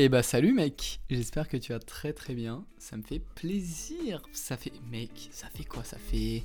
Eh 0.00 0.08
bah 0.08 0.22
salut 0.22 0.52
mec, 0.52 1.00
j'espère 1.10 1.48
que 1.48 1.56
tu 1.56 1.72
vas 1.72 1.80
très 1.80 2.12
très 2.12 2.32
bien, 2.32 2.64
ça 2.78 2.96
me 2.96 3.02
fait 3.02 3.18
plaisir. 3.18 4.22
Ça 4.30 4.56
fait 4.56 4.70
mec, 4.92 5.28
ça 5.32 5.48
fait 5.48 5.64
quoi? 5.64 5.82
Ça 5.82 5.98
fait 5.98 6.44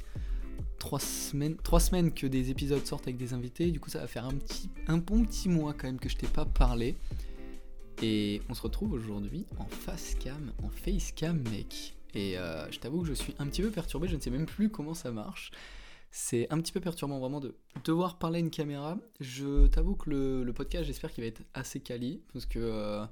trois 0.80 1.00
semaines, 1.00 1.56
trois 1.58 1.80
semaines 1.80 2.12
que 2.12 2.26
des 2.26 2.50
épisodes 2.50 2.84
sortent 2.84 3.04
avec 3.04 3.18
des 3.18 3.36
invités, 3.36 3.70
du 3.70 3.80
coup 3.80 3.92
ça 3.92 4.00
va 4.00 4.08
faire 4.08 4.26
un 4.26 4.34
petit 4.34 4.72
un 4.88 4.98
bon 4.98 5.24
petit 5.24 5.50
mois 5.50 5.76
quand 5.76 5.86
même 5.86 6.00
que 6.00 6.10
je 6.10 6.16
t'ai 6.16 6.26
pas 6.26 6.46
parlé. 6.46 6.96
Et 8.02 8.42
on 8.50 8.56
se 8.56 8.64
retrouve 8.64 8.92
aujourd'hui 8.92 9.46
en 9.60 9.66
face 9.66 10.16
cam, 10.16 10.52
en 10.64 10.70
face 10.70 11.12
cam 11.12 11.38
mec. 11.52 11.94
Et 12.16 12.40
euh, 12.40 12.72
je 12.72 12.80
t'avoue 12.80 13.04
que 13.04 13.08
je 13.10 13.14
suis 13.14 13.36
un 13.38 13.46
petit 13.46 13.62
peu 13.62 13.70
perturbé, 13.70 14.08
je 14.08 14.16
ne 14.16 14.20
sais 14.20 14.32
même 14.32 14.48
plus 14.48 14.70
comment 14.70 14.96
ça 14.96 15.12
marche. 15.12 15.52
C'est 16.10 16.52
un 16.52 16.60
petit 16.60 16.72
peu 16.72 16.80
perturbant 16.80 17.20
vraiment 17.20 17.40
de 17.40 17.56
devoir 17.84 18.18
parler 18.18 18.38
à 18.38 18.40
une 18.40 18.50
caméra. 18.50 18.98
Je 19.20 19.68
t'avoue 19.68 19.96
que 19.96 20.10
le, 20.10 20.54
podcast, 20.54 20.86
j'espère 20.86 21.12
qu'il 21.12 21.24
va 21.24 21.28
être 21.28 21.44
assez 21.54 21.82
quali. 21.82 22.24
Parce 22.34 22.48
que. 22.48 22.58
Euh, 22.58 23.06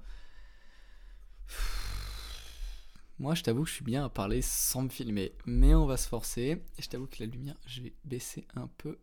moi, 3.20 3.36
je 3.36 3.44
t'avoue 3.44 3.64
que 3.64 3.70
je 3.70 3.76
suis 3.76 3.84
bien 3.84 4.06
à 4.06 4.10
parler 4.10 4.42
sans 4.42 4.84
me 4.84 4.90
filmer. 4.90 5.34
Mais 5.46 5.76
on 5.76 5.86
va 5.86 5.98
se 5.98 6.08
forcer. 6.08 6.64
Et 6.78 6.82
je 6.82 6.90
t'avoue 6.90 7.08
que 7.08 7.18
la 7.20 7.28
lumière, 7.28 7.56
je 7.68 7.82
vais 7.82 7.94
baisser 8.04 8.48
un 8.56 8.68
peu. 8.78 8.98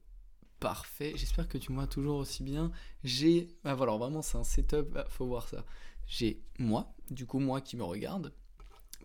Parfait. 0.59 1.13
J'espère 1.17 1.49
que 1.49 1.57
tu 1.57 1.71
me 1.71 1.77
vois 1.77 1.87
toujours 1.87 2.19
aussi 2.19 2.43
bien. 2.43 2.73
J'ai. 3.05 3.49
Ah 3.65 3.75
voilà, 3.75 3.97
vraiment, 3.97 4.23
c'est 4.23 4.37
un 4.37 4.45
setup. 4.45 4.97
Ah, 4.97 5.05
faut 5.09 5.27
voir 5.27 5.47
ça. 5.49 5.65
J'ai 6.09 6.43
moi, 6.59 6.93
du 7.11 7.27
coup, 7.27 7.39
moi 7.39 7.61
qui 7.61 7.77
me 7.77 7.85
regarde, 7.85 8.33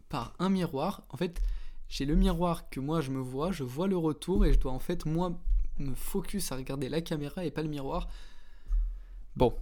par 0.10 0.34
un 0.40 0.50
miroir. 0.50 1.04
En 1.10 1.18
fait, 1.18 1.42
j'ai 1.90 2.06
le 2.06 2.16
miroir 2.16 2.70
que 2.70 2.80
moi 2.80 3.02
je 3.02 3.12
me 3.12 3.20
vois, 3.20 3.52
je 3.52 3.64
vois 3.64 3.88
le 3.88 3.98
retour 3.98 4.46
et 4.46 4.54
je 4.54 4.60
dois 4.60 4.72
en 4.72 4.80
fait 4.80 5.06
moi 5.06 5.40
me 5.78 5.94
focus 5.94 6.52
à 6.52 6.56
regarder 6.56 6.90
la 6.90 7.02
caméra 7.02 7.46
et 7.46 7.52
pas 7.52 7.62
le 7.62 7.68
miroir. 7.68 8.08
Bon, 9.36 9.56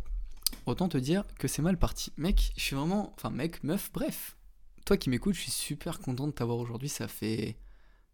autant 0.66 0.90
te 0.90 0.98
dire 0.98 1.26
que 1.38 1.48
c'est 1.48 1.62
mal 1.62 1.78
parti. 1.78 2.12
Mec, 2.18 2.54
je 2.55 2.62
suis 2.62 2.76
vraiment... 2.76 3.14
Enfin 3.16 3.30
mec, 3.30 3.64
meuf, 3.64 3.91
bref. 3.91 4.38
Toi 4.86 4.98
qui 4.98 5.10
m'écoutes, 5.10 5.36
je 5.36 5.41
suis 5.41 5.52
super 5.52 6.00
content 6.00 6.27
de 6.27 6.32
t'avoir 6.32 6.58
aujourd'hui. 6.58 6.90
Ça 6.90 7.08
fait... 7.08 7.58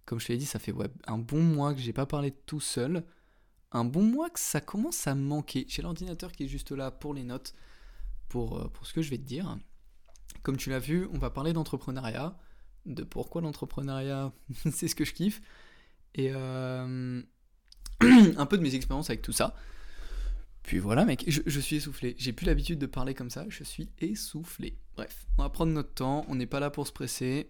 Comme 0.06 0.20
je 0.20 0.28
te 0.28 0.32
l'ai 0.32 0.38
dit, 0.38 0.46
ça 0.46 0.60
fait 0.60 0.74
un 1.06 1.18
bon 1.18 1.42
mois 1.42 1.74
que 1.74 1.82
j'ai 1.82 1.94
pas 1.94 2.06
parlé 2.06 2.32
tout 2.32 2.62
seul. 2.62 3.04
Un 3.72 3.84
bon 3.84 4.04
mois 4.04 4.30
que 4.30 4.40
ça 4.40 4.62
commence 4.62 5.06
à 5.08 5.16
manquer. 5.16 5.66
J'ai 5.68 5.82
l'ordinateur 5.82 6.32
qui 6.32 6.46
est 6.46 6.48
juste 6.48 6.72
là 6.72 6.92
pour 6.92 7.14
les 7.14 7.24
notes, 7.24 7.54
pour, 8.30 8.58
euh, 8.58 8.68
pour 8.70 8.88
ce 8.88 8.94
que 8.94 9.02
je 9.02 9.10
vais 9.10 9.18
te 9.18 9.24
dire. 9.24 9.58
Comme 10.44 10.56
tu 10.56 10.70
l'as 10.70 10.80
vu, 10.80 11.08
on 11.14 11.18
va 11.18 11.30
parler 11.30 11.52
d'entrepreneuriat 11.52 12.38
de 12.88 13.04
pourquoi 13.04 13.42
l'entrepreneuriat, 13.42 14.32
c'est 14.72 14.88
ce 14.88 14.96
que 14.96 15.06
je 15.06 15.14
kiffe, 15.14 15.42
et 16.16 16.32
euh, 16.34 17.22
un 18.02 18.46
peu 18.46 18.58
de 18.58 18.64
mes 18.64 18.76
expériences 18.76 19.10
avec 19.10 19.22
tout 19.22 19.34
ça. 19.34 19.56
Puis 20.68 20.80
voilà, 20.80 21.06
mec, 21.06 21.24
je, 21.26 21.60
suis 21.62 21.78
essoufflé. 21.78 22.14
J'ai 22.20 22.34
plus 22.34 22.46
l'habitude 22.46 22.78
de 22.78 22.88
parler 22.88 23.14
comme 23.14 23.30
ça, 23.30 23.46
je 23.48 23.64
suis 23.64 23.90
essoufflé. 24.00 24.78
Bref, 24.98 25.26
on 25.38 25.44
va 25.44 25.50
prendre 25.50 25.72
notre 25.72 25.94
temps, 25.94 26.26
on 26.28 26.36
n'est 26.36 26.46
pas 26.46 26.60
là 26.60 26.70
pour 26.70 26.86
se 26.86 26.92
presser. 26.92 27.50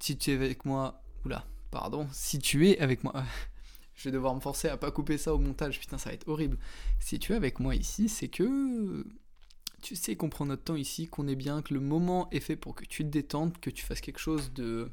Si 0.00 0.16
tu 0.16 0.30
es 0.30 0.34
avec 0.34 0.64
moi, 0.64 1.02
oula, 1.26 1.46
pardon, 1.70 2.08
si 2.12 2.38
tu 2.38 2.66
es 2.66 2.78
avec 2.78 3.04
moi, 3.04 3.12
je 3.94 4.04
vais 4.04 4.10
devoir 4.10 4.34
me 4.34 4.40
forcer 4.40 4.68
à 4.68 4.78
pas 4.78 4.90
couper 4.90 5.18
ça 5.18 5.34
au 5.34 5.38
montage, 5.38 5.78
putain, 5.78 5.98
ça 5.98 6.08
va 6.08 6.14
être 6.14 6.26
horrible. 6.28 6.56
Si 6.98 7.18
tu 7.18 7.34
es 7.34 7.36
avec 7.36 7.60
moi 7.60 7.74
ici, 7.74 8.08
c'est 8.08 8.28
que 8.28 9.04
tu 9.82 9.94
sais 9.94 10.16
qu'on 10.16 10.30
prend 10.30 10.46
notre 10.46 10.64
temps 10.64 10.76
ici, 10.76 11.08
qu'on 11.08 11.28
est 11.28 11.36
bien, 11.36 11.60
que 11.60 11.74
le 11.74 11.80
moment 11.80 12.26
est 12.30 12.40
fait 12.40 12.56
pour 12.56 12.74
que 12.74 12.86
tu 12.86 13.04
te 13.04 13.10
détendes, 13.10 13.58
que 13.58 13.68
tu 13.68 13.84
fasses 13.84 14.00
quelque 14.00 14.18
chose 14.18 14.54
de, 14.54 14.90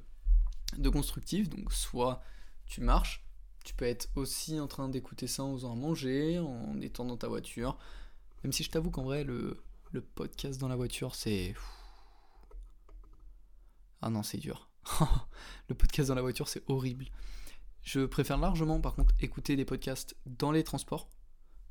de 0.78 0.89
constructif. 0.89 1.47
Donc 1.47 1.72
soit 1.72 2.22
tu 2.66 2.81
marches, 2.81 3.23
tu 3.64 3.73
peux 3.73 3.86
être 3.86 4.09
aussi 4.16 4.59
en 4.59 4.67
train 4.67 4.89
d'écouter 4.89 5.28
ça 5.28 5.44
en 5.44 5.53
faisant 5.53 5.75
manger, 5.75 6.39
en 6.39 6.80
étant 6.81 7.06
dans 7.06 7.17
ta 7.17 7.28
voiture. 7.28 7.78
Même 8.44 8.52
si 8.52 8.64
je 8.64 8.69
t'avoue 8.69 8.92
qu'en 8.92 9.03
vrai, 9.03 9.23
le, 9.23 9.58
le 9.92 10.02
podcast 10.02 10.59
dans 10.59 10.67
la 10.67 10.75
voiture, 10.75 11.16
c'est... 11.16 11.56
Ah 14.02 14.09
non, 14.09 14.23
c'est 14.23 14.38
dur. 14.38 14.69
le 15.69 15.75
podcast 15.75 16.09
dans 16.09 16.16
la 16.16 16.22
voiture, 16.22 16.50
c'est 16.50 16.64
horrible. 16.67 17.06
Je 17.81 18.06
préfère 18.06 18.38
largement, 18.38 18.81
par 18.81 18.95
contre, 18.95 19.13
écouter 19.19 19.56
des 19.56 19.66
podcasts 19.66 20.16
dans 20.25 20.51
les 20.51 20.63
transports 20.63 21.09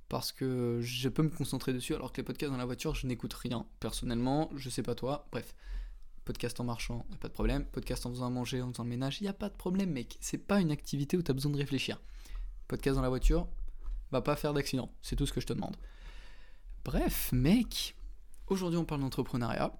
parce 0.08 0.30
que 0.30 0.78
je 0.82 1.08
peux 1.08 1.22
me 1.22 1.30
concentrer 1.30 1.72
dessus 1.72 1.94
alors 1.94 2.12
que 2.12 2.18
les 2.18 2.24
podcasts 2.24 2.52
dans 2.52 2.58
la 2.58 2.66
voiture, 2.66 2.94
je 2.94 3.06
n'écoute 3.06 3.32
rien. 3.32 3.66
Personnellement, 3.80 4.50
je 4.54 4.68
sais 4.68 4.82
pas 4.82 4.94
toi, 4.94 5.26
bref. 5.32 5.54
Podcast 6.24 6.60
en 6.60 6.64
marchant, 6.64 7.04
y 7.10 7.14
a 7.14 7.18
pas 7.18 7.28
de 7.28 7.32
problème. 7.32 7.64
Podcast 7.66 8.06
en 8.06 8.10
faisant 8.10 8.26
à 8.26 8.30
manger, 8.30 8.62
en 8.62 8.70
faisant 8.70 8.84
le 8.84 8.90
ménage, 8.90 9.20
y 9.20 9.28
a 9.28 9.32
pas 9.32 9.48
de 9.48 9.56
problème, 9.56 9.90
mec. 9.90 10.16
C'est 10.20 10.38
pas 10.38 10.60
une 10.60 10.70
activité 10.70 11.16
où 11.16 11.22
tu 11.22 11.30
as 11.30 11.34
besoin 11.34 11.50
de 11.50 11.56
réfléchir. 11.56 12.00
Podcast 12.68 12.96
dans 12.96 13.02
la 13.02 13.08
voiture, 13.08 13.48
va 14.12 14.22
pas 14.22 14.36
faire 14.36 14.54
d'accident. 14.54 14.92
C'est 15.02 15.16
tout 15.16 15.26
ce 15.26 15.32
que 15.32 15.40
je 15.40 15.46
te 15.46 15.52
demande. 15.52 15.76
Bref, 16.84 17.30
mec, 17.32 17.96
aujourd'hui 18.46 18.78
on 18.78 18.84
parle 18.84 19.00
d'entrepreneuriat. 19.00 19.72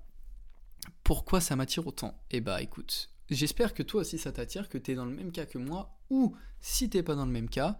Pourquoi 1.04 1.40
ça 1.40 1.56
m'attire 1.56 1.86
autant? 1.86 2.20
Eh 2.30 2.40
bah 2.40 2.62
écoute, 2.62 3.10
j'espère 3.30 3.74
que 3.74 3.82
toi 3.82 4.00
aussi 4.00 4.18
ça 4.18 4.32
t'attire, 4.32 4.68
que 4.68 4.78
tu 4.78 4.92
es 4.92 4.94
dans 4.94 5.04
le 5.04 5.14
même 5.14 5.32
cas 5.32 5.46
que 5.46 5.58
moi, 5.58 5.98
ou 6.10 6.36
si 6.60 6.88
t'es 6.90 7.02
pas 7.02 7.14
dans 7.14 7.26
le 7.26 7.32
même 7.32 7.48
cas, 7.48 7.78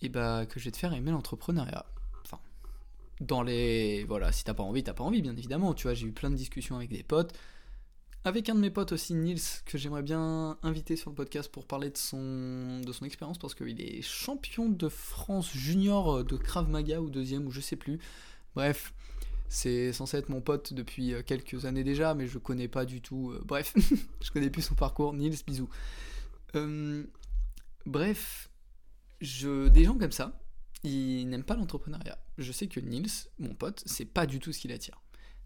et 0.00 0.08
bah 0.08 0.46
que 0.46 0.58
je 0.60 0.66
vais 0.66 0.70
te 0.70 0.76
faire 0.76 0.92
aimer 0.92 1.10
l'entrepreneuriat. 1.10 1.86
Dans 3.20 3.42
les. 3.42 4.04
Voilà, 4.04 4.32
si 4.32 4.44
t'as 4.44 4.54
pas 4.54 4.62
envie, 4.62 4.82
t'as 4.82 4.94
pas 4.94 5.04
envie, 5.04 5.22
bien 5.22 5.36
évidemment. 5.36 5.74
Tu 5.74 5.84
vois, 5.84 5.94
j'ai 5.94 6.06
eu 6.06 6.12
plein 6.12 6.30
de 6.30 6.36
discussions 6.36 6.76
avec 6.76 6.90
des 6.90 7.02
potes. 7.02 7.32
Avec 8.26 8.48
un 8.48 8.54
de 8.54 8.60
mes 8.60 8.70
potes 8.70 8.92
aussi, 8.92 9.14
Nils, 9.14 9.40
que 9.66 9.76
j'aimerais 9.76 10.02
bien 10.02 10.56
inviter 10.62 10.96
sur 10.96 11.10
le 11.10 11.14
podcast 11.14 11.52
pour 11.52 11.66
parler 11.66 11.90
de 11.90 11.98
son, 11.98 12.80
de 12.80 12.90
son 12.90 13.04
expérience, 13.04 13.36
parce 13.36 13.54
qu'il 13.54 13.80
est 13.82 14.00
champion 14.00 14.70
de 14.70 14.88
France 14.88 15.52
junior 15.52 16.24
de 16.24 16.36
Krav 16.36 16.68
Maga 16.70 17.02
ou 17.02 17.10
deuxième, 17.10 17.46
ou 17.46 17.50
je 17.50 17.60
sais 17.60 17.76
plus. 17.76 17.98
Bref, 18.54 18.94
c'est 19.54 19.92
censé 19.92 20.16
être 20.16 20.30
mon 20.30 20.40
pote 20.40 20.72
depuis 20.72 21.14
euh, 21.14 21.22
quelques 21.22 21.64
années 21.64 21.84
déjà, 21.84 22.14
mais 22.14 22.26
je 22.26 22.38
connais 22.38 22.68
pas 22.68 22.84
du 22.84 23.00
tout. 23.00 23.30
Euh, 23.30 23.42
bref, 23.44 23.72
je 24.20 24.30
connais 24.30 24.50
plus 24.50 24.62
son 24.62 24.74
parcours. 24.74 25.12
Nils, 25.12 25.36
bisous. 25.46 25.68
Euh, 26.56 27.04
bref, 27.86 28.50
des 29.20 29.84
gens 29.84 29.96
comme 29.96 30.12
ça, 30.12 30.38
ils 30.84 31.28
n'aiment 31.28 31.44
pas 31.44 31.56
l'entrepreneuriat. 31.56 32.18
Je 32.38 32.52
sais 32.52 32.68
que 32.68 32.78
Nils, 32.78 33.10
mon 33.38 33.54
pote, 33.54 33.82
c'est 33.86 34.04
pas 34.04 34.26
du 34.26 34.38
tout 34.38 34.52
ce 34.52 34.60
qui 34.60 34.68
l'attire. 34.68 35.02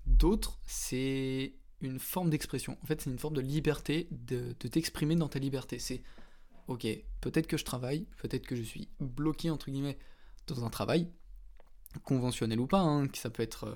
D'autres, 0.06 0.58
c'est 0.66 1.54
une 1.80 1.98
forme 1.98 2.30
d'expression. 2.30 2.76
En 2.82 2.86
fait, 2.86 3.00
c'est 3.00 3.10
une 3.10 3.18
forme 3.18 3.34
de 3.34 3.40
liberté, 3.40 4.08
de, 4.10 4.52
t'exprimer 4.52 5.14
dans 5.14 5.28
ta 5.28 5.38
liberté. 5.38 5.78
C'est, 5.78 6.02
ok, 6.66 6.86
peut-être 7.20 7.46
que 7.46 7.56
je 7.56 7.64
travaille, 7.64 8.06
peut-être 8.18 8.46
que 8.46 8.56
je 8.56 8.62
suis 8.62 8.88
bloqué, 9.00 9.50
entre 9.50 9.70
guillemets, 9.70 9.98
dans 10.48 10.64
un 10.64 10.70
travail, 10.70 11.08
conventionnel 12.02 12.58
ou 12.58 12.66
pas, 12.66 12.80
hein, 12.80 13.06
ça 13.14 13.30
peut 13.30 13.42
être 13.42 13.64
euh, 13.64 13.74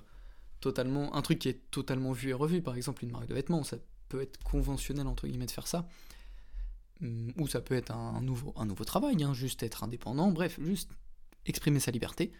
totalement, 0.61 1.15
un 1.15 1.23
truc 1.23 1.39
qui 1.39 1.49
est 1.49 1.71
totalement 1.71 2.12
vu 2.12 2.31
et 2.31 2.34
revu, 2.34 2.61
par 2.61 2.77
exemple 2.77 3.05
une 3.05 3.11
marque 3.11 3.27
de 3.27 3.34
vêtements, 3.34 3.62
ça 3.62 3.77
peut 4.09 4.21
être 4.21 4.43
conventionnel, 4.43 5.06
entre 5.06 5.27
guillemets, 5.27 5.47
de 5.47 5.50
faire 5.50 5.67
ça. 5.67 5.89
Ou 7.37 7.49
ça 7.49 7.61
peut 7.61 7.75
être 7.75 7.91
un 7.91 8.21
nouveau, 8.21 8.53
un 8.56 8.65
nouveau 8.65 8.84
travail, 8.84 9.23
hein, 9.25 9.34
juste 9.34 9.62
être 9.62 9.83
indépendant, 9.83 10.31
bref, 10.31 10.59
juste 10.61 10.91
exprimer 11.47 11.81
sa 11.81 11.91
liberté. 11.91 12.33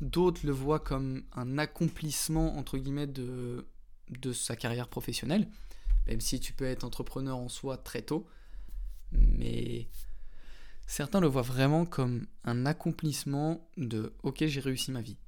D'autres 0.00 0.40
le 0.44 0.52
voient 0.52 0.80
comme 0.80 1.24
un 1.34 1.58
accomplissement, 1.58 2.56
entre 2.56 2.78
guillemets, 2.78 3.06
de, 3.06 3.66
de 4.10 4.32
sa 4.32 4.56
carrière 4.56 4.88
professionnelle, 4.88 5.48
même 6.06 6.20
si 6.20 6.40
tu 6.40 6.52
peux 6.52 6.64
être 6.64 6.84
entrepreneur 6.84 7.36
en 7.36 7.48
soi 7.48 7.76
très 7.76 8.02
tôt, 8.02 8.26
mais 9.12 9.88
certains 10.86 11.20
le 11.20 11.26
voient 11.26 11.42
vraiment 11.42 11.84
comme 11.84 12.26
un 12.44 12.66
accomplissement 12.66 13.68
de 13.76 14.12
ok 14.22 14.46
j'ai 14.46 14.60
réussi 14.60 14.92
ma 14.92 15.00
vie. 15.00 15.18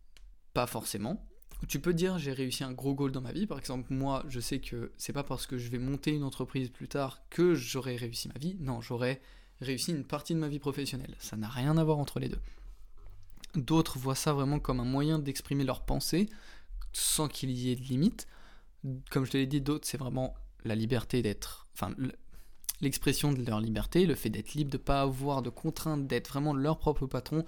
Pas 0.55 0.67
forcément, 0.67 1.27
tu 1.69 1.81
peux 1.81 1.95
dire 1.95 2.19
j'ai 2.19 2.33
réussi 2.33 2.65
un 2.65 2.73
gros 2.73 2.95
goal 2.95 3.13
dans 3.13 3.21
ma 3.21 3.33
vie. 3.33 3.47
Par 3.47 3.59
exemple, 3.59 3.93
moi, 3.93 4.25
je 4.29 4.41
sais 4.41 4.61
que 4.61 4.93
c'est 4.97 5.13
pas 5.13 5.23
parce 5.23 5.47
que 5.47 5.59
je 5.59 5.69
vais 5.69 5.79
monter 5.79 6.13
une 6.13 6.25
entreprise 6.25 6.71
plus 6.71 6.89
tard 6.89 7.23
que 7.31 7.55
j'aurai 7.55 7.97
réussi 7.97 8.29
ma 8.29 8.39
vie. 8.39 8.57
Non, 8.61 8.81
j'aurai 8.81 9.21
réussi 9.61 9.93
une 9.93 10.05
partie 10.05 10.35
de 10.35 10.39
ma 10.39 10.49
vie 10.49 10.59
professionnelle. 10.59 11.15
Ça 11.19 11.37
n'a 11.37 11.49
rien 11.49 11.77
à 11.77 11.85
voir 11.85 11.99
entre 11.99 12.19
les 12.19 12.29
deux. 12.29 12.41
D'autres 13.55 13.99
voient 13.99 14.15
ça 14.15 14.33
vraiment 14.33 14.61
comme 14.61 14.81
un 14.81 14.85
moyen 14.85 15.19
d'exprimer 15.19 15.65
leurs 15.65 15.85
pensées 15.85 16.29
sans 16.93 17.29
qu'il 17.29 17.51
y 17.51 17.71
ait 17.71 17.77
de 17.77 17.83
limite. 17.83 18.27
Comme 19.11 19.25
je 19.25 19.33
te 19.33 19.37
l'ai 19.37 19.47
dit, 19.47 19.61
d'autres, 19.61 19.87
c'est 19.87 19.99
vraiment 19.99 20.35
la 20.65 20.75
liberté 20.75 21.23
d'être. 21.23 21.69
Enfin, 21.75 21.95
l'expression 22.81 23.33
de 23.33 23.45
leur 23.45 23.61
liberté, 23.61 24.07
le 24.07 24.15
fait 24.15 24.31
d'être 24.31 24.55
libre, 24.55 24.71
de 24.71 24.79
ne 24.79 24.83
pas 24.83 25.03
avoir 25.03 25.43
de 25.43 25.51
contraintes, 25.51 26.07
d'être 26.07 26.29
vraiment 26.29 26.55
leur 26.55 26.79
propre 26.79 27.07
patron 27.07 27.45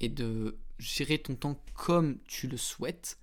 et 0.00 0.08
de 0.08 0.58
gérer 0.78 1.18
ton 1.18 1.34
temps 1.34 1.62
comme 1.74 2.18
tu 2.26 2.48
le 2.48 2.56
souhaites 2.56 3.18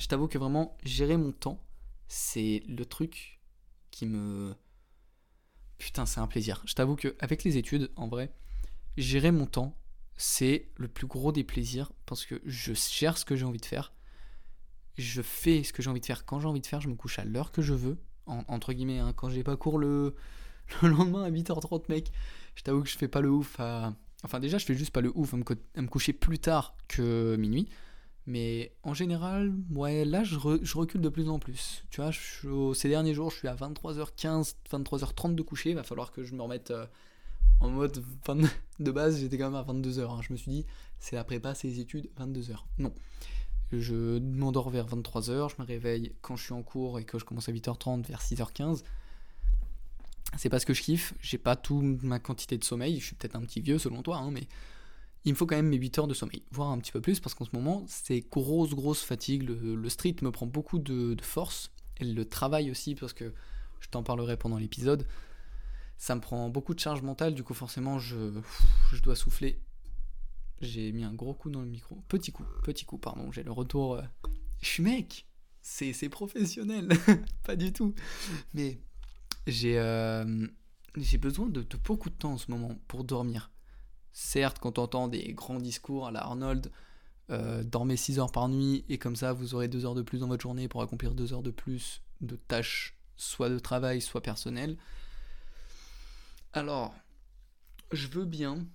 je 0.00 0.06
t'avoue 0.06 0.28
que 0.28 0.38
vraiment, 0.38 0.78
gérer 0.82 1.18
mon 1.18 1.30
temps, 1.30 1.62
c'est 2.08 2.62
le 2.66 2.86
truc 2.86 3.38
qui 3.90 4.06
me. 4.06 4.54
Putain, 5.76 6.06
c'est 6.06 6.20
un 6.20 6.26
plaisir. 6.26 6.62
Je 6.64 6.72
t'avoue 6.72 6.96
qu'avec 6.96 7.44
les 7.44 7.58
études, 7.58 7.90
en 7.96 8.08
vrai, 8.08 8.32
gérer 8.96 9.30
mon 9.30 9.44
temps, 9.44 9.78
c'est 10.20 10.68
le 10.76 10.86
plus 10.86 11.06
gros 11.06 11.32
des 11.32 11.44
plaisirs 11.44 11.92
parce 12.04 12.26
que 12.26 12.42
je 12.44 12.74
gère 12.74 13.16
ce 13.16 13.24
que 13.24 13.36
j'ai 13.36 13.46
envie 13.46 13.58
de 13.58 13.64
faire. 13.64 13.94
Je 14.98 15.22
fais 15.22 15.64
ce 15.64 15.72
que 15.72 15.82
j'ai 15.82 15.88
envie 15.88 16.00
de 16.00 16.04
faire 16.04 16.26
quand 16.26 16.40
j'ai 16.40 16.46
envie 16.46 16.60
de 16.60 16.66
faire. 16.66 16.82
Je 16.82 16.90
me 16.90 16.94
couche 16.94 17.18
à 17.18 17.24
l'heure 17.24 17.52
que 17.52 17.62
je 17.62 17.72
veux. 17.72 17.96
entre 18.26 18.74
guillemets, 18.74 18.98
hein, 18.98 19.14
quand 19.16 19.30
j'ai 19.30 19.42
pas 19.42 19.56
cours 19.56 19.78
le, 19.78 20.14
le 20.82 20.90
lendemain 20.90 21.22
à 21.22 21.30
8h30, 21.30 21.84
mec. 21.88 22.12
Je 22.54 22.62
t'avoue 22.62 22.82
que 22.82 22.88
je 22.90 22.98
fais 22.98 23.08
pas 23.08 23.22
le 23.22 23.30
ouf 23.30 23.58
à. 23.60 23.94
Enfin, 24.22 24.40
déjà, 24.40 24.58
je 24.58 24.66
fais 24.66 24.74
juste 24.74 24.92
pas 24.92 25.00
le 25.00 25.10
ouf 25.14 25.32
à 25.32 25.38
me 25.38 25.88
coucher 25.88 26.12
plus 26.12 26.38
tard 26.38 26.76
que 26.86 27.36
minuit. 27.36 27.70
Mais 28.26 28.76
en 28.82 28.92
général, 28.92 29.54
ouais, 29.70 30.04
là, 30.04 30.22
je, 30.22 30.36
recule 30.36 31.00
de 31.00 31.08
plus 31.08 31.30
en 31.30 31.38
plus. 31.38 31.82
Tu 31.90 32.02
vois, 32.02 32.10
ces 32.74 32.88
derniers 32.90 33.14
jours, 33.14 33.30
je 33.30 33.36
suis 33.36 33.48
à 33.48 33.54
23h15, 33.54 34.54
23h30 34.70 35.34
de 35.34 35.42
coucher. 35.42 35.70
Il 35.70 35.76
va 35.76 35.82
falloir 35.82 36.12
que 36.12 36.24
je 36.24 36.34
me 36.34 36.42
remette 36.42 36.72
euh, 36.72 36.84
en 37.58 37.68
mode. 37.70 38.04
de 38.78 38.90
base, 38.90 39.18
j'étais 39.18 39.38
quand 39.38 39.50
même 39.50 39.54
à 39.54 39.64
22h. 39.64 40.10
Hein. 40.10 40.20
Je 40.22 40.32
me 40.32 40.38
suis 40.38 40.50
dit, 40.50 40.66
c'est 40.98 41.16
la 41.16 41.24
prépa, 41.24 41.54
c'est 41.54 41.68
les 41.68 41.80
études, 41.80 42.10
22h. 42.18 42.56
Non. 42.78 42.92
Je 43.72 44.18
m'endors 44.18 44.70
vers 44.70 44.86
23h, 44.86 45.50
je 45.50 45.62
me 45.62 45.66
réveille 45.66 46.12
quand 46.22 46.36
je 46.36 46.44
suis 46.44 46.52
en 46.52 46.62
cours 46.62 46.98
et 46.98 47.04
que 47.04 47.18
je 47.18 47.24
commence 47.24 47.48
à 47.48 47.52
8h30 47.52 48.04
vers 48.04 48.20
6h15. 48.20 48.82
C'est 50.36 50.48
parce 50.48 50.64
que 50.64 50.74
je 50.74 50.82
kiffe, 50.82 51.14
j'ai 51.20 51.38
pas 51.38 51.56
toute 51.56 52.02
ma 52.02 52.18
quantité 52.18 52.58
de 52.58 52.64
sommeil, 52.64 52.98
je 52.98 53.06
suis 53.06 53.14
peut-être 53.14 53.36
un 53.36 53.42
petit 53.42 53.60
vieux 53.60 53.78
selon 53.78 54.02
toi, 54.02 54.18
hein, 54.18 54.30
mais 54.30 54.46
il 55.24 55.32
me 55.32 55.36
faut 55.36 55.46
quand 55.46 55.56
même 55.56 55.68
mes 55.68 55.76
8 55.76 55.98
heures 55.98 56.06
de 56.06 56.14
sommeil, 56.14 56.42
voire 56.50 56.70
un 56.70 56.78
petit 56.78 56.92
peu 56.92 57.00
plus, 57.00 57.20
parce 57.20 57.34
qu'en 57.34 57.44
ce 57.44 57.54
moment, 57.54 57.84
c'est 57.88 58.20
grosse, 58.20 58.74
grosse 58.74 59.02
fatigue. 59.02 59.42
Le, 59.42 59.88
street 59.88 60.16
me 60.22 60.30
prend 60.30 60.46
beaucoup 60.46 60.78
de, 60.78 61.16
force, 61.20 61.70
et 61.98 62.04
le 62.04 62.24
travail 62.24 62.70
aussi, 62.70 62.94
parce 62.94 63.12
que 63.12 63.32
je 63.80 63.88
t'en 63.88 64.02
parlerai 64.02 64.36
pendant 64.36 64.56
l'épisode. 64.56 65.06
Ça 66.00 66.14
me 66.14 66.22
prend 66.22 66.48
beaucoup 66.48 66.72
de 66.72 66.80
charge 66.80 67.02
mentale, 67.02 67.34
du 67.34 67.44
coup, 67.44 67.52
forcément, 67.52 67.98
je, 67.98 68.32
je 68.90 69.02
dois 69.02 69.14
souffler. 69.14 69.60
J'ai 70.62 70.92
mis 70.92 71.04
un 71.04 71.12
gros 71.12 71.34
coup 71.34 71.50
dans 71.50 71.60
le 71.60 71.66
micro. 71.66 71.96
Petit 72.08 72.32
coup, 72.32 72.46
petit 72.62 72.86
coup, 72.86 72.96
pardon, 72.96 73.30
j'ai 73.32 73.42
le 73.42 73.52
retour. 73.52 73.96
Euh, 73.96 74.02
je 74.62 74.66
suis 74.66 74.82
mec, 74.82 75.26
c'est 75.60 76.08
professionnel, 76.08 76.88
pas 77.44 77.54
du 77.54 77.74
tout. 77.74 77.94
Mais 78.54 78.80
j'ai 79.46 79.78
euh, 79.78 80.46
besoin 81.20 81.50
de, 81.50 81.60
de 81.60 81.76
beaucoup 81.76 82.08
de 82.08 82.14
temps 82.14 82.32
en 82.32 82.38
ce 82.38 82.50
moment 82.50 82.80
pour 82.88 83.04
dormir 83.04 83.50
Certes, 84.14 84.58
quand 84.58 84.78
on 84.78 84.84
entend 84.84 85.06
des 85.06 85.34
grands 85.34 85.60
discours 85.60 86.06
à 86.06 86.10
la 86.10 86.20
Arnold, 86.20 86.72
euh, 87.28 87.62
dormez 87.62 87.98
6 87.98 88.20
heures 88.20 88.32
par 88.32 88.48
nuit 88.48 88.86
et 88.88 88.96
comme 88.96 89.16
ça 89.16 89.34
vous 89.34 89.54
aurez 89.54 89.68
2 89.68 89.84
heures 89.84 89.94
de 89.94 90.00
plus 90.00 90.20
dans 90.20 90.28
votre 90.28 90.40
journée 90.40 90.66
pour 90.66 90.80
accomplir 90.80 91.14
2 91.14 91.34
heures 91.34 91.42
de 91.42 91.50
plus 91.50 92.00
de 92.22 92.36
tâches, 92.36 92.96
soit 93.18 93.50
de 93.50 93.58
travail, 93.58 94.00
soit 94.00 94.22
personnelles. 94.22 94.78
Alors, 96.52 96.94
je 97.92 98.08
veux 98.08 98.24
bien. 98.24 98.66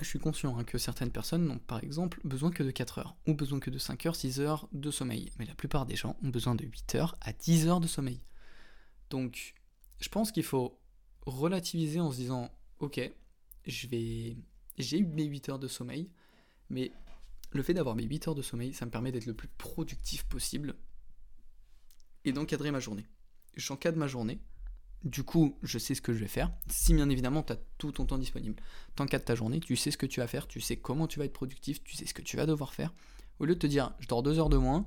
Je 0.00 0.04
suis 0.04 0.18
conscient 0.18 0.58
hein, 0.58 0.64
que 0.64 0.78
certaines 0.78 1.10
personnes 1.10 1.44
n'ont 1.44 1.58
par 1.58 1.82
exemple 1.82 2.20
besoin 2.24 2.50
que 2.50 2.62
de 2.62 2.70
4 2.70 2.98
heures, 2.98 3.16
ou 3.26 3.34
besoin 3.34 3.60
que 3.60 3.70
de 3.70 3.78
5 3.78 4.06
heures, 4.06 4.16
6 4.16 4.40
heures 4.40 4.68
de 4.72 4.90
sommeil. 4.90 5.30
Mais 5.38 5.46
la 5.46 5.54
plupart 5.54 5.86
des 5.86 5.96
gens 5.96 6.16
ont 6.22 6.28
besoin 6.28 6.54
de 6.54 6.64
8 6.64 6.94
heures 6.96 7.16
à 7.20 7.32
10 7.32 7.68
heures 7.68 7.80
de 7.80 7.86
sommeil. 7.86 8.20
Donc, 9.10 9.54
je 10.00 10.08
pense 10.08 10.32
qu'il 10.32 10.42
faut 10.42 10.78
relativiser 11.26 12.00
en 12.00 12.10
se 12.10 12.16
disant, 12.16 12.50
ok, 12.80 13.00
je 13.66 13.86
vais. 13.86 14.36
J'ai 14.78 14.98
eu 14.98 15.06
mes 15.06 15.24
8 15.24 15.48
heures 15.48 15.58
de 15.58 15.68
sommeil, 15.68 16.10
mais 16.70 16.92
le 17.50 17.62
fait 17.62 17.74
d'avoir 17.74 17.96
mes 17.96 18.04
8 18.04 18.28
heures 18.28 18.34
de 18.34 18.42
sommeil, 18.42 18.74
ça 18.74 18.84
me 18.84 18.90
permet 18.90 19.10
d'être 19.10 19.26
le 19.26 19.34
plus 19.34 19.48
productif 19.48 20.24
possible 20.24 20.76
et 22.24 22.32
d'encadrer 22.32 22.70
ma 22.70 22.80
journée. 22.80 23.06
J'encadre 23.56 23.98
ma 23.98 24.06
journée, 24.06 24.40
du 25.04 25.22
coup, 25.22 25.56
je 25.62 25.78
sais 25.78 25.94
ce 25.94 26.02
que 26.02 26.12
je 26.12 26.18
vais 26.18 26.28
faire. 26.28 26.50
Si 26.68 26.94
bien 26.94 27.08
évidemment, 27.08 27.42
tu 27.42 27.52
as 27.52 27.58
tout 27.78 27.92
ton 27.92 28.04
temps 28.04 28.18
disponible. 28.18 28.60
T'encadres 28.96 29.24
ta 29.24 29.34
journée, 29.34 29.60
tu 29.60 29.76
sais 29.76 29.90
ce 29.90 29.98
que 29.98 30.06
tu 30.06 30.20
vas 30.20 30.26
faire, 30.26 30.46
tu 30.46 30.60
sais 30.60 30.76
comment 30.76 31.06
tu 31.06 31.18
vas 31.18 31.24
être 31.24 31.32
productif, 31.32 31.82
tu 31.84 31.96
sais 31.96 32.06
ce 32.06 32.14
que 32.14 32.22
tu 32.22 32.36
vas 32.36 32.46
devoir 32.46 32.74
faire. 32.74 32.92
Au 33.38 33.44
lieu 33.44 33.54
de 33.54 33.60
te 33.60 33.66
dire, 33.66 33.94
je 34.00 34.08
dors 34.08 34.22
2 34.22 34.38
heures 34.38 34.48
de 34.48 34.56
moins, 34.56 34.86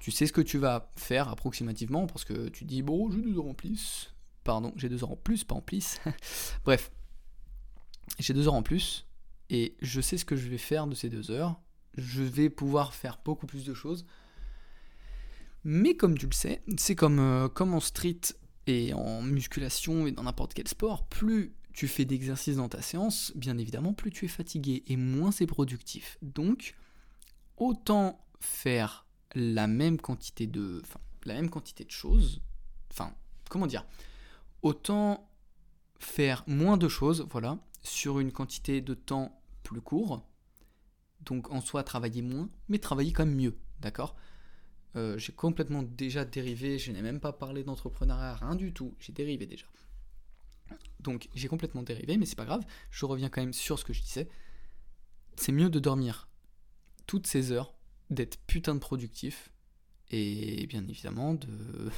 tu 0.00 0.10
sais 0.10 0.26
ce 0.26 0.32
que 0.32 0.40
tu 0.40 0.58
vas 0.58 0.90
faire 0.96 1.28
approximativement 1.28 2.06
parce 2.06 2.24
que 2.24 2.48
tu 2.48 2.64
dis, 2.64 2.82
bon, 2.82 3.10
j'ai 3.10 3.20
2 3.20 3.38
heures 3.38 3.46
en 3.46 3.54
plus. 3.54 4.14
Pardon, 4.42 4.72
j'ai 4.76 4.88
2 4.88 5.04
heures 5.04 5.12
en 5.12 5.16
plus, 5.16 5.44
pas 5.44 5.54
en 5.54 5.60
plus. 5.60 5.98
Bref, 6.64 6.90
j'ai 8.18 8.34
deux 8.34 8.46
heures 8.46 8.54
en 8.54 8.62
plus 8.62 9.06
et 9.50 9.76
je 9.80 10.00
sais 10.00 10.16
ce 10.18 10.24
que 10.24 10.36
je 10.36 10.48
vais 10.48 10.58
faire 10.58 10.86
de 10.86 10.94
ces 10.94 11.08
deux 11.08 11.30
heures. 11.30 11.60
Je 11.96 12.22
vais 12.22 12.50
pouvoir 12.50 12.94
faire 12.94 13.18
beaucoup 13.24 13.46
plus 13.46 13.64
de 13.64 13.74
choses. 13.74 14.06
Mais 15.64 15.96
comme 15.96 16.18
tu 16.18 16.26
le 16.26 16.32
sais, 16.32 16.62
c'est 16.76 16.94
comme, 16.94 17.18
euh, 17.18 17.48
comme 17.48 17.72
en 17.72 17.80
street 17.80 18.20
et 18.66 18.94
en 18.94 19.22
musculation 19.22 20.06
et 20.06 20.12
dans 20.12 20.22
n'importe 20.22 20.54
quel 20.54 20.68
sport, 20.68 21.06
plus 21.06 21.54
tu 21.72 21.88
fais 21.88 22.04
d'exercices 22.04 22.56
dans 22.56 22.68
ta 22.68 22.82
séance, 22.82 23.32
bien 23.34 23.58
évidemment, 23.58 23.92
plus 23.92 24.10
tu 24.10 24.24
es 24.24 24.28
fatigué 24.28 24.84
et 24.86 24.96
moins 24.96 25.32
c'est 25.32 25.46
productif. 25.46 26.18
Donc, 26.22 26.74
autant 27.56 28.24
faire 28.38 29.06
la 29.34 29.66
même 29.66 29.98
quantité 29.98 30.46
de, 30.46 30.82
la 31.24 31.34
même 31.34 31.50
quantité 31.50 31.84
de 31.84 31.90
choses, 31.90 32.42
enfin, 32.90 33.12
comment 33.48 33.66
dire, 33.66 33.84
autant 34.62 35.28
faire 35.98 36.44
moins 36.46 36.76
de 36.76 36.88
choses, 36.88 37.26
voilà, 37.30 37.58
sur 37.82 38.20
une 38.20 38.32
quantité 38.32 38.80
de 38.80 38.94
temps 38.94 39.40
plus 39.62 39.80
court. 39.80 40.26
Donc 41.22 41.50
en 41.50 41.60
soi, 41.60 41.82
travailler 41.82 42.22
moins, 42.22 42.48
mais 42.68 42.78
travailler 42.78 43.12
quand 43.12 43.26
même 43.26 43.36
mieux, 43.36 43.56
d'accord? 43.80 44.14
Euh, 44.96 45.18
J'ai 45.18 45.32
complètement 45.32 45.82
déjà 45.82 46.24
dérivé, 46.24 46.78
je 46.78 46.92
n'ai 46.92 47.02
même 47.02 47.20
pas 47.20 47.32
parlé 47.32 47.64
d'entrepreneuriat, 47.64 48.36
rien 48.36 48.54
du 48.54 48.72
tout, 48.72 48.94
j'ai 49.00 49.12
dérivé 49.12 49.46
déjà. 49.46 49.66
Donc 51.00 51.28
j'ai 51.34 51.48
complètement 51.48 51.82
dérivé, 51.82 52.16
mais 52.16 52.26
c'est 52.26 52.36
pas 52.36 52.44
grave, 52.44 52.64
je 52.90 53.04
reviens 53.04 53.28
quand 53.28 53.42
même 53.42 53.52
sur 53.52 53.78
ce 53.78 53.84
que 53.84 53.92
je 53.92 54.02
disais. 54.02 54.28
C'est 55.36 55.52
mieux 55.52 55.68
de 55.68 55.78
dormir 55.78 56.28
toutes 57.06 57.26
ces 57.26 57.52
heures, 57.52 57.74
d'être 58.10 58.38
putain 58.46 58.74
de 58.74 58.80
productif, 58.80 59.52
et 60.10 60.66
bien 60.66 60.86
évidemment 60.86 61.34
de, 61.34 61.90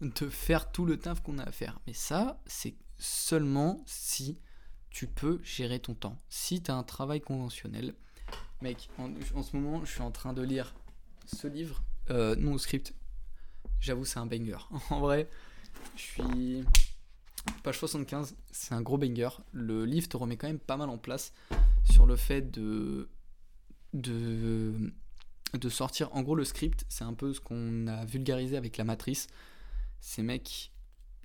de 0.00 0.28
faire 0.28 0.72
tout 0.72 0.86
le 0.86 0.98
taf 0.98 1.22
qu'on 1.22 1.38
a 1.38 1.44
à 1.44 1.52
faire. 1.52 1.78
Mais 1.86 1.92
ça, 1.92 2.42
c'est 2.46 2.74
seulement 2.98 3.82
si 3.86 4.38
tu 4.90 5.06
peux 5.06 5.40
gérer 5.42 5.80
ton 5.80 5.94
temps. 5.94 6.22
Si 6.28 6.62
tu 6.62 6.70
as 6.70 6.76
un 6.76 6.84
travail 6.84 7.20
conventionnel, 7.20 7.94
mec, 8.62 8.88
en, 8.98 9.12
ce 9.42 9.56
moment, 9.56 9.84
je 9.84 9.90
suis 9.90 10.02
en 10.02 10.10
train 10.10 10.32
de 10.32 10.42
lire 10.42 10.74
ce 11.26 11.46
livre, 11.48 11.82
euh, 12.10 12.36
non 12.36 12.58
script. 12.58 12.94
J'avoue, 13.80 14.04
c'est 14.04 14.18
un 14.18 14.26
banger. 14.26 14.58
en 14.90 15.00
vrai, 15.00 15.28
je 15.96 16.02
suis. 16.02 16.64
Page 17.62 17.78
75, 17.78 18.36
c'est 18.50 18.74
un 18.74 18.80
gros 18.80 18.96
banger. 18.96 19.28
Le 19.52 19.84
livre 19.84 20.08
te 20.08 20.16
remet 20.16 20.36
quand 20.36 20.46
même 20.46 20.58
pas 20.58 20.76
mal 20.76 20.88
en 20.88 20.98
place 20.98 21.32
sur 21.84 22.06
le 22.06 22.16
fait 22.16 22.50
de. 22.50 23.08
de. 23.92 24.92
de 25.52 25.68
sortir. 25.68 26.14
En 26.14 26.22
gros, 26.22 26.34
le 26.34 26.44
script, 26.44 26.84
c'est 26.88 27.04
un 27.04 27.14
peu 27.14 27.32
ce 27.32 27.40
qu'on 27.40 27.86
a 27.86 28.04
vulgarisé 28.04 28.56
avec 28.56 28.76
la 28.76 28.84
matrice. 28.84 29.26
Ces 30.00 30.22
mecs, 30.22 30.72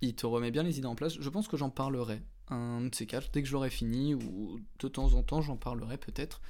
il 0.02 0.16
te 0.16 0.26
remet 0.26 0.52
bien 0.52 0.64
les 0.64 0.78
idées 0.78 0.88
en 0.88 0.96
place. 0.96 1.20
Je 1.20 1.30
pense 1.30 1.48
que 1.48 1.58
j'en 1.58 1.70
parlerai 1.70 2.22
un 2.50 2.82
de 2.82 2.96
ces 2.96 3.06
quatre, 3.06 3.30
dès 3.32 3.42
que 3.42 3.48
je 3.48 3.70
fini, 3.70 4.16
ou 4.16 4.60
de 4.80 4.88
temps 4.88 5.14
en 5.14 5.24
temps 5.24 5.42
j'en 5.42 5.58
parlerai 5.58 5.98
peut-être. 5.98 6.42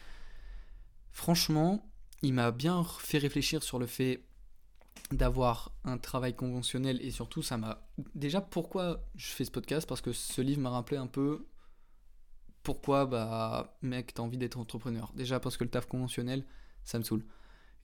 Franchement, 1.11 1.89
il 2.21 2.33
m'a 2.33 2.51
bien 2.51 2.83
fait 2.83 3.17
réfléchir 3.17 3.63
sur 3.63 3.79
le 3.79 3.85
fait 3.85 4.23
d'avoir 5.11 5.71
un 5.85 5.97
travail 5.97 6.35
conventionnel 6.35 6.99
et 7.01 7.11
surtout 7.11 7.41
ça 7.41 7.57
m'a 7.57 7.87
déjà 8.15 8.41
pourquoi 8.41 9.05
je 9.15 9.27
fais 9.27 9.45
ce 9.45 9.51
podcast? 9.51 9.87
Parce 9.87 10.01
que 10.01 10.11
ce 10.11 10.41
livre 10.41 10.61
m'a 10.61 10.69
rappelé 10.69 10.97
un 10.97 11.07
peu 11.07 11.47
pourquoi 12.63 13.05
bah 13.05 13.77
mec 13.81 14.13
t'as 14.13 14.23
envie 14.23 14.37
d'être 14.37 14.57
entrepreneur. 14.57 15.11
Déjà 15.15 15.39
parce 15.39 15.57
que 15.57 15.63
le 15.63 15.69
taf 15.69 15.85
conventionnel 15.87 16.45
ça 16.83 16.99
me 16.99 17.03
saoule. 17.03 17.25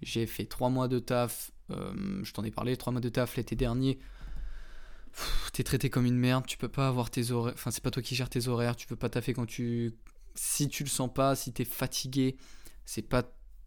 J'ai 0.02 0.28
fait 0.28 0.46
trois 0.46 0.70
mois 0.70 0.88
de 0.88 1.00
taf 1.00 1.52
euh, 1.72 2.24
je 2.24 2.32
t'en 2.34 2.44
ai 2.44 2.52
parlé 2.52 2.78
trois 2.78 2.92
mois 2.92 3.02
de 3.02 3.10
taf 3.10 3.38
l'été 3.38 3.56
dernier. 3.56 4.00
T'es 5.54 5.64
traité 5.64 5.90
comme 5.90 6.06
une 6.06 6.18
merde, 6.18 6.46
tu 6.46 6.58
peux 6.58 6.68
pas 6.68 6.88
avoir 6.88 7.10
tes 7.10 7.32
horaires, 7.32 7.54
enfin 7.56 7.72
c'est 7.72 7.82
pas 7.82 7.92
toi 7.92 8.04
qui 8.04 8.16
gères 8.16 8.30
tes 8.30 8.48
horaires, 8.48 8.76
tu 8.76 8.88
peux 8.88 8.98
pas 8.98 9.10
taffer 9.10 9.34
quand 9.34 9.46
tu... 9.46 9.94
Si 10.36 10.68
tu 10.68 10.84
le 10.84 10.90
sens 10.90 11.10
pas, 11.14 11.36
si 11.36 11.54
t'es 11.54 11.64
fatigué, 11.64 12.36
c'est 12.84 13.02
pas 13.02 13.24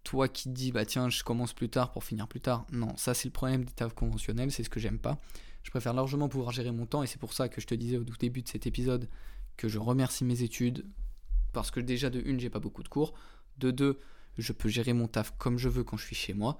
toi 0.08 0.28
qui 0.28 0.48
dis 0.48 0.72
bah 0.72 0.86
tiens 0.86 1.08
je 1.08 1.22
commence 1.22 1.52
plus 1.52 1.68
tard 1.68 1.92
pour 1.92 2.04
finir 2.04 2.28
plus 2.28 2.40
tard. 2.40 2.66
Non, 2.72 2.96
ça 2.96 3.14
c'est 3.14 3.28
le 3.28 3.32
problème 3.32 3.64
des 3.64 3.72
tafs 3.72 3.94
conventionnels, 3.94 4.50
c'est 4.50 4.62
ce 4.62 4.70
que 4.70 4.80
j'aime 4.80 4.98
pas. 4.98 5.18
Je 5.62 5.70
préfère 5.70 5.92
largement 5.92 6.28
pouvoir 6.28 6.52
gérer 6.52 6.72
mon 6.72 6.86
temps 6.86 7.02
et 7.02 7.06
c'est 7.06 7.18
pour 7.18 7.32
ça 7.32 7.48
que 7.48 7.60
je 7.60 7.66
te 7.66 7.74
disais 7.74 7.98
au 7.98 8.04
tout 8.04 8.16
début 8.18 8.42
de 8.42 8.48
cet 8.48 8.66
épisode 8.66 9.08
que 9.56 9.68
je 9.68 9.78
remercie 9.78 10.24
mes 10.24 10.42
études 10.42 10.86
parce 11.52 11.70
que 11.70 11.80
déjà 11.80 12.10
de 12.10 12.20
une 12.20 12.40
j'ai 12.40 12.50
pas 12.50 12.60
beaucoup 12.60 12.82
de 12.82 12.88
cours, 12.88 13.14
de 13.58 13.70
deux 13.70 14.00
je 14.38 14.52
peux 14.52 14.68
gérer 14.68 14.92
mon 14.92 15.08
taf 15.08 15.34
comme 15.36 15.58
je 15.58 15.68
veux 15.68 15.84
quand 15.84 15.96
je 15.96 16.06
suis 16.06 16.16
chez 16.16 16.32
moi. 16.32 16.58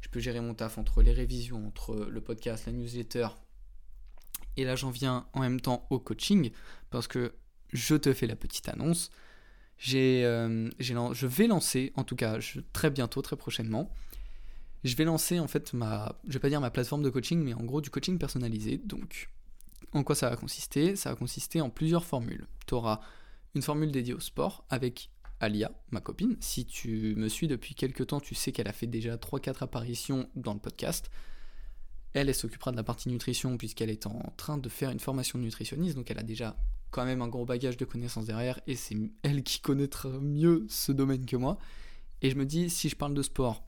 Je 0.00 0.08
peux 0.08 0.18
gérer 0.18 0.40
mon 0.40 0.54
taf 0.54 0.78
entre 0.78 1.00
les 1.00 1.12
révisions, 1.12 1.64
entre 1.64 1.94
le 1.94 2.20
podcast, 2.20 2.66
la 2.66 2.72
newsletter, 2.72 3.28
et 4.56 4.64
là, 4.64 4.76
j'en 4.76 4.90
viens 4.90 5.26
en 5.32 5.40
même 5.40 5.60
temps 5.60 5.86
au 5.90 5.98
coaching, 5.98 6.50
parce 6.90 7.08
que 7.08 7.34
je 7.72 7.94
te 7.94 8.12
fais 8.12 8.26
la 8.26 8.36
petite 8.36 8.68
annonce. 8.68 9.10
J'ai, 9.84 10.24
euh, 10.24 10.70
je 10.78 11.26
vais 11.26 11.48
lancer, 11.48 11.92
en 11.96 12.04
tout 12.04 12.14
cas 12.14 12.38
très 12.72 12.88
bientôt, 12.88 13.20
très 13.20 13.34
prochainement, 13.34 13.92
je 14.84 14.94
vais 14.94 15.02
lancer 15.02 15.40
en 15.40 15.48
fait 15.48 15.72
ma, 15.72 16.20
je 16.28 16.34
vais 16.34 16.38
pas 16.38 16.48
dire 16.48 16.60
ma 16.60 16.70
plateforme 16.70 17.02
de 17.02 17.10
coaching, 17.10 17.42
mais 17.42 17.52
en 17.52 17.64
gros 17.64 17.80
du 17.80 17.90
coaching 17.90 18.16
personnalisé. 18.16 18.78
Donc, 18.78 19.28
en 19.92 20.04
quoi 20.04 20.14
ça 20.14 20.30
va 20.30 20.36
consister 20.36 20.94
Ça 20.94 21.10
va 21.10 21.16
consister 21.16 21.60
en 21.60 21.68
plusieurs 21.68 22.04
formules. 22.04 22.46
Tu 22.68 22.74
auras 22.74 23.00
une 23.56 23.62
formule 23.62 23.90
dédiée 23.90 24.14
au 24.14 24.20
sport 24.20 24.64
avec 24.70 25.10
Alia, 25.40 25.72
ma 25.90 26.00
copine. 26.00 26.36
Si 26.38 26.64
tu 26.64 27.16
me 27.16 27.26
suis 27.28 27.48
depuis 27.48 27.74
quelques 27.74 28.06
temps, 28.06 28.20
tu 28.20 28.36
sais 28.36 28.52
qu'elle 28.52 28.68
a 28.68 28.72
fait 28.72 28.86
déjà 28.86 29.16
3-4 29.16 29.64
apparitions 29.64 30.30
dans 30.36 30.54
le 30.54 30.60
podcast. 30.60 31.10
Elle, 32.12 32.28
elle 32.28 32.36
s'occupera 32.36 32.70
de 32.70 32.76
la 32.76 32.84
partie 32.84 33.08
nutrition 33.08 33.56
puisqu'elle 33.58 33.90
est 33.90 34.06
en 34.06 34.32
train 34.36 34.58
de 34.58 34.68
faire 34.68 34.90
une 34.90 35.00
formation 35.00 35.40
nutritionniste, 35.40 35.96
donc 35.96 36.08
elle 36.12 36.20
a 36.20 36.22
déjà 36.22 36.56
quand 36.92 37.04
même 37.04 37.22
un 37.22 37.28
gros 37.28 37.44
bagage 37.44 37.76
de 37.76 37.84
connaissances 37.84 38.26
derrière 38.26 38.60
et 38.68 38.76
c'est 38.76 38.96
elle 39.22 39.42
qui 39.42 39.60
connaîtra 39.60 40.08
mieux 40.08 40.64
ce 40.68 40.92
domaine 40.92 41.26
que 41.26 41.36
moi. 41.36 41.58
Et 42.20 42.30
je 42.30 42.36
me 42.36 42.46
dis, 42.46 42.70
si 42.70 42.88
je 42.88 42.94
parle 42.94 43.14
de 43.14 43.22
sport, 43.22 43.64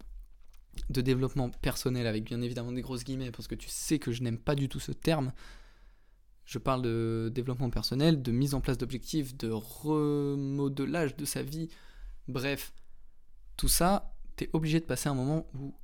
de 0.90 1.00
développement 1.00 1.50
personnel, 1.50 2.06
avec 2.06 2.24
bien 2.24 2.40
évidemment 2.40 2.70
des 2.70 2.82
grosses 2.82 3.02
guillemets, 3.02 3.32
parce 3.32 3.48
que 3.48 3.56
tu 3.56 3.68
sais 3.68 3.98
que 3.98 4.12
je 4.12 4.22
n'aime 4.22 4.38
pas 4.38 4.54
du 4.54 4.68
tout 4.68 4.78
ce 4.78 4.92
terme, 4.92 5.32
je 6.44 6.58
parle 6.58 6.82
de 6.82 7.32
développement 7.34 7.70
personnel, 7.70 8.22
de 8.22 8.30
mise 8.30 8.54
en 8.54 8.60
place 8.60 8.78
d'objectifs, 8.78 9.36
de 9.36 9.50
remodelage 9.50 11.16
de 11.16 11.24
sa 11.24 11.42
vie, 11.42 11.68
bref, 12.28 12.72
tout 13.56 13.68
ça, 13.68 14.14
tu 14.36 14.44
es 14.44 14.50
obligé 14.52 14.78
de 14.78 14.84
passer 14.84 15.08
un 15.08 15.14
moment 15.14 15.46
où 15.54 15.74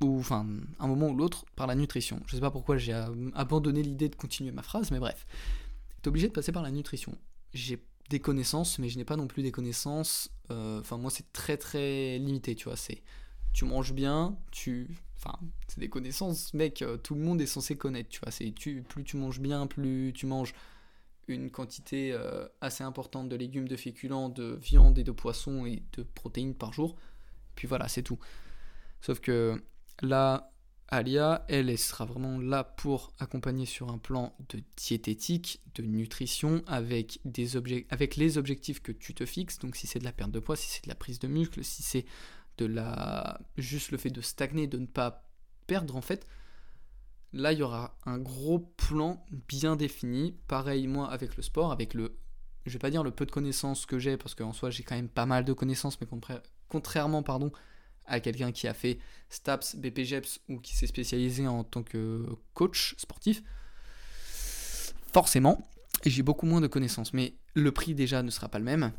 ou 0.00 0.18
enfin 0.18 0.46
un 0.78 0.86
moment 0.86 1.08
ou 1.08 1.16
l'autre 1.16 1.44
par 1.56 1.66
la 1.66 1.74
nutrition. 1.74 2.20
Je 2.26 2.34
sais 2.34 2.40
pas 2.40 2.50
pourquoi 2.50 2.76
j'ai 2.76 2.92
abandonné 3.34 3.82
l'idée 3.82 4.08
de 4.08 4.16
continuer 4.16 4.50
ma 4.50 4.62
phrase, 4.62 4.90
mais 4.90 4.98
bref. 4.98 5.26
Obligé 6.06 6.28
de 6.28 6.32
passer 6.32 6.52
par 6.52 6.62
la 6.62 6.70
nutrition. 6.70 7.16
J'ai 7.52 7.82
des 8.10 8.20
connaissances, 8.20 8.78
mais 8.78 8.88
je 8.88 8.98
n'ai 8.98 9.04
pas 9.04 9.16
non 9.16 9.26
plus 9.26 9.42
des 9.42 9.52
connaissances. 9.52 10.30
Euh, 10.50 10.80
enfin, 10.80 10.98
moi, 10.98 11.10
c'est 11.10 11.32
très 11.32 11.56
très 11.56 12.18
limité, 12.18 12.54
tu 12.54 12.64
vois. 12.64 12.76
C'est 12.76 13.02
tu 13.52 13.64
manges 13.64 13.92
bien, 13.92 14.36
tu. 14.50 14.88
Enfin, 15.16 15.38
c'est 15.68 15.80
des 15.80 15.88
connaissances, 15.88 16.52
mec, 16.52 16.82
euh, 16.82 16.98
tout 16.98 17.14
le 17.14 17.20
monde 17.22 17.40
est 17.40 17.46
censé 17.46 17.76
connaître, 17.76 18.10
tu 18.10 18.20
vois. 18.20 18.30
C'est 18.30 18.52
tu, 18.52 18.82
plus 18.82 19.04
tu 19.04 19.16
manges 19.16 19.40
bien, 19.40 19.66
plus 19.66 20.12
tu 20.14 20.26
manges 20.26 20.52
une 21.28 21.50
quantité 21.50 22.12
euh, 22.12 22.46
assez 22.60 22.84
importante 22.84 23.30
de 23.30 23.36
légumes, 23.36 23.68
de 23.68 23.76
féculents, 23.76 24.28
de 24.28 24.58
viande 24.60 24.98
et 24.98 25.04
de 25.04 25.12
poissons 25.12 25.64
et 25.64 25.82
de 25.96 26.02
protéines 26.02 26.54
par 26.54 26.74
jour. 26.74 26.96
Puis 27.54 27.66
voilà, 27.66 27.88
c'est 27.88 28.02
tout. 28.02 28.18
Sauf 29.00 29.20
que 29.20 29.62
là, 30.02 30.52
Alia, 30.88 31.44
elle, 31.48 31.70
elle 31.70 31.78
sera 31.78 32.04
vraiment 32.04 32.38
là 32.38 32.62
pour 32.62 33.12
accompagner 33.18 33.66
sur 33.66 33.90
un 33.90 33.98
plan 33.98 34.36
de 34.50 34.62
diététique, 34.76 35.60
de 35.74 35.82
nutrition, 35.82 36.62
avec, 36.66 37.20
avec 37.90 38.16
les 38.16 38.38
objectifs 38.38 38.80
que 38.80 38.92
tu 38.92 39.14
te 39.14 39.26
fixes. 39.26 39.58
Donc 39.58 39.76
si 39.76 39.86
c'est 39.86 39.98
de 39.98 40.04
la 40.04 40.12
perte 40.12 40.30
de 40.30 40.38
poids, 40.38 40.56
si 40.56 40.68
c'est 40.68 40.84
de 40.84 40.88
la 40.88 40.94
prise 40.94 41.18
de 41.18 41.28
muscle, 41.28 41.64
si 41.64 41.82
c'est 41.82 42.04
de 42.58 42.66
la 42.66 43.40
juste 43.56 43.90
le 43.90 43.98
fait 43.98 44.10
de 44.10 44.20
stagner, 44.20 44.66
de 44.66 44.78
ne 44.78 44.86
pas 44.86 45.28
perdre 45.66 45.96
en 45.96 46.00
fait. 46.00 46.26
Là, 47.32 47.52
il 47.52 47.58
y 47.58 47.62
aura 47.62 47.98
un 48.06 48.18
gros 48.18 48.60
plan 48.60 49.24
bien 49.48 49.74
défini. 49.74 50.36
Pareil, 50.46 50.86
moi, 50.86 51.10
avec 51.10 51.36
le 51.36 51.42
sport, 51.42 51.72
avec 51.72 51.92
le. 51.94 52.16
Je 52.64 52.72
vais 52.72 52.78
pas 52.78 52.90
dire 52.90 53.02
le 53.02 53.10
peu 53.10 53.26
de 53.26 53.32
connaissances 53.32 53.86
que 53.86 53.98
j'ai, 53.98 54.16
parce 54.16 54.36
qu'en 54.36 54.52
soi, 54.52 54.70
j'ai 54.70 54.84
quand 54.84 54.94
même 54.94 55.08
pas 55.08 55.26
mal 55.26 55.44
de 55.44 55.52
connaissances, 55.52 56.00
mais 56.00 56.06
contrairement, 56.68 57.24
pardon, 57.24 57.50
à 58.06 58.20
quelqu'un 58.20 58.52
qui 58.52 58.68
a 58.68 58.74
fait 58.74 58.98
STAPS, 59.28 59.76
BPGEPS 59.76 60.40
ou 60.48 60.58
qui 60.60 60.74
s'est 60.74 60.86
spécialisé 60.86 61.46
en 61.46 61.64
tant 61.64 61.82
que 61.82 62.26
coach 62.54 62.94
sportif, 62.98 63.42
forcément, 65.12 65.66
j'ai 66.04 66.22
beaucoup 66.22 66.46
moins 66.46 66.60
de 66.60 66.66
connaissances. 66.66 67.12
Mais 67.12 67.34
le 67.54 67.72
prix 67.72 67.94
déjà 67.94 68.22
ne 68.22 68.30
sera 68.30 68.48
pas 68.48 68.58
le 68.58 68.64
même. 68.64 68.92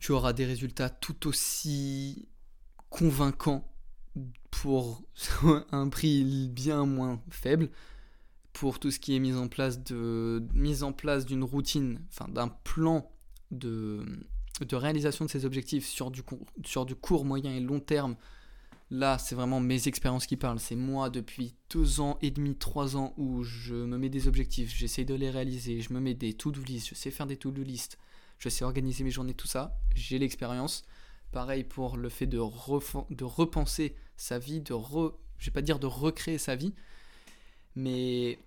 Tu 0.00 0.12
auras 0.12 0.32
des 0.32 0.44
résultats 0.44 0.90
tout 0.90 1.28
aussi 1.28 2.28
convaincants 2.90 3.70
pour 4.50 5.02
un 5.72 5.88
prix 5.88 6.48
bien 6.48 6.86
moins 6.86 7.22
faible 7.30 7.70
pour 8.52 8.78
tout 8.78 8.90
ce 8.90 8.98
qui 8.98 9.14
est 9.14 9.18
mise 9.18 9.36
en 9.36 9.48
place 9.48 9.78
mise 10.54 10.82
en 10.82 10.92
place 10.92 11.26
d'une 11.26 11.44
routine, 11.44 12.00
enfin 12.10 12.26
d'un 12.30 12.48
plan 12.48 13.10
de 13.50 14.04
de 14.60 14.76
réalisation 14.76 15.24
de 15.24 15.30
ces 15.30 15.44
objectifs 15.44 15.86
sur 15.86 16.10
du, 16.10 16.22
sur 16.64 16.86
du 16.86 16.94
court, 16.94 17.24
moyen 17.24 17.52
et 17.52 17.60
long 17.60 17.80
terme, 17.80 18.16
là, 18.90 19.18
c'est 19.18 19.34
vraiment 19.34 19.60
mes 19.60 19.88
expériences 19.88 20.26
qui 20.26 20.36
parlent. 20.36 20.60
C'est 20.60 20.76
moi 20.76 21.10
depuis 21.10 21.54
deux 21.70 22.00
ans 22.00 22.18
et 22.22 22.30
demi, 22.30 22.56
trois 22.56 22.96
ans 22.96 23.12
où 23.16 23.42
je 23.42 23.74
me 23.74 23.98
mets 23.98 24.08
des 24.08 24.28
objectifs, 24.28 24.74
j'essaie 24.74 25.04
de 25.04 25.14
les 25.14 25.30
réaliser, 25.30 25.80
je 25.80 25.92
me 25.92 26.00
mets 26.00 26.14
des 26.14 26.32
to-do 26.32 26.62
list, 26.62 26.88
je 26.88 26.94
sais 26.94 27.10
faire 27.10 27.26
des 27.26 27.36
to-do 27.36 27.62
list, 27.62 27.98
je 28.38 28.48
sais 28.48 28.64
organiser 28.64 29.04
mes 29.04 29.10
journées, 29.10 29.34
tout 29.34 29.48
ça. 29.48 29.78
J'ai 29.94 30.18
l'expérience. 30.18 30.84
Pareil 31.32 31.64
pour 31.64 31.96
le 31.96 32.08
fait 32.08 32.26
de, 32.26 32.38
de 32.38 33.24
repenser 33.24 33.94
sa 34.16 34.38
vie, 34.38 34.60
de 34.60 34.72
re, 34.72 35.18
je 35.38 35.46
vais 35.46 35.52
pas 35.52 35.62
dire 35.62 35.78
de 35.78 35.86
recréer 35.86 36.38
sa 36.38 36.56
vie, 36.56 36.72
mais 37.74 38.38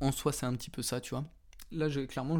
en 0.00 0.12
soi, 0.12 0.32
c'est 0.32 0.46
un 0.46 0.54
petit 0.54 0.70
peu 0.70 0.80
ça, 0.80 1.00
tu 1.00 1.10
vois 1.10 1.24
là, 1.72 1.88
clairement, 2.06 2.38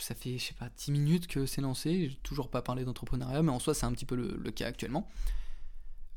ça 0.00 0.14
fait, 0.14 0.38
je 0.38 0.44
sais 0.44 0.54
pas, 0.54 0.70
10 0.76 0.92
minutes 0.92 1.26
que 1.26 1.46
c'est 1.46 1.60
lancé. 1.60 2.10
J'ai 2.10 2.16
toujours 2.22 2.50
pas 2.50 2.62
parlé 2.62 2.84
d'entrepreneuriat, 2.84 3.42
mais 3.42 3.52
en 3.52 3.58
soi, 3.58 3.74
c'est 3.74 3.86
un 3.86 3.92
petit 3.92 4.04
peu 4.04 4.16
le, 4.16 4.50
cas 4.50 4.66
actuellement. 4.66 5.08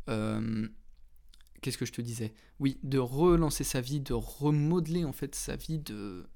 Euh, 0.10 0.68
qu'est-ce 1.62 1.78
que 1.78 1.86
je 1.86 1.94
te 1.94 2.02
disais? 2.02 2.34
Oui, 2.60 2.80
de 2.84 2.98
relancer 2.98 3.64
sa 3.64 3.82
vie, 3.82 4.00
de 4.00 4.14
remodeler 4.14 5.06
en 5.06 5.14
fait 5.14 5.36
sa 5.36 5.56
vie, 5.56 5.80
de, 5.80 6.28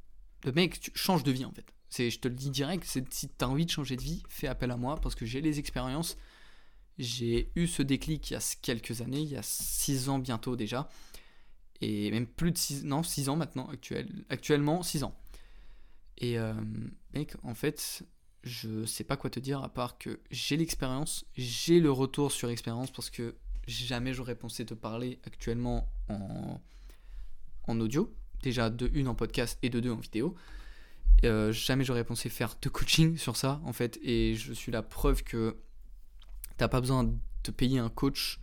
de 0.44 0.52
mec, 0.52 0.80
tu 0.80 0.92
changes 0.96 1.24
de 1.24 1.32
vie 1.32 1.46
en 1.46 1.52
fait. 1.52 1.74
Je 1.98 2.18
te 2.18 2.28
le 2.28 2.36
dis 2.36 2.50
direct, 2.50 2.84
si 2.86 3.30
tu 3.30 3.34
as 3.40 3.48
envie 3.48 3.66
de 3.66 3.72
changer 3.72 3.96
de 3.96 4.02
vie, 4.02 4.24
fais 4.28 4.48
appel 4.48 4.72
à 4.72 4.78
moi 4.78 5.00
parce 5.02 5.16
que 5.16 5.26
j'ai 5.26 5.42
les 5.42 5.60
expériences. 5.60 6.18
J'ai 6.98 7.52
eu 7.56 7.68
ce 7.68 7.82
déclic 7.82 8.30
il 8.30 8.34
y 8.34 8.38
a 8.38 8.56
quelques 8.62 9.02
années, 9.02 9.22
il 9.22 9.30
y 9.30 9.36
a 9.36 9.44
6 9.44 10.10
ans 10.10 10.20
bientôt 10.20 10.56
déjà. 10.56 10.90
Et 11.82 12.10
même 12.12 12.26
plus 12.26 12.52
de 12.52 12.58
6 12.58 12.86
non, 12.86 13.04
6 13.04 13.30
ans 13.30 13.36
maintenant, 13.36 13.68
actuel, 13.68 14.26
actuellement 14.30 14.82
6 14.82 15.04
ans. 15.04 15.16
Et 16.18 16.40
euh, 16.40 16.54
mec, 17.14 17.36
en 17.44 17.54
fait, 17.54 18.04
je 18.44 18.86
sais 18.86 19.04
pas 19.04 19.18
quoi 19.18 19.30
te 19.30 19.40
dire 19.40 19.64
à 19.64 19.70
part 19.70 19.98
que 19.98 20.20
j'ai 20.32 20.58
l'expérience, 20.58 21.26
j'ai 21.36 21.80
le 21.80 21.92
retour 21.92 22.32
sur 22.32 22.50
expérience 22.50 22.92
parce 22.92 23.10
que 23.10 23.36
jamais 23.68 24.14
j'aurais 24.14 24.36
pensé 24.36 24.66
te 24.66 24.74
parler 24.74 25.20
actuellement 25.26 25.90
en, 26.10 26.62
en 27.64 27.80
audio, 27.80 28.14
déjà 28.44 28.70
de 28.70 28.90
une 28.94 29.08
en 29.08 29.16
podcast 29.16 29.58
et 29.62 29.70
de 29.70 29.80
deux 29.80 29.92
en 29.92 29.98
vidéo. 29.98 30.36
Euh, 31.24 31.52
jamais 31.52 31.84
j'aurais 31.84 32.04
pensé 32.04 32.30
faire 32.30 32.56
de 32.62 32.70
coaching 32.70 33.18
sur 33.18 33.36
ça 33.36 33.62
en 33.66 33.74
fait, 33.74 34.00
et 34.04 34.36
je 34.36 34.54
suis 34.54 34.72
la 34.72 34.84
preuve 34.84 35.24
que 35.24 35.58
t'as 36.58 36.68
pas 36.68 36.82
besoin 36.82 37.04
de 37.04 37.52
payer 37.52 37.80
un 37.80 37.90
coach 37.90 38.40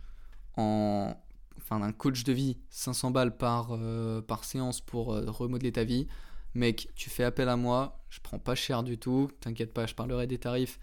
en 0.57 1.15
enfin 1.57 1.81
un 1.81 1.93
coach 1.93 2.23
de 2.23 2.33
vie 2.33 2.57
500 2.69 3.11
balles 3.11 3.37
par, 3.37 3.69
euh, 3.71 4.21
par 4.21 4.43
séance 4.43 4.81
pour 4.81 5.07
remodeler 5.07 5.71
ta 5.71 5.83
vie 5.83 6.07
mec, 6.55 6.89
tu 6.95 7.09
fais 7.09 7.23
appel 7.23 7.49
à 7.49 7.57
moi, 7.57 8.03
je 8.09 8.19
prends 8.21 8.39
pas 8.39 8.55
cher 8.55 8.83
du 8.83 8.97
tout, 8.97 9.29
t'inquiète 9.39 9.73
pas, 9.73 9.85
je 9.85 9.95
parlerai 9.95 10.27
des 10.27 10.37
tarifs 10.37 10.79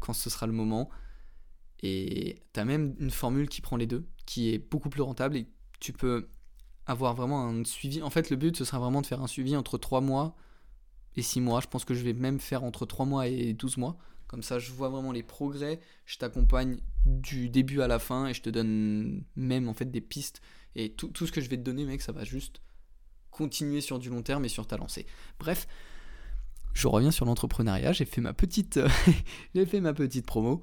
quand 0.00 0.12
ce 0.12 0.30
sera 0.30 0.46
le 0.46 0.52
moment. 0.52 0.90
Et 1.80 2.42
tu 2.52 2.60
as 2.60 2.64
même 2.64 2.94
une 2.98 3.10
formule 3.10 3.48
qui 3.48 3.60
prend 3.60 3.76
les 3.76 3.86
deux, 3.86 4.04
qui 4.26 4.52
est 4.52 4.58
beaucoup 4.58 4.90
plus 4.90 5.02
rentable 5.02 5.36
et 5.36 5.46
tu 5.80 5.92
peux 5.92 6.28
avoir 6.86 7.14
vraiment 7.14 7.46
un 7.46 7.64
suivi. 7.64 8.02
En 8.02 8.10
fait, 8.10 8.30
le 8.30 8.36
but, 8.36 8.56
ce 8.56 8.64
sera 8.64 8.78
vraiment 8.78 9.00
de 9.00 9.06
faire 9.06 9.22
un 9.22 9.26
suivi 9.26 9.56
entre 9.56 9.78
3 9.78 10.00
mois 10.00 10.36
et 11.14 11.22
6 11.22 11.40
mois. 11.40 11.60
Je 11.60 11.68
pense 11.68 11.84
que 11.84 11.94
je 11.94 12.02
vais 12.02 12.14
même 12.14 12.40
faire 12.40 12.64
entre 12.64 12.86
3 12.86 13.06
mois 13.06 13.28
et 13.28 13.52
12 13.52 13.76
mois. 13.76 13.96
Comme 14.26 14.42
ça, 14.42 14.58
je 14.58 14.72
vois 14.72 14.88
vraiment 14.88 15.12
les 15.12 15.22
progrès, 15.22 15.80
je 16.04 16.18
t'accompagne 16.18 16.78
du 17.06 17.48
début 17.48 17.80
à 17.80 17.88
la 17.88 17.98
fin 17.98 18.26
et 18.26 18.34
je 18.34 18.42
te 18.42 18.50
donne 18.50 19.24
même 19.36 19.68
en 19.68 19.74
fait 19.74 19.90
des 19.90 20.02
pistes. 20.02 20.42
Et 20.74 20.92
tout, 20.92 21.08
tout 21.08 21.26
ce 21.26 21.32
que 21.32 21.40
je 21.40 21.48
vais 21.48 21.56
te 21.56 21.62
donner, 21.62 21.86
mec, 21.86 22.02
ça 22.02 22.12
va 22.12 22.24
juste 22.24 22.60
continuer 23.38 23.80
sur 23.80 23.98
du 23.98 24.10
long 24.10 24.22
terme 24.22 24.44
et 24.44 24.48
sur 24.48 24.66
ta 24.66 24.76
lancée. 24.76 25.06
Bref, 25.38 25.68
je 26.74 26.88
reviens 26.88 27.12
sur 27.12 27.24
l'entrepreneuriat, 27.24 27.92
j'ai 27.92 28.04
fait 28.04 28.20
ma 28.20 28.32
petite 28.32 28.80
petite 29.54 30.26
promo 30.26 30.62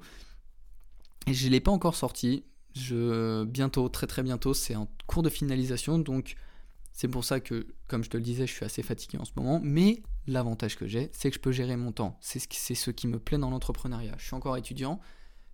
je 1.26 1.48
l'ai 1.48 1.60
pas 1.60 1.72
encore 1.72 1.96
sorti. 1.96 2.44
Je 2.74 3.44
bientôt, 3.44 3.88
très 3.88 4.06
très 4.06 4.22
bientôt, 4.22 4.54
c'est 4.54 4.76
en 4.76 4.88
cours 5.06 5.22
de 5.22 5.30
finalisation 5.30 5.98
donc 5.98 6.36
c'est 6.92 7.08
pour 7.08 7.24
ça 7.24 7.40
que 7.40 7.66
comme 7.88 8.04
je 8.04 8.10
te 8.10 8.16
le 8.16 8.22
disais, 8.22 8.46
je 8.46 8.52
suis 8.52 8.64
assez 8.64 8.82
fatigué 8.82 9.18
en 9.18 9.24
ce 9.24 9.32
moment, 9.36 9.60
mais 9.62 10.02
l'avantage 10.26 10.76
que 10.76 10.86
j'ai, 10.86 11.10
c'est 11.12 11.30
que 11.30 11.36
je 11.36 11.40
peux 11.40 11.52
gérer 11.52 11.76
mon 11.76 11.92
temps. 11.92 12.16
C'est 12.20 12.38
ce, 12.38 12.90
qui, 12.90 13.06
me 13.06 13.18
plaît 13.18 13.36
dans 13.36 13.50
l'entrepreneuriat. 13.50 14.14
Je 14.18 14.24
suis 14.24 14.34
encore 14.34 14.56
étudiant 14.56 15.00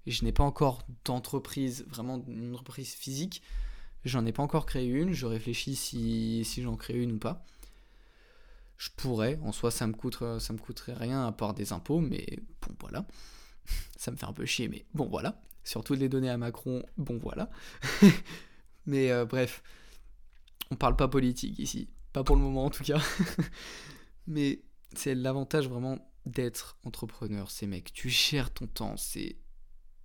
je 0.07 0.25
n'ai 0.25 0.33
pas 0.33 0.45
encore 0.45 0.83
d'entreprise, 1.05 1.85
vraiment 1.88 2.23
une 2.26 2.55
entreprise 2.55 2.93
physique. 2.93 3.43
J'en 4.04 4.26
ai 4.26 4.32
pas 4.32 4.42
encore 4.42 4.66
créé 4.66 4.87
une, 4.87 5.12
je 5.12 5.26
réfléchis 5.26 5.76
si, 5.76 6.44
si 6.44 6.62
j'en 6.62 6.76
crée 6.76 6.94
une 6.94 7.12
ou 7.12 7.18
pas. 7.18 7.44
Je 8.76 8.90
pourrais, 8.97 9.38
en 9.42 9.52
soi 9.52 9.71
ça 9.71 9.87
me, 9.87 9.92
me 9.92 10.59
coûterait 10.59 10.94
rien 10.94 11.26
à 11.26 11.32
part 11.32 11.54
des 11.54 11.73
impôts, 11.73 12.00
mais 12.00 12.40
bon 12.61 12.75
voilà. 12.80 13.06
ça 13.97 14.11
me 14.11 14.16
fait 14.16 14.26
un 14.26 14.32
peu 14.32 14.44
chier, 14.44 14.68
mais 14.68 14.85
bon 14.94 15.06
voilà. 15.06 15.40
Surtout 15.64 15.94
de 15.94 16.00
les 16.00 16.09
donner 16.09 16.28
à 16.28 16.37
Macron, 16.37 16.82
bon 16.97 17.18
voilà. 17.18 17.49
mais 18.87 19.12
euh, 19.12 19.25
bref, 19.25 19.62
on 20.73 20.76
parle 20.76 20.97
pas 20.97 21.06
politique 21.06 21.59
ici, 21.61 21.88
pas 22.12 22.25
pour 22.25 22.35
le 22.35 22.42
moment 22.42 22.64
en 22.64 22.71
tout 22.71 22.82
cas. 22.82 23.00
mais 24.26 24.62
c'est 24.97 25.14
l'avantage 25.14 25.68
vraiment 25.68 25.99
d'être 26.26 26.76
entrepreneur, 26.85 27.50
c'est 27.52 27.68
mec, 27.68 27.92
tu 27.92 28.09
gères 28.09 28.52
ton 28.52 28.66
temps, 28.66 28.97
c'est 28.97 29.37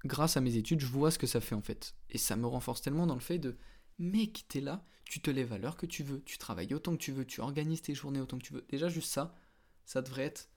grâce 0.06 0.38
à 0.38 0.42
mes 0.42 0.56
études, 0.56 0.82
je 0.82 0.86
vois 0.86 1.10
ce 1.10 1.18
que 1.18 1.27
ça 1.27 1.42
fait 1.42 1.56
en 1.56 1.62
fait. 1.62 1.96
Et 2.10 2.20
ça 2.20 2.36
me 2.36 2.46
renforce 2.46 2.82
tellement 2.82 3.08
dans 3.08 3.16
le 3.16 3.22
fait 3.22 3.39
de 3.39 3.58
mec, 4.00 4.46
t'es 4.48 4.62
là, 4.62 4.84
tu 5.06 5.22
te 5.22 5.32
lèves 5.32 5.54
à 5.54 5.58
l'heure 5.58 5.77
que 5.77 5.86
tu 5.86 6.04
veux, 6.04 6.22
tu 6.25 6.38
travailles 6.38 6.74
autant 6.74 6.94
que 6.94 7.01
tu 7.01 7.12
veux, 7.12 7.25
tu 7.25 7.42
organises 7.42 7.82
tes 7.82 7.94
journées 7.94 8.22
autant 8.22 8.38
que 8.38 8.44
tu 8.44 8.54
veux. 8.54 8.66
Déjà, 8.70 8.89
juste 8.89 9.12
ça, 9.12 9.36
ça 9.86 10.01
devrait 10.01 10.24
être 10.24 10.50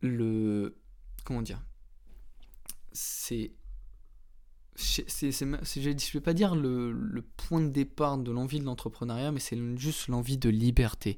le. 0.00 0.76
Comment 1.24 1.42
dire 1.42 1.62
C'est. 2.92 3.52
Je 4.76 5.02
ne 5.02 6.12
vais 6.12 6.20
pas 6.20 6.34
dire 6.34 6.54
le, 6.54 6.92
le, 6.92 7.22
point 7.22 7.60
de 7.60 7.68
départ 7.68 8.16
de 8.16 8.30
l'envie 8.30 8.60
de 8.60 8.64
l'entrepreneuriat, 8.64 9.32
mais 9.32 9.40
c'est 9.40 9.58
juste 9.76 10.06
l'envie 10.06 10.38
de 10.38 10.48
liberté. 10.48 11.16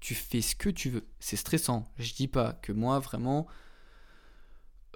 Tu 0.00 0.14
fais 0.14 0.40
ce 0.40 0.56
que 0.56 0.70
tu 0.70 0.88
veux. 0.88 1.06
C'est 1.20 1.36
stressant. 1.36 1.92
Je 1.98 2.14
dis 2.14 2.26
pas 2.26 2.54
que 2.54 2.72
moi, 2.72 2.98
vraiment, 2.98 3.48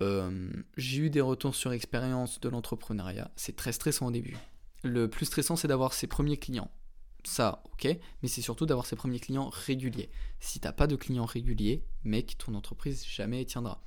euh, 0.00 0.50
j'ai 0.78 1.02
eu 1.02 1.10
des 1.10 1.20
retours 1.20 1.54
sur 1.54 1.72
expérience 1.72 2.40
de 2.40 2.48
l'entrepreneuriat. 2.48 3.30
C'est 3.36 3.56
très 3.56 3.72
stressant 3.72 4.06
au 4.06 4.10
début. 4.10 4.36
Le 4.82 5.08
plus 5.08 5.26
stressant, 5.26 5.56
c'est 5.56 5.68
d'avoir 5.68 5.92
ses 5.92 6.06
premiers 6.06 6.36
clients. 6.36 6.70
Ça, 7.24 7.62
ok, 7.72 7.84
mais 8.22 8.28
c'est 8.28 8.40
surtout 8.40 8.64
d'avoir 8.64 8.86
ses 8.86 8.96
premiers 8.96 9.20
clients 9.20 9.50
réguliers. 9.50 10.10
Si 10.38 10.58
t'as 10.58 10.72
pas 10.72 10.86
de 10.86 10.96
clients 10.96 11.26
réguliers, 11.26 11.84
mec, 12.04 12.38
ton 12.38 12.54
entreprise 12.54 13.04
jamais 13.04 13.44
tiendra. 13.44 13.82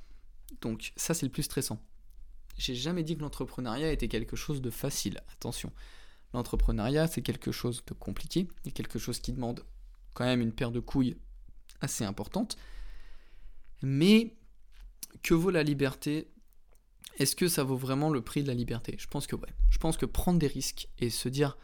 Donc 0.60 0.92
ça, 0.96 1.14
c'est 1.14 1.26
le 1.26 1.32
plus 1.32 1.42
stressant. 1.42 1.82
J'ai 2.56 2.76
jamais 2.76 3.02
dit 3.02 3.16
que 3.16 3.22
l'entrepreneuriat 3.22 3.92
était 3.92 4.08
quelque 4.08 4.36
chose 4.36 4.62
de 4.62 4.70
facile. 4.70 5.20
Attention, 5.32 5.72
l'entrepreneuriat, 6.32 7.08
c'est 7.08 7.22
quelque 7.22 7.50
chose 7.50 7.84
de 7.86 7.94
compliqué 7.94 8.48
et 8.64 8.70
quelque 8.70 9.00
chose 9.00 9.18
qui 9.18 9.32
demande 9.32 9.64
quand 10.12 10.24
même 10.24 10.40
une 10.40 10.52
paire 10.52 10.70
de 10.70 10.80
couilles 10.80 11.16
assez 11.80 12.04
importante. 12.04 12.56
Mais 13.82 14.36
que 15.22 15.34
vaut 15.34 15.50
la 15.50 15.64
liberté 15.64 16.28
Est-ce 17.18 17.36
que 17.36 17.48
ça 17.48 17.62
vaut 17.62 17.76
vraiment 17.76 18.10
le 18.10 18.22
prix 18.22 18.42
de 18.42 18.48
la 18.48 18.54
liberté? 18.54 18.96
Je 18.98 19.06
pense 19.06 19.26
que 19.26 19.36
ouais. 19.36 19.48
Je 19.70 19.78
pense 19.78 19.96
que 19.96 20.06
prendre 20.06 20.38
des 20.38 20.46
risques 20.46 20.88
et 20.98 21.10
se 21.10 21.28
dire 21.28 21.56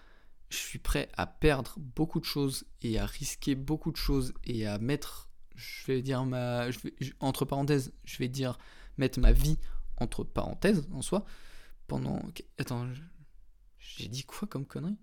je 0.49 0.57
suis 0.57 0.79
prêt 0.79 1.09
à 1.17 1.27
perdre 1.27 1.75
beaucoup 1.79 2.21
de 2.21 2.25
choses 2.25 2.65
et 2.83 2.99
à 2.99 3.07
risquer 3.07 3.55
beaucoup 3.55 3.93
de 3.93 3.97
choses 3.97 4.35
et 4.45 4.67
à 4.67 4.79
mettre, 4.79 5.29
je 5.55 5.87
vais 5.87 6.03
dire 6.03 6.25
ma, 6.25 6.67
entre 7.21 7.45
parenthèses, 7.45 7.93
je 8.05 8.19
vais 8.19 8.29
dire 8.29 8.59
mettre 8.99 9.21
ma 9.21 9.33
vie 9.33 9.59
entre 9.97 10.25
parenthèses 10.25 10.87
en 10.93 11.03
soi 11.03 11.25
pendant. 11.87 12.21
Attends, 12.59 12.89
j'ai 13.79 14.09
dit 14.09 14.25
quoi 14.25 14.49
comme 14.49 14.67
connerie? 14.67 14.99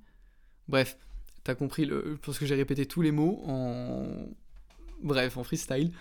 Bref, 0.68 0.98
t'as 1.44 1.56
compris 1.56 1.86
le, 1.86 2.20
parce 2.22 2.38
que 2.38 2.46
j'ai 2.46 2.56
répété 2.56 2.86
tous 2.86 3.01
les 3.01 3.12
mots 3.12 3.42
en, 3.46 4.27
bref, 5.01 5.38
en 5.38 5.44
freestyle. 5.44 5.94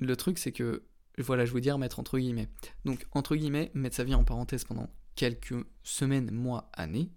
Le 0.00 0.16
truc 0.16 0.38
c'est 0.38 0.52
que 0.52 0.82
voilà, 1.22 1.44
je 1.44 1.52
veux 1.52 1.60
dire 1.60 1.78
mettre 1.78 2.00
entre 2.00 2.18
guillemets. 2.18 2.48
Donc, 2.84 3.06
entre 3.12 3.36
guillemets, 3.36 3.70
mettre 3.74 3.96
sa 3.96 4.04
vie 4.04 4.14
en 4.14 4.24
parenthèse 4.24 4.64
pendant 4.64 4.90
quelques 5.14 5.54
semaines, 5.82 6.30
mois, 6.30 6.70
années. 6.72 7.10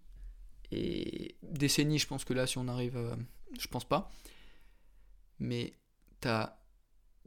Et 0.72 1.38
décennies, 1.44 2.00
je 2.00 2.08
pense 2.08 2.26
que 2.26 2.34
là, 2.34 2.46
si 2.46 2.58
on 2.58 2.68
arrive. 2.68 2.98
Euh, 2.98 3.16
je 3.60 3.68
pense 3.68 3.86
pas. 3.86 4.12
Mais 5.40 5.74
t'as 6.20 6.58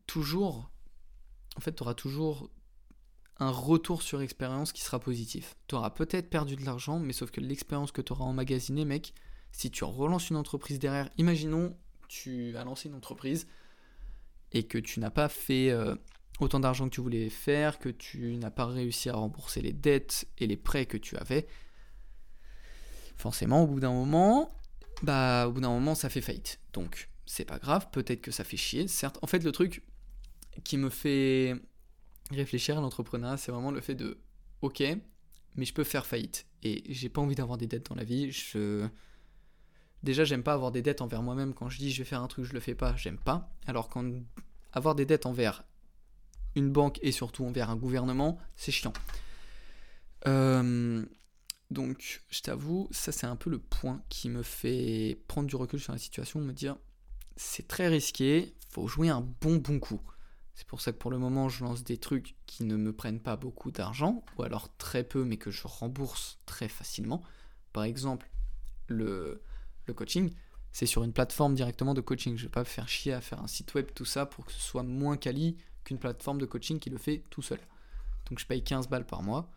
toujours. 0.07 0.71
En 1.57 1.61
fait, 1.61 1.73
t'auras 1.73 1.95
toujours 1.95 2.51
un 3.39 3.51
retour 3.51 4.03
sur 4.03 4.21
expérience 4.21 4.73
qui 4.73 4.83
sera 4.83 5.01
positif. 5.01 5.57
T'auras 5.67 5.91
peut-être 5.91 6.29
perdu 6.29 6.57
de 6.57 6.65
l'argent, 6.65 6.99
mais 6.99 7.13
sauf 7.13 7.31
que 7.31 7.41
l'expérience 7.41 7.91
que 7.91 8.03
t'auras 8.03 8.25
emmagasinée, 8.27 8.85
mec, 8.85 9.15
si 9.51 9.71
tu 9.71 9.83
relances 9.85 10.31
une 10.31 10.37
entreprise 10.37 10.79
derrière, 10.79 11.09
imaginons, 11.17 11.77
tu 12.09 12.57
as 12.57 12.65
lancé 12.65 12.89
une 12.89 12.95
entreprise 12.95 13.47
et 14.53 14.65
que 14.65 14.79
tu 14.79 15.01
n'as 15.01 15.11
pas 15.11 15.29
fait. 15.29 15.71
Euh, 15.71 15.97
autant 16.39 16.61
d'argent 16.61 16.89
que 16.89 16.95
tu 16.95 17.01
voulais 17.01 17.29
faire, 17.29 17.79
que 17.79 17.89
tu 17.89 18.37
n'as 18.37 18.51
pas 18.51 18.67
réussi 18.67 19.11
à 19.11 19.15
rembourser 19.15 19.61
les 19.61 19.73
dettes 19.73 20.27
et 20.39 20.47
les 20.47 20.57
prêts 20.57 20.87
que 20.87 20.97
tu 20.97 21.17
avais, 21.17 21.47
forcément, 23.17 23.65
au 23.65 23.67
bout 23.67 23.81
d'un 23.81 23.93
moment, 23.93 24.51
bah, 25.03 25.47
au 25.49 25.53
bout 25.53 25.61
d'un 25.61 25.71
moment, 25.71 25.95
ça 25.95 26.09
fait 26.09 26.21
faillite. 26.21 26.61
Donc, 26.73 27.11
c'est 27.27 27.45
pas 27.45 27.59
grave, 27.59 27.89
peut-être 27.93 28.23
que 28.23 28.31
ça 28.31 28.45
fait 28.45 28.57
chier, 28.57 28.89
certes. 28.89 29.19
En 29.23 29.27
fait, 29.27 29.45
le 29.45 29.53
truc 29.53 29.83
qui 30.65 30.77
me 30.77 30.91
fait 30.91 31.55
réfléchir 32.31 32.79
à 32.79 32.81
l'entrepreneuriat, 32.81 33.37
c'est 33.37 33.53
vraiment 33.53 33.71
le 33.71 33.81
fait 33.81 33.95
de, 33.95 34.19
ok, 34.63 34.83
mais 35.57 35.65
je 35.65 35.75
peux 35.75 35.85
faire 35.85 36.07
faillite. 36.07 36.47
Et 36.63 36.83
j'ai 36.93 37.09
pas 37.09 37.21
envie 37.21 37.35
d'avoir 37.35 37.59
des 37.59 37.67
dettes 37.67 37.89
dans 37.89 37.95
la 37.95 38.05
vie. 38.05 38.31
Je... 38.33 38.87
Déjà, 40.03 40.25
j'aime 40.25 40.43
pas 40.43 40.55
avoir 40.55 40.73
des 40.73 40.83
dettes 40.83 41.03
envers 41.03 41.23
moi-même. 41.23 41.55
Quand 41.55 41.69
je 41.69 41.79
dis 41.79 41.91
je 41.91 41.99
vais 41.99 42.09
faire 42.09 42.23
un 42.23 42.29
truc, 42.29 42.45
je 42.45 42.53
le 42.53 42.61
fais 42.61 42.75
pas, 42.75 42.97
j'aime 42.97 43.19
pas. 43.19 43.51
Alors, 43.67 43.89
quand 43.89 44.05
avoir 44.73 44.95
des 44.95 45.05
dettes 45.05 45.27
envers 45.27 45.65
une 46.57 46.71
banque 46.71 46.99
et 47.03 47.13
surtout 47.13 47.45
envers 47.45 47.71
un 47.71 47.77
gouvernement, 47.77 48.39
c'est 48.57 48.73
chiant. 48.73 48.93
Euh, 50.27 51.05
donc, 51.71 52.23
je 52.29 52.43
t'avoue, 52.43 52.89
ça 52.91 53.13
c'est 53.13 53.27
un 53.27 53.37
peu 53.37 53.51
le 53.51 53.59
point 53.59 54.03
qui 54.09 54.29
me 54.29 54.43
fait 54.43 55.23
prendre 55.29 55.49
du 55.49 55.57
recul 55.57 55.81
sur 55.81 55.93
la 55.93 55.99
situation, 55.99 56.41
me 56.41 56.53
dire 56.53 56.77
c'est 57.37 57.69
très 57.69 57.89
risqué, 57.89 58.55
faut 58.71 58.87
jouer 58.87 59.09
un 59.09 59.21
bon 59.21 59.57
bon 59.57 59.79
coup. 59.79 60.01
C'est 60.55 60.67
pour 60.67 60.81
ça 60.83 60.93
que 60.93 60.99
pour 60.99 61.11
le 61.11 61.19
moment, 61.19 61.49
je 61.49 61.65
lance 61.65 61.85
des 61.85 61.97
trucs 61.97 62.37
qui 62.45 62.65
ne 62.65 62.77
me 62.77 62.93
prennent 62.93 63.21
pas 63.21 63.37
beaucoup 63.37 63.71
d'argent, 63.71 64.23
ou 64.37 64.43
alors 64.43 64.77
très 64.77 65.05
peu, 65.05 65.25
mais 65.25 65.39
que 65.39 65.51
je 65.51 65.67
rembourse 65.67 66.39
très 66.45 66.69
facilement. 66.69 67.23
Par 67.73 67.85
exemple, 67.85 68.29
le, 68.89 69.43
le 69.87 69.95
coaching, 69.95 70.31
c'est 70.73 70.87
sur 70.87 71.03
une 71.03 71.13
plateforme 71.13 71.55
directement 71.55 71.95
de 71.95 72.01
coaching. 72.01 72.37
Je 72.37 72.43
ne 72.43 72.49
vais 72.49 72.53
pas 72.53 72.65
faire 72.65 72.89
chier 72.89 73.13
à 73.15 73.21
faire 73.21 73.41
un 73.41 73.47
site 73.47 73.73
web, 73.75 73.87
tout 73.95 74.05
ça, 74.05 74.27
pour 74.27 74.45
que 74.45 74.53
ce 74.53 74.61
soit 74.61 74.83
moins 74.83 75.17
quali 75.17 75.57
qu'une 75.91 75.99
plateforme 75.99 76.39
de 76.39 76.47
coaching 76.47 76.79
qui 76.79 76.89
le 76.89 76.99
fait 76.99 77.25
tout 77.31 77.43
seul. 77.43 77.59
Donc 78.29 78.39
je 78.39 78.47
paye 78.47 78.63
15 78.63 78.89
balles 78.89 79.05
par 79.07 79.23
mois. 79.23 79.51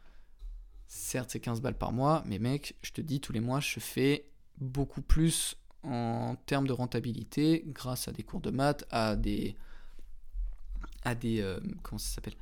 Certes, 0.88 1.30
c'est 1.30 1.40
15 1.40 1.62
balles 1.62 1.78
par 1.78 1.92
mois, 1.92 2.24
mais 2.26 2.40
mec, 2.40 2.76
je 2.82 2.92
te 2.92 3.02
dis, 3.02 3.22
tous 3.22 3.34
les 3.34 3.40
mois, 3.40 3.60
je 3.60 3.80
fais 3.80 4.26
beaucoup 4.58 5.04
plus 5.04 5.56
en 5.84 6.36
termes 6.48 6.66
de 6.66 6.74
rentabilité 6.74 7.64
grâce 7.68 8.08
à 8.08 8.12
des 8.12 8.24
cours 8.24 8.42
de 8.42 8.50
maths, 8.50 8.84
à 8.90 9.16
des. 9.16 9.56
à 11.04 11.14
des. 11.14 11.40
Euh, 11.40 11.60
comment 11.84 12.00
ça 12.00 12.16
s'appelle? 12.16 12.36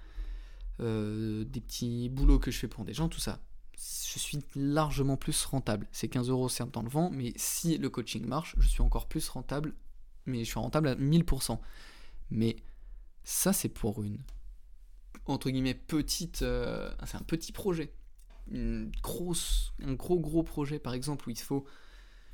Euh, 0.80 1.44
Des 1.44 1.60
petits 1.60 2.08
boulots 2.08 2.40
que 2.40 2.50
je 2.50 2.60
fais 2.60 2.70
pour 2.70 2.86
des 2.86 2.94
gens, 2.94 3.10
tout 3.10 3.20
ça. 3.20 3.40
Je 3.76 4.20
suis 4.20 4.40
largement 4.56 5.18
plus 5.18 5.44
rentable. 5.46 5.88
C'est 5.92 6.08
15 6.08 6.30
euros 6.30 6.48
certes 6.48 6.72
dans 6.72 6.84
le 6.84 6.90
vent, 6.90 7.10
mais 7.10 7.34
si 7.36 7.78
le 7.78 7.90
coaching 7.90 8.26
marche, 8.26 8.56
je 8.58 8.68
suis 8.70 8.82
encore 8.82 9.08
plus 9.08 9.28
rentable. 9.28 9.74
Mais 10.26 10.40
je 10.40 10.50
suis 10.50 10.60
rentable 10.60 10.88
à 10.88 10.96
1000%. 10.96 11.60
Mais 12.30 12.56
ça, 13.24 13.54
c'est 13.54 13.70
pour 13.70 14.04
une 14.04 14.18
entre 15.26 15.50
guillemets 15.50 15.74
petite, 15.74 16.42
euh, 16.42 16.92
c'est 17.06 17.16
un 17.18 17.24
petit 17.24 17.52
projet, 17.52 17.94
une 18.50 18.92
grosse, 19.02 19.74
un 19.84 19.94
gros 19.94 20.20
gros 20.20 20.44
projet 20.44 20.80
par 20.80 20.94
exemple 20.94 21.28
où 21.28 21.32
il 21.32 21.38
faut, 21.38 21.66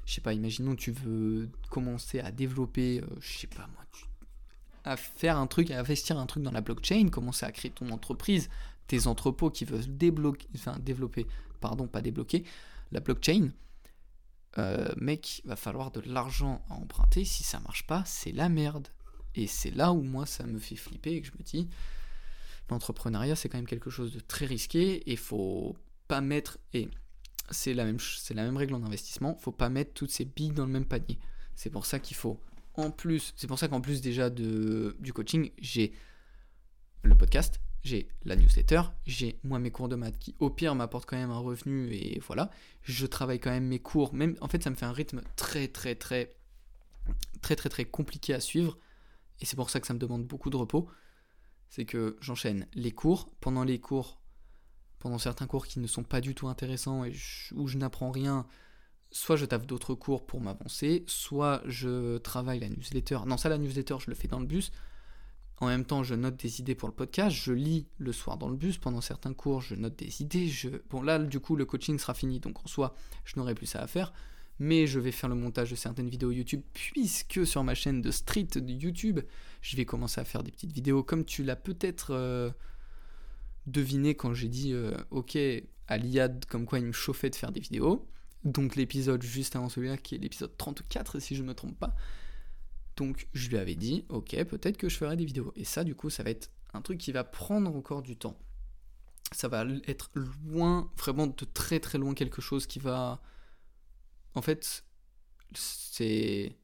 je 0.06 0.16
sais 0.16 0.22
pas, 0.22 0.34
imaginons 0.34 0.76
tu 0.76 0.92
veux 0.92 1.50
commencer 1.70 2.20
à 2.20 2.32
développer, 2.32 3.02
euh, 3.02 3.08
je 3.20 3.38
sais 3.40 3.48
pas 3.48 3.68
moi, 3.68 3.84
à 4.84 4.96
faire 4.96 5.38
un 5.38 5.48
truc, 5.48 5.70
à 5.70 5.80
investir 5.80 6.18
un 6.18 6.26
truc 6.26 6.44
dans 6.44 6.52
la 6.52 6.62
blockchain, 6.62 7.10
commencer 7.10 7.46
à 7.46 7.52
créer 7.52 7.72
ton 7.72 7.90
entreprise, 7.90 8.50
tes 8.88 9.08
entrepôts 9.08 9.50
qui 9.50 9.66
veulent 9.66 9.98
débloquer, 9.98 10.48
enfin 10.56 10.80
développer, 10.80 11.28
pardon, 11.60 11.88
pas 11.88 12.02
débloquer 12.02 12.46
la 12.92 13.02
blockchain. 13.02 13.52
Euh, 14.58 14.88
mec, 14.96 15.42
va 15.46 15.56
falloir 15.56 15.92
de 15.92 16.00
l'argent 16.02 16.64
à 16.70 16.74
emprunter. 16.74 17.26
Si 17.26 17.44
ça 17.44 17.60
marche 17.60 17.86
pas, 17.86 18.04
c'est 18.06 18.32
la 18.32 18.50
merde. 18.50 18.88
Et 19.38 19.46
c'est 19.46 19.70
là 19.70 19.94
où 19.94 20.02
moi 20.02 20.26
ça 20.26 20.46
me 20.46 20.58
fait 20.58 20.76
flipper 20.76 21.12
et 21.12 21.22
que 21.22 21.28
je 21.28 21.34
me 21.34 21.44
dis, 21.44 21.70
l'entrepreneuriat 22.70 23.36
c'est 23.36 23.50
quand 23.50 23.60
même 23.60 23.68
quelque 23.68 23.92
chose 23.92 24.12
de 24.12 24.20
très 24.20 24.46
risqué 24.46 25.10
et 25.12 25.16
faut 25.16 25.78
pas 26.08 26.22
mettre, 26.22 26.58
et 26.74 26.90
c'est 27.52 27.76
la 27.76 27.86
même, 27.86 28.00
c'est 28.00 28.34
la 28.34 28.44
même 28.44 28.58
règle 28.58 28.74
en 28.74 28.84
investissement, 28.84 29.36
faut 29.36 29.52
pas 29.52 29.70
mettre 29.70 29.94
toutes 29.94 30.10
ces 30.10 30.26
billes 30.26 30.52
dans 30.52 30.66
le 30.66 30.72
même 30.72 30.86
panier. 30.86 31.20
C'est 31.56 31.70
pour 31.70 31.86
ça 31.86 32.00
qu'il 32.00 32.18
faut, 32.18 32.42
en 32.74 32.90
plus, 32.90 33.34
c'est 33.38 33.46
pour 33.46 33.60
ça 33.60 33.68
qu'en 33.68 33.80
plus 33.80 34.02
déjà 34.02 34.32
de, 34.32 34.98
du 35.00 35.14
coaching, 35.14 35.52
j'ai 35.60 35.94
le 37.04 37.16
podcast, 37.16 37.62
j'ai 37.84 38.10
la 38.26 38.36
newsletter, 38.36 38.82
j'ai 39.06 39.40
moi 39.44 39.60
mes 39.60 39.70
cours 39.70 39.88
de 39.88 39.96
maths 39.96 40.18
qui 40.18 40.36
au 40.40 40.50
pire 40.50 40.74
m'apportent 40.74 41.08
quand 41.08 41.16
même 41.16 41.30
un 41.30 41.38
revenu 41.38 41.94
et 41.94 42.20
voilà, 42.26 42.50
je 42.82 43.06
travaille 43.06 43.40
quand 43.40 43.52
même 43.52 43.68
mes 43.68 43.80
cours, 43.80 44.16
même 44.16 44.36
en 44.42 44.48
fait 44.48 44.64
ça 44.64 44.72
me 44.72 44.76
fait 44.76 44.86
un 44.86 44.92
rythme 44.92 45.22
très 45.36 45.68
très 45.68 45.94
très 45.94 46.36
très 47.44 47.56
très 47.56 47.70
très 47.70 47.86
compliqué 47.86 48.34
à 48.34 48.40
suivre 48.40 48.80
et 49.40 49.46
c'est 49.46 49.56
pour 49.56 49.70
ça 49.70 49.80
que 49.80 49.88
ça 49.88 49.94
me 49.94 50.00
demande 50.00 50.26
beaucoup 50.26 50.50
de 50.50 50.58
repos, 50.58 50.88
c'est 51.70 51.86
que 51.86 52.18
j'enchaîne 52.22 52.68
les 52.74 52.92
cours, 52.92 53.30
pendant 53.40 53.64
les 53.64 53.80
cours, 53.80 54.22
pendant 55.00 55.18
certains 55.18 55.48
cours 55.48 55.68
qui 55.68 55.80
ne 55.80 55.88
sont 55.88 56.04
pas 56.04 56.22
du 56.22 56.34
tout 56.34 56.48
intéressants 56.48 57.04
et 57.04 57.14
où 57.56 57.68
je 57.68 57.78
n'apprends 57.78 58.12
rien, 58.12 58.48
soit 59.12 59.36
je 59.36 59.46
taffe 59.46 59.68
d'autres 59.68 59.94
cours 59.94 60.26
pour 60.26 60.42
m'avancer, 60.42 61.04
soit 61.08 61.62
je 61.66 62.18
travaille 62.18 62.60
la 62.60 62.70
newsletter. 62.70 63.20
Non, 63.26 63.38
ça 63.38 63.50
la 63.50 63.58
newsletter, 63.58 63.98
je 64.00 64.10
le 64.10 64.16
fais 64.16 64.28
dans 64.28 64.40
le 64.40 64.46
bus. 64.46 64.72
En 65.60 65.68
même 65.68 65.86
temps, 65.86 66.04
je 66.04 66.14
note 66.14 66.38
des 66.38 66.60
idées 66.60 66.76
pour 66.76 66.88
le 66.88 66.94
podcast, 66.94 67.36
je 67.36 67.52
lis 67.52 67.88
le 67.98 68.12
soir 68.12 68.38
dans 68.38 68.48
le 68.48 68.56
bus, 68.56 68.78
pendant 68.78 69.02
certains 69.02 69.34
cours, 69.34 69.62
je 69.62 69.74
note 69.74 69.96
des 69.96 70.22
idées. 70.22 70.52
Bon, 70.90 71.02
là, 71.02 71.18
du 71.18 71.40
coup, 71.40 71.56
le 71.56 71.66
coaching 71.66 71.98
sera 71.98 72.14
fini, 72.14 72.40
donc 72.40 72.64
en 72.64 72.68
soi, 72.68 72.94
je 73.26 73.38
n'aurai 73.38 73.56
plus 73.56 73.66
ça 73.66 73.82
à 73.82 73.88
faire 73.88 74.14
mais 74.60 74.88
je 74.88 75.00
vais 75.00 75.12
faire 75.12 75.30
le 75.30 75.36
montage 75.36 75.72
de 75.72 75.76
certaines 75.76 76.10
vidéos 76.10 76.32
YouTube 76.32 76.62
puisque 76.74 77.46
sur 77.46 77.64
ma 77.64 77.76
chaîne 77.76 78.02
de 78.02 78.12
street 78.12 78.48
YouTube, 78.56 79.20
je 79.62 79.78
vais 79.78 79.86
commencer 79.86 80.20
à 80.20 80.26
faire 80.26 80.44
des 80.44 80.52
petites 80.52 80.72
vidéos 80.72 81.04
comme 81.04 81.26
tu 81.26 81.44
l'as 81.44 81.56
peut-être 81.56 82.12
euh, 82.12 82.50
deviné 83.66 84.16
quand 84.16 84.34
j'ai 84.34 84.48
dit 84.48 84.74
euh, 84.74 84.96
ok 85.12 85.38
à 85.88 85.98
l'IAD 85.98 86.46
comme 86.46 86.66
quoi 86.66 86.80
il 86.80 86.86
me 86.86 86.92
chauffait 86.92 87.30
de 87.30 87.36
faire 87.36 87.52
des 87.52 87.60
vidéos. 87.60 88.08
Donc 88.44 88.76
l'épisode 88.76 89.22
juste 89.22 89.56
avant 89.56 89.70
celui-là 89.70 89.98
qui 89.98 90.16
est 90.16 90.20
l'épisode 90.20 90.56
34 90.58 91.20
si 91.20 91.36
je 91.36 91.44
ne 91.44 91.48
me 91.48 91.54
trompe 91.54 91.78
pas. 91.78 91.96
Donc 92.96 93.28
je 93.34 93.50
lui 93.50 93.58
avais 93.58 93.76
dit 93.76 94.06
ok 94.10 94.44
peut-être 94.46 94.78
que 94.78 94.90
je 94.90 94.98
ferai 94.98 95.16
des 95.16 95.26
vidéos. 95.26 95.54
Et 95.56 95.66
ça 95.66 95.84
du 95.84 95.94
coup 95.94 96.10
ça 96.10 96.24
va 96.24 96.32
être 96.32 96.50
un 96.74 96.82
truc 96.82 96.98
qui 96.98 97.12
va 97.12 97.24
prendre 97.24 97.74
encore 97.76 98.02
du 98.02 98.16
temps. 98.16 98.38
Ça 99.34 99.50
va 99.50 99.66
être 99.88 100.10
loin, 100.46 100.90
vraiment 100.98 101.28
de 101.28 101.46
très 101.54 101.80
très 101.80 101.98
loin 101.98 102.14
quelque 102.14 102.42
chose 102.42 102.66
qui 102.66 102.80
va 102.80 103.22
en 104.38 104.42
fait, 104.44 104.86
c'est 105.56 106.56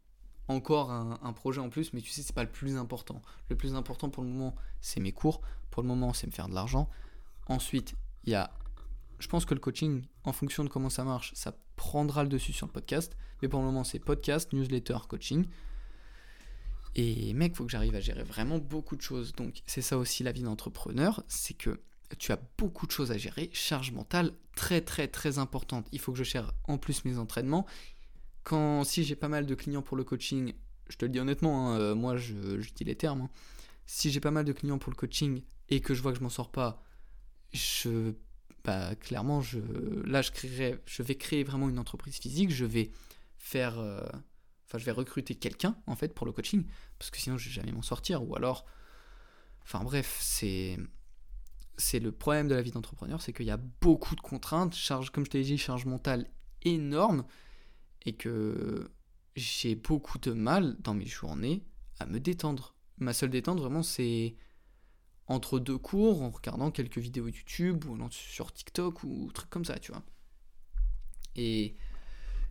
encore 0.48 0.92
un, 0.92 1.34
projet 1.34 1.60
en 1.60 1.70
plus, 1.70 1.92
mais 1.94 2.02
tu 2.02 2.12
sais, 2.12 2.22
c'est 2.22 2.36
pas 2.36 2.44
le 2.44 2.52
plus 2.52 2.78
important. 2.78 3.20
Le 3.50 3.58
plus 3.58 3.74
important 3.74 4.12
pour 4.12 4.24
le 4.24 4.30
moment, 4.30 4.56
c'est 4.80 5.00
mes 5.00 5.12
cours. 5.12 5.42
Pour 5.72 5.82
le 5.82 5.88
moment, 5.88 6.14
c'est 6.14 6.28
me 6.28 6.32
faire 6.32 6.48
de 6.48 6.54
l'argent. 6.54 6.88
Ensuite, 7.48 7.96
il 8.26 8.32
y 8.32 8.36
a. 8.36 8.52
Je 9.18 9.28
pense 9.28 9.46
que 9.46 9.56
le 9.56 9.60
coaching, 9.60 10.04
en 10.24 10.34
fonction 10.34 10.64
de 10.64 10.70
comment 10.70 10.92
ça 10.92 11.04
marche, 11.04 11.32
ça 11.34 11.58
prendra 11.76 12.22
le 12.22 12.30
dessus 12.30 12.54
sur 12.54 12.68
le 12.68 12.72
podcast. 12.72 13.18
Mais 13.42 13.48
pour 13.48 13.60
le 13.60 13.66
moment, 13.66 13.84
c'est 13.84 13.98
podcast, 13.98 14.54
newsletter, 14.54 14.98
coaching. 15.08 15.48
Et 16.94 17.34
mec, 17.34 17.56
faut 17.56 17.66
que 17.66 17.72
j'arrive 17.72 17.96
à 17.96 18.02
gérer 18.02 18.24
vraiment 18.24 18.60
beaucoup 18.60 18.96
de 18.96 19.02
choses. 19.02 19.34
Donc, 19.34 19.64
c'est 19.66 19.82
ça 19.82 19.98
aussi 19.98 20.22
la 20.22 20.32
vie 20.32 20.44
d'entrepreneur, 20.44 21.24
c'est 21.28 21.56
que 21.56 21.82
tu 22.16 22.32
as 22.32 22.40
beaucoup 22.58 22.88
de 22.88 22.92
choses 22.92 23.12
à 23.12 23.18
gérer, 23.18 23.50
charge 23.54 23.92
mentale 23.92 24.34
très 24.56 24.82
très 24.82 25.08
très 25.08 25.38
importante. 25.40 25.88
Il 25.92 26.00
faut 26.00 26.12
que 26.12 26.18
je 26.18 26.24
gère 26.24 26.54
en 26.66 26.78
plus 26.78 27.06
mes 27.06 27.18
entraînements. 27.18 27.66
Quand 28.44 28.84
si 28.84 29.04
j'ai 29.04 29.16
pas 29.16 29.30
mal 29.30 29.46
de 29.46 29.56
clients 29.56 29.82
pour 29.82 29.98
le 29.98 30.04
coaching, 30.04 30.54
je 30.90 30.98
te 30.98 31.06
le 31.06 31.12
dis 31.12 31.20
honnêtement, 31.20 31.72
hein, 31.72 31.80
euh, 31.80 31.96
moi 31.96 32.18
je, 32.18 32.34
dis 32.76 32.84
les 32.84 32.96
termes. 32.96 33.22
Hein. 33.22 33.30
Si 33.86 34.12
j'ai 34.12 34.20
pas 34.20 34.32
mal 34.32 34.46
de 34.46 34.54
clients 34.54 34.78
pour 34.78 34.92
le 34.92 34.96
coaching 34.96 35.42
et 35.70 35.80
que 35.80 35.94
je 35.94 36.02
vois 36.02 36.12
que 36.12 36.18
je 36.18 36.24
m'en 36.24 36.30
sors 36.30 36.52
pas, 36.52 36.84
je 37.54 38.14
bah, 38.64 38.96
clairement 38.96 39.42
je 39.42 39.60
là 40.06 40.22
je 40.22 40.32
créerai, 40.32 40.80
je 40.86 41.04
vais 41.04 41.16
créer 41.16 41.44
vraiment 41.44 41.70
une 41.70 41.80
entreprise 41.80 42.18
physique, 42.18 42.50
je 42.50 42.66
vais 42.66 42.92
faire 43.38 43.78
euh, 43.80 44.06
enfin 44.66 44.78
je 44.78 44.86
vais 44.86 44.92
recruter 44.92 45.36
quelqu'un 45.36 45.76
en 45.86 45.96
fait 45.96 46.14
pour 46.14 46.26
le 46.26 46.32
coaching 46.32 46.66
parce 46.98 47.12
que 47.12 47.18
sinon 47.18 47.38
je 47.38 47.50
vais 47.50 47.56
jamais 47.56 47.74
m'en 47.74 47.82
sortir 47.82 48.24
ou 48.28 48.36
alors 48.36 48.66
enfin 49.64 49.84
bref, 49.84 50.18
c'est 50.22 50.78
c'est 51.78 52.00
le 52.00 52.12
problème 52.12 52.48
de 52.48 52.56
la 52.56 52.62
vie 52.62 52.72
d'entrepreneur, 52.72 53.22
c'est 53.22 53.34
qu'il 53.34 53.46
y 53.46 53.52
a 53.52 53.60
beaucoup 53.82 54.16
de 54.16 54.22
contraintes, 54.22 54.76
charge, 54.76 55.12
comme 55.12 55.26
je 55.26 55.32
t'ai 55.32 55.42
dit, 55.42 55.58
charge 55.58 55.86
mentale 55.86 56.30
énorme, 56.64 57.26
et 58.06 58.14
que 58.14 58.92
j'ai 59.36 59.76
beaucoup 59.76 60.18
de 60.20 60.32
mal 60.32 60.76
dans 60.80 60.94
mes 60.94 61.06
journées 61.06 61.64
à 62.00 62.06
me 62.06 62.20
détendre. 62.20 62.76
Ma 62.98 63.14
seule 63.14 63.32
détente, 63.32 63.60
vraiment, 63.60 63.84
c'est 63.84 64.36
entre 65.28 65.60
deux 65.60 65.78
cours, 65.78 66.22
en 66.22 66.30
regardant 66.30 66.70
quelques 66.70 66.98
vidéos 66.98 67.28
YouTube, 67.28 67.86
ou 67.86 67.98
sur 68.12 68.52
TikTok, 68.52 69.04
ou 69.04 69.32
trucs 69.34 69.50
comme 69.50 69.66
ça, 69.66 69.80
tu 69.80 69.92
vois. 69.92 70.04
Et... 71.36 71.76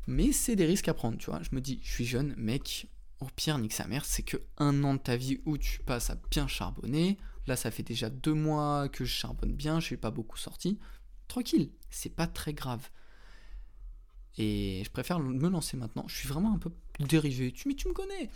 Mais 0.09 0.33
c'est 0.33 0.57
des 0.57 0.67
risques 0.67 0.89
à 0.89 0.95
prendre, 0.95 1.17
tu 1.17 1.27
vois. 1.27 1.43
Je 1.43 1.55
me 1.55 1.61
dis, 1.61 1.79
je 1.83 1.93
suis 1.93 2.05
jeune, 2.05 2.35
mec, 2.37 2.89
au 3.21 3.27
pire, 3.37 3.57
nique 3.59 3.73
sa 3.73 3.87
mère, 3.87 4.05
c'est 4.05 4.25
que 4.25 4.37
un 4.59 4.83
an 4.83 4.95
de 4.95 4.99
ta 4.99 5.17
vie 5.17 5.41
où 5.45 5.57
tu 5.59 5.79
passes 5.81 6.11
à 6.11 6.17
bien 6.31 6.49
charbonner, 6.49 7.19
Là, 7.47 7.57
ça 7.57 7.71
fait 7.71 7.83
déjà 7.83 8.09
deux 8.11 8.35
mois 8.35 8.89
que 8.89 9.05
je 9.05 9.13
charbonne 9.13 9.53
bien, 9.53 9.81
je 9.81 9.87
suis 9.87 9.97
pas 9.97 10.11
beaucoup 10.11 10.39
sorti. 10.39 10.79
Tranquille, 11.29 11.71
c'est 11.91 12.15
pas 12.15 12.27
très 12.27 12.55
grave. 12.55 12.91
Et 14.39 14.83
je 14.85 14.91
préfère 14.91 15.19
me 15.19 15.49
lancer 15.49 15.77
maintenant. 15.77 16.05
Je 16.09 16.17
suis 16.17 16.29
vraiment 16.29 16.55
un 16.55 16.59
peu 16.59 16.71
dérivé. 17.01 17.53
Tu, 17.53 17.69
mais 17.69 17.75
tu 17.75 17.89
me 17.89 17.93
connais. 17.93 18.31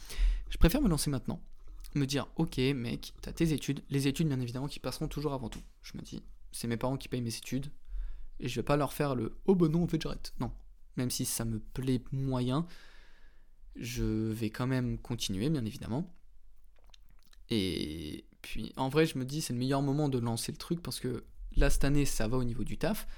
Je 0.51 0.59
préfère 0.59 0.83
me 0.83 0.89
lancer 0.89 1.11
maintenant. 1.11 1.41
Me 1.95 2.05
dire, 2.05 2.27
ok, 2.37 2.59
mec, 2.75 3.15
t'as 3.23 3.33
tes 3.33 3.53
études. 3.53 3.83
Les 3.89 4.07
études, 4.07 4.29
bien 4.29 4.41
évidemment, 4.41 4.69
qui 4.69 4.81
passeront 4.81 5.09
toujours 5.09 5.33
avant 5.33 5.49
tout. 5.49 5.63
Je 5.83 5.97
me 5.97 6.03
dis, 6.03 6.23
c'est 6.53 6.67
mes 6.69 6.77
parents 6.77 6.99
qui 6.99 7.09
payent 7.09 7.23
mes 7.23 7.35
études. 7.35 7.71
Et 8.41 8.49
je 8.49 8.57
vais 8.57 8.65
pas 8.65 8.77
leur 8.77 8.93
faire 8.93 9.15
le 9.15 9.39
oh 9.47 9.55
ben 9.55 9.69
non, 9.69 9.85
en 9.85 9.87
fait, 9.87 10.01
j'arrête. 10.01 10.35
Non. 10.39 10.53
Même 10.97 11.11
si 11.11 11.25
ça 11.25 11.47
me 11.47 11.59
plaît 11.59 12.03
moyen, 12.13 12.67
je 13.77 14.05
vais 14.05 14.51
quand 14.51 14.67
même 14.67 14.99
continuer, 14.99 15.49
bien 15.49 15.65
évidemment. 15.65 16.15
Et 17.49 18.27
puis 18.47 18.73
en 18.77 18.89
vrai, 18.89 19.07
je 19.07 19.19
me 19.19 19.25
dis, 19.25 19.41
c'est 19.41 19.53
le 19.53 19.59
meilleur 19.59 19.83
moment 19.83 20.09
de 20.09 20.19
lancer 20.19 20.53
le 20.53 20.57
truc 20.57 20.81
parce 20.81 21.01
que 21.01 21.25
là, 21.57 21.69
cette 21.69 21.83
année, 21.83 22.05
ça 22.05 22.29
va 22.29 22.37
au 22.37 22.45
niveau 22.45 22.63
du 22.63 22.79
taf. 22.79 23.09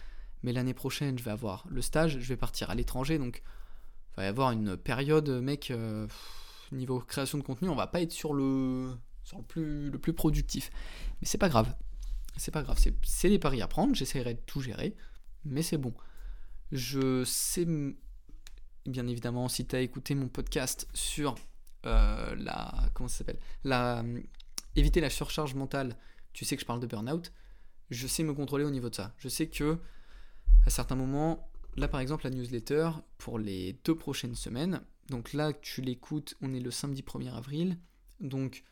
Mais 0.42 0.54
l'année 0.54 0.72
prochaine, 0.72 1.18
je 1.18 1.22
vais 1.22 1.30
avoir 1.30 1.66
le 1.68 1.82
stage, 1.82 2.18
je 2.18 2.28
vais 2.28 2.38
partir 2.38 2.70
à 2.70 2.74
l'étranger. 2.74 3.18
Donc, 3.18 3.42
il 3.44 4.16
va 4.16 4.24
y 4.24 4.26
avoir 4.26 4.52
une 4.52 4.78
période, 4.78 5.28
mec, 5.28 5.70
euh, 5.70 6.06
niveau 6.72 6.98
création 7.00 7.36
de 7.36 7.42
contenu, 7.42 7.68
on 7.68 7.74
va 7.74 7.86
pas 7.86 8.00
être 8.00 8.12
sur 8.12 8.32
le, 8.32 8.96
sur 9.22 9.36
le, 9.36 9.44
plus, 9.44 9.90
le 9.90 9.98
plus 9.98 10.14
productif. 10.14 10.70
Mais 11.20 11.26
c'est 11.26 11.36
pas 11.36 11.50
grave. 11.50 11.76
C'est 12.38 12.50
pas 12.50 12.62
grave. 12.62 12.78
C'est 13.02 13.28
des 13.28 13.38
paris 13.38 13.60
à 13.60 13.68
prendre. 13.68 13.94
J'essaierai 13.94 14.32
de 14.32 14.40
tout 14.46 14.62
gérer. 14.62 14.96
Mais 15.44 15.60
c'est 15.60 15.76
bon. 15.76 15.92
Je 16.72 17.22
sais, 17.24 17.66
bien 18.86 19.06
évidemment, 19.06 19.48
si 19.48 19.66
tu 19.66 19.76
as 19.76 19.80
écouté 19.80 20.14
mon 20.14 20.28
podcast 20.28 20.88
sur 20.94 21.34
euh, 21.84 22.34
la. 22.36 22.72
Comment 22.94 23.08
ça 23.08 23.18
s'appelle? 23.18 23.40
La 23.64 24.02
éviter 24.78 25.00
la 25.00 25.10
surcharge 25.10 25.54
mentale, 25.54 25.96
tu 26.32 26.44
sais 26.44 26.56
que 26.56 26.62
je 26.62 26.66
parle 26.66 26.80
de 26.80 26.86
burn-out, 26.86 27.32
je 27.90 28.06
sais 28.06 28.22
me 28.22 28.34
contrôler 28.34 28.64
au 28.64 28.70
niveau 28.70 28.90
de 28.90 28.94
ça. 28.94 29.14
Je 29.18 29.28
sais 29.28 29.48
que 29.48 29.78
à 30.66 30.70
certains 30.70 30.96
moments, 30.96 31.50
là 31.76 31.88
par 31.88 32.00
exemple 32.00 32.24
la 32.24 32.30
newsletter 32.30 32.90
pour 33.18 33.38
les 33.38 33.78
deux 33.84 33.94
prochaines 33.94 34.34
semaines, 34.34 34.80
donc 35.08 35.32
là 35.32 35.52
tu 35.52 35.80
l'écoutes, 35.80 36.36
on 36.42 36.52
est 36.52 36.60
le 36.60 36.70
samedi 36.70 37.02
1er 37.02 37.32
avril, 37.32 37.78
donc 38.20 38.64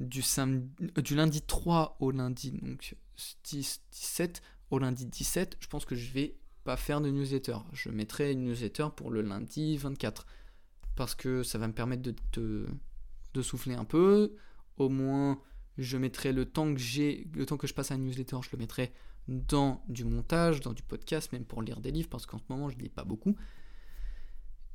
du, 0.00 0.22
samedi, 0.22 0.70
euh, 0.98 1.02
du 1.02 1.14
lundi 1.14 1.42
3 1.42 1.96
au 2.00 2.10
lundi 2.10 2.52
donc 2.52 2.96
10, 3.44 3.82
17 3.92 4.42
au 4.70 4.78
lundi 4.78 5.06
17, 5.06 5.56
je 5.60 5.66
pense 5.68 5.84
que 5.84 5.94
je 5.94 6.10
vais 6.12 6.36
pas 6.64 6.76
faire 6.76 7.00
de 7.00 7.10
newsletter. 7.10 7.58
Je 7.72 7.90
mettrai 7.90 8.32
une 8.32 8.44
newsletter 8.44 8.88
pour 8.94 9.10
le 9.10 9.22
lundi 9.22 9.76
24 9.76 10.26
parce 10.96 11.14
que 11.14 11.42
ça 11.42 11.58
va 11.58 11.68
me 11.68 11.72
permettre 11.72 12.02
de, 12.02 12.66
de 13.34 13.42
souffler 13.42 13.74
un 13.74 13.84
peu, 13.84 14.34
au 14.76 14.88
moins 14.88 15.40
je 15.78 15.96
mettrai 15.98 16.32
le 16.32 16.46
temps 16.46 16.72
que 16.72 16.80
j'ai, 16.80 17.26
le 17.34 17.44
temps 17.44 17.56
que 17.56 17.66
je 17.66 17.74
passe 17.74 17.90
à 17.90 17.94
un 17.94 17.98
newsletter, 17.98 18.38
je 18.42 18.48
le 18.52 18.58
mettrai 18.58 18.92
dans 19.28 19.84
du 19.88 20.04
montage, 20.04 20.60
dans 20.60 20.72
du 20.72 20.82
podcast, 20.82 21.32
même 21.32 21.44
pour 21.44 21.62
lire 21.62 21.80
des 21.80 21.90
livres, 21.90 22.08
parce 22.08 22.26
qu'en 22.26 22.38
ce 22.38 22.44
moment 22.48 22.70
je 22.70 22.76
ne 22.76 22.82
lis 22.82 22.88
pas 22.88 23.04
beaucoup. 23.04 23.36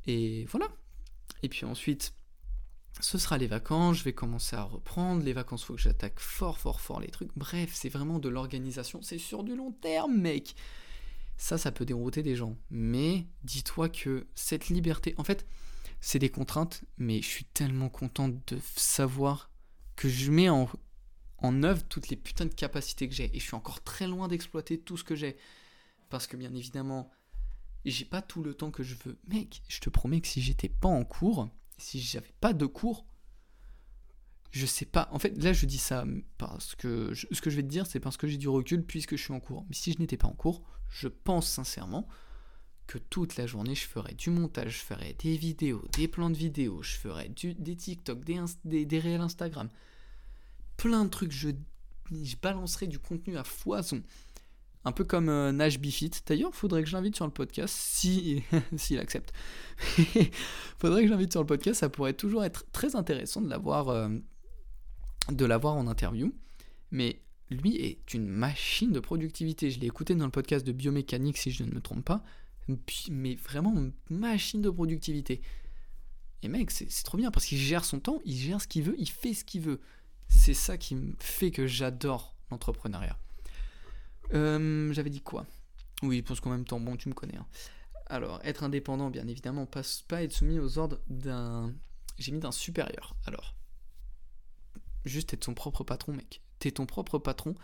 Et 0.05 0.45
voilà. 0.45 0.67
Et 1.43 1.49
puis 1.49 1.65
ensuite, 1.65 2.13
ce 2.99 3.17
sera 3.17 3.37
les 3.37 3.47
vacances, 3.47 3.97
je 3.97 4.03
vais 4.03 4.13
commencer 4.13 4.55
à 4.55 4.63
reprendre. 4.63 5.23
Les 5.23 5.33
vacances, 5.33 5.63
il 5.63 5.65
faut 5.65 5.75
que 5.75 5.81
j'attaque 5.81 6.19
fort, 6.19 6.59
fort, 6.59 6.81
fort 6.81 6.99
les 6.99 7.07
trucs. 7.07 7.31
Bref, 7.35 7.71
c'est 7.73 7.89
vraiment 7.89 8.19
de 8.19 8.29
l'organisation, 8.29 9.01
c'est 9.01 9.17
sur 9.17 9.43
du 9.43 9.55
long 9.55 9.71
terme, 9.71 10.17
mec. 10.17 10.55
Ça, 11.37 11.57
ça 11.57 11.71
peut 11.71 11.85
dérouter 11.85 12.21
des 12.21 12.35
gens. 12.35 12.57
Mais 12.69 13.25
dis-toi 13.43 13.89
que 13.89 14.27
cette 14.35 14.69
liberté, 14.69 15.15
en 15.17 15.23
fait, 15.23 15.47
c'est 15.99 16.19
des 16.19 16.29
contraintes, 16.29 16.83
mais 16.97 17.21
je 17.21 17.27
suis 17.27 17.45
tellement 17.45 17.89
content 17.89 18.29
de 18.29 18.59
savoir 18.75 19.50
que 20.01 20.09
je 20.09 20.31
mets 20.31 20.49
en, 20.49 20.67
œuvre 21.63 21.83
toutes 21.83 22.09
les 22.09 22.15
putains 22.15 22.47
de 22.47 22.53
capacités 22.55 23.07
que 23.07 23.13
j'ai. 23.13 23.29
Et 23.35 23.39
je 23.39 23.43
suis 23.43 23.53
encore 23.53 23.83
très 23.83 24.07
loin 24.07 24.27
d'exploiter 24.27 24.79
tout 24.79 24.97
ce 24.97 25.03
que 25.03 25.13
j'ai. 25.13 25.37
Parce 26.09 26.25
que 26.25 26.35
bien 26.37 26.51
évidemment, 26.55 27.11
j'ai 27.85 28.05
pas 28.05 28.23
tout 28.23 28.41
le 28.41 28.55
temps 28.55 28.71
que 28.71 28.81
je 28.81 28.95
veux. 29.05 29.19
Mec, 29.27 29.61
je 29.67 29.79
te 29.79 29.91
promets 29.91 30.19
que 30.19 30.27
si 30.27 30.41
j'étais 30.41 30.69
pas 30.69 30.87
en 30.87 31.03
cours, 31.03 31.49
si 31.77 32.01
j'avais 32.01 32.33
pas 32.39 32.53
de 32.53 32.65
cours, 32.65 33.05
je 34.49 34.65
sais 34.65 34.85
pas. 34.85 35.07
En 35.11 35.19
fait, 35.19 35.37
là, 35.37 35.53
je 35.53 35.67
dis 35.67 35.77
ça 35.77 36.03
parce 36.39 36.73
que 36.73 37.13
ce 37.13 37.39
que 37.39 37.51
je 37.51 37.57
vais 37.57 37.63
te 37.63 37.67
dire, 37.67 37.85
c'est 37.85 37.99
parce 37.99 38.17
que 38.17 38.25
j'ai 38.25 38.37
du 38.37 38.49
recul 38.49 38.83
puisque 38.83 39.17
je 39.17 39.21
suis 39.23 39.33
en 39.33 39.39
cours. 39.39 39.67
Mais 39.69 39.75
si 39.75 39.93
je 39.93 39.99
n'étais 39.99 40.17
pas 40.17 40.27
en 40.27 40.33
cours, 40.33 40.63
je 40.89 41.09
pense 41.09 41.47
sincèrement 41.47 42.07
que 42.87 42.97
toute 42.97 43.35
la 43.35 43.45
journée, 43.45 43.75
je 43.75 43.85
ferais 43.85 44.15
du 44.15 44.31
montage, 44.31 44.79
je 44.79 44.83
ferais 44.83 45.13
des 45.19 45.37
vidéos, 45.37 45.85
des 45.91 46.07
plans 46.07 46.31
de 46.31 46.37
vidéos, 46.37 46.81
je 46.81 46.97
ferais 46.97 47.29
des 47.29 47.75
TikTok, 47.75 48.23
des, 48.23 48.39
des, 48.65 48.85
des 48.87 48.99
réels 48.99 49.21
Instagram, 49.21 49.69
plein 50.81 51.05
de 51.05 51.09
trucs. 51.09 51.31
Je, 51.31 51.49
je 52.11 52.35
balancerai 52.41 52.87
du 52.87 52.97
contenu 52.97 53.37
à 53.37 53.43
foison. 53.43 54.01
Un 54.83 54.91
peu 54.91 55.03
comme 55.03 55.29
euh, 55.29 55.51
Nash 55.51 55.79
Bifit. 55.79 56.11
D'ailleurs, 56.25 56.55
faudrait 56.55 56.81
que 56.81 56.89
je 56.89 56.95
l'invite 56.95 57.15
sur 57.15 57.25
le 57.25 57.31
podcast 57.31 57.75
si 57.77 58.43
s'il 58.75 58.97
accepte. 58.97 59.31
faudrait 60.79 61.01
que 61.01 61.07
je 61.07 61.13
l'invite 61.13 61.31
sur 61.31 61.41
le 61.41 61.45
podcast. 61.45 61.81
Ça 61.81 61.89
pourrait 61.89 62.13
toujours 62.13 62.43
être 62.43 62.65
très 62.71 62.95
intéressant 62.95 63.41
de 63.41 63.49
l'avoir 63.49 63.89
euh, 63.89 64.09
de 65.29 65.45
l'avoir 65.45 65.75
en 65.75 65.85
interview. 65.85 66.33
Mais 66.89 67.21
lui 67.51 67.75
est 67.75 68.13
une 68.15 68.27
machine 68.27 68.91
de 68.91 68.99
productivité. 68.99 69.69
Je 69.69 69.79
l'ai 69.79 69.87
écouté 69.87 70.15
dans 70.15 70.25
le 70.25 70.31
podcast 70.31 70.65
de 70.65 70.71
biomécanique 70.71 71.37
si 71.37 71.51
je 71.51 71.63
ne 71.63 71.71
me 71.71 71.79
trompe 71.79 72.03
pas. 72.03 72.23
Mais 73.11 73.35
vraiment 73.35 73.75
machine 74.09 74.63
de 74.63 74.69
productivité. 74.71 75.41
Et 76.41 76.47
mec, 76.47 76.71
c'est 76.71 77.03
trop 77.03 77.19
bien 77.19 77.29
parce 77.29 77.45
qu'il 77.45 77.59
gère 77.59 77.85
son 77.85 77.99
temps, 77.99 78.19
il 78.25 78.35
gère 78.35 78.59
ce 78.59 78.67
qu'il 78.67 78.81
veut, 78.81 78.95
il 78.97 79.09
fait 79.09 79.35
ce 79.35 79.45
qu'il 79.45 79.61
veut. 79.61 79.79
C'est 80.31 80.53
ça 80.55 80.77
qui 80.77 80.97
fait 81.19 81.51
que 81.51 81.67
j'adore 81.67 82.35
l'entrepreneuriat. 82.49 83.17
Euh, 84.33 84.91
j'avais 84.93 85.09
dit 85.09 85.21
quoi? 85.21 85.45
Oui, 86.01 86.21
parce 86.21 86.39
qu'en 86.39 86.49
même 86.49 86.65
temps, 86.65 86.79
bon, 86.79 86.95
tu 86.95 87.09
me 87.09 87.13
connais. 87.13 87.37
Hein. 87.37 87.45
Alors, 88.07 88.39
être 88.43 88.63
indépendant, 88.63 89.09
bien 89.09 89.27
évidemment, 89.27 89.65
pas, 89.65 89.83
être 90.23 90.31
soumis 90.31 90.57
aux 90.57 90.77
ordres 90.77 90.99
d'un. 91.07 91.73
J'ai 92.17 92.31
mis 92.31 92.39
d'un 92.39 92.51
supérieur. 92.51 93.15
Alors, 93.25 93.55
juste 95.05 95.33
être 95.33 95.43
son 95.43 95.53
propre 95.53 95.83
patron, 95.83 96.13
mec. 96.13 96.41
T'es 96.59 96.71
ton 96.71 96.85
propre 96.85 97.19
patron, 97.19 97.55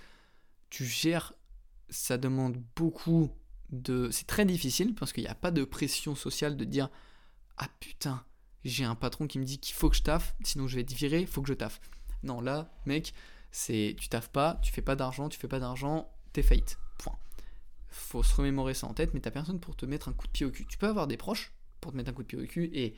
tu 0.70 0.86
gères, 0.86 1.34
ça 1.90 2.18
demande 2.18 2.62
beaucoup 2.76 3.32
de. 3.70 4.10
C'est 4.12 4.28
très 4.28 4.46
difficile 4.46 4.94
parce 4.94 5.14
qu'il 5.14 5.24
n'y 5.24 5.30
a 5.30 5.36
pas 5.36 5.52
de 5.52 5.64
pression 5.64 6.16
sociale 6.16 6.58
de 6.58 6.66
dire 6.66 6.90
Ah 7.58 7.70
putain, 7.80 8.24
j'ai 8.66 8.84
un 8.84 8.96
patron 8.96 9.28
qui 9.28 9.40
me 9.40 9.46
dit 9.46 9.60
qu'il 9.60 9.76
faut 9.76 9.90
que 9.90 9.96
je 9.96 10.04
taffe, 10.04 10.36
sinon 10.44 10.68
je 10.68 10.76
vais 10.76 10.82
être 10.82 10.94
viré, 10.94 11.22
il 11.22 11.28
faut 11.28 11.42
que 11.42 11.50
je 11.50 11.54
taffe. 11.54 11.80
Non, 12.28 12.42
là, 12.42 12.70
mec, 12.86 13.14
c'est 13.52 13.96
tu 13.98 14.10
taffes 14.10 14.30
pas, 14.30 14.60
tu 14.62 14.74
fais 14.74 14.82
pas 14.82 14.98
d'argent, 14.98 15.30
tu 15.30 15.40
fais 15.40 15.48
pas 15.48 15.60
d'argent, 15.60 16.12
t'es 16.34 16.44
faillite. 16.44 16.78
Point. 17.00 17.18
Faut 17.88 18.22
se 18.22 18.36
remémorer 18.36 18.74
ça 18.74 18.86
en 18.86 18.94
tête, 18.94 19.14
mais 19.14 19.22
t'as 19.22 19.32
personne 19.32 19.62
pour 19.62 19.78
te 19.78 19.86
mettre 19.86 20.10
un 20.10 20.14
coup 20.14 20.28
de 20.28 20.32
pied 20.34 20.46
au 20.46 20.52
cul. 20.52 20.66
Tu 20.68 20.78
peux 20.78 20.88
avoir 20.88 21.08
des 21.08 21.16
proches 21.16 21.54
pour 21.80 21.94
te 21.94 21.98
mettre 21.98 22.10
un 22.10 22.14
coup 22.14 22.24
de 22.24 22.28
pied 22.28 22.38
au 22.38 22.46
cul 22.46 22.70
et 22.74 22.96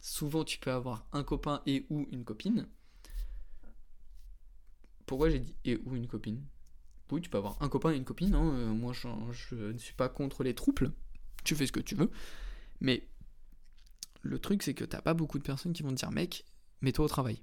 souvent 0.00 0.44
tu 0.44 0.58
peux 0.58 0.72
avoir 0.72 1.06
un 1.12 1.22
copain 1.22 1.60
et 1.66 1.86
ou 1.90 2.08
une 2.10 2.24
copine. 2.24 2.66
Pourquoi 5.04 5.28
j'ai 5.28 5.40
dit 5.40 5.54
et 5.66 5.76
ou 5.84 5.94
une 5.94 6.06
copine? 6.06 6.42
Oui, 7.10 7.20
tu 7.20 7.28
peux 7.28 7.38
avoir 7.38 7.60
un 7.60 7.68
copain 7.68 7.92
et 7.92 7.96
une 7.96 8.04
copine. 8.04 8.34
Hein. 8.34 8.50
Euh, 8.54 8.72
moi, 8.72 8.94
je, 8.94 9.08
je 9.32 9.56
ne 9.56 9.78
suis 9.78 9.94
pas 9.94 10.08
contre 10.08 10.42
les 10.42 10.54
troubles. 10.54 10.92
Tu 11.44 11.54
fais 11.54 11.66
ce 11.66 11.72
que 11.72 11.80
tu 11.80 11.96
veux. 11.96 12.10
Mais 12.80 13.06
le 14.22 14.38
truc, 14.38 14.62
c'est 14.62 14.74
que 14.74 14.84
t'as 14.84 15.02
pas 15.02 15.12
beaucoup 15.12 15.38
de 15.38 15.42
personnes 15.42 15.72
qui 15.72 15.82
vont 15.82 15.90
te 15.90 15.96
dire, 15.96 16.12
mec, 16.12 16.46
mets-toi 16.80 17.04
au 17.04 17.08
travail. 17.08 17.42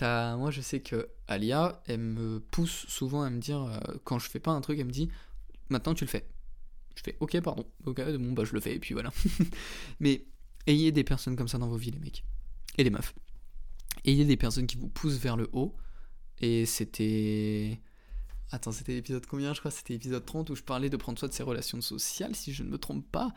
As, 0.00 0.36
moi, 0.36 0.50
je 0.50 0.60
sais 0.60 0.80
que 0.80 1.08
Alia, 1.26 1.82
elle 1.86 2.00
me 2.00 2.40
pousse 2.40 2.86
souvent 2.88 3.22
à 3.22 3.30
me 3.30 3.38
dire, 3.38 3.62
euh, 3.62 3.78
quand 4.04 4.18
je 4.18 4.28
fais 4.28 4.40
pas 4.40 4.52
un 4.52 4.60
truc, 4.60 4.78
elle 4.78 4.86
me 4.86 4.92
dit, 4.92 5.10
maintenant 5.68 5.94
tu 5.94 6.04
le 6.04 6.10
fais. 6.10 6.26
Je 6.96 7.02
fais, 7.02 7.16
ok, 7.20 7.40
pardon. 7.40 7.64
Ok, 7.84 8.00
bon, 8.16 8.32
bah 8.32 8.44
je 8.44 8.52
le 8.54 8.60
fais, 8.60 8.74
et 8.74 8.78
puis 8.78 8.94
voilà. 8.94 9.12
Mais 10.00 10.24
ayez 10.66 10.92
des 10.92 11.04
personnes 11.04 11.36
comme 11.36 11.48
ça 11.48 11.58
dans 11.58 11.68
vos 11.68 11.76
vies, 11.76 11.90
les 11.90 12.00
mecs. 12.00 12.24
Et 12.76 12.84
les 12.84 12.90
meufs. 12.90 13.14
Ayez 14.04 14.24
des 14.24 14.36
personnes 14.36 14.66
qui 14.66 14.76
vous 14.76 14.88
poussent 14.88 15.18
vers 15.18 15.36
le 15.36 15.48
haut. 15.52 15.76
Et 16.40 16.66
c'était. 16.66 17.80
Attends, 18.50 18.72
c'était 18.72 18.94
l'épisode 18.94 19.26
combien? 19.26 19.52
Je 19.52 19.60
crois 19.60 19.70
c'était 19.70 19.94
l'épisode 19.94 20.24
30 20.24 20.50
où 20.50 20.54
je 20.54 20.62
parlais 20.62 20.88
de 20.88 20.96
prendre 20.96 21.18
soin 21.18 21.28
de 21.28 21.34
ses 21.34 21.42
relations 21.42 21.80
sociales, 21.80 22.34
si 22.34 22.52
je 22.52 22.62
ne 22.62 22.70
me 22.70 22.78
trompe 22.78 23.06
pas. 23.10 23.32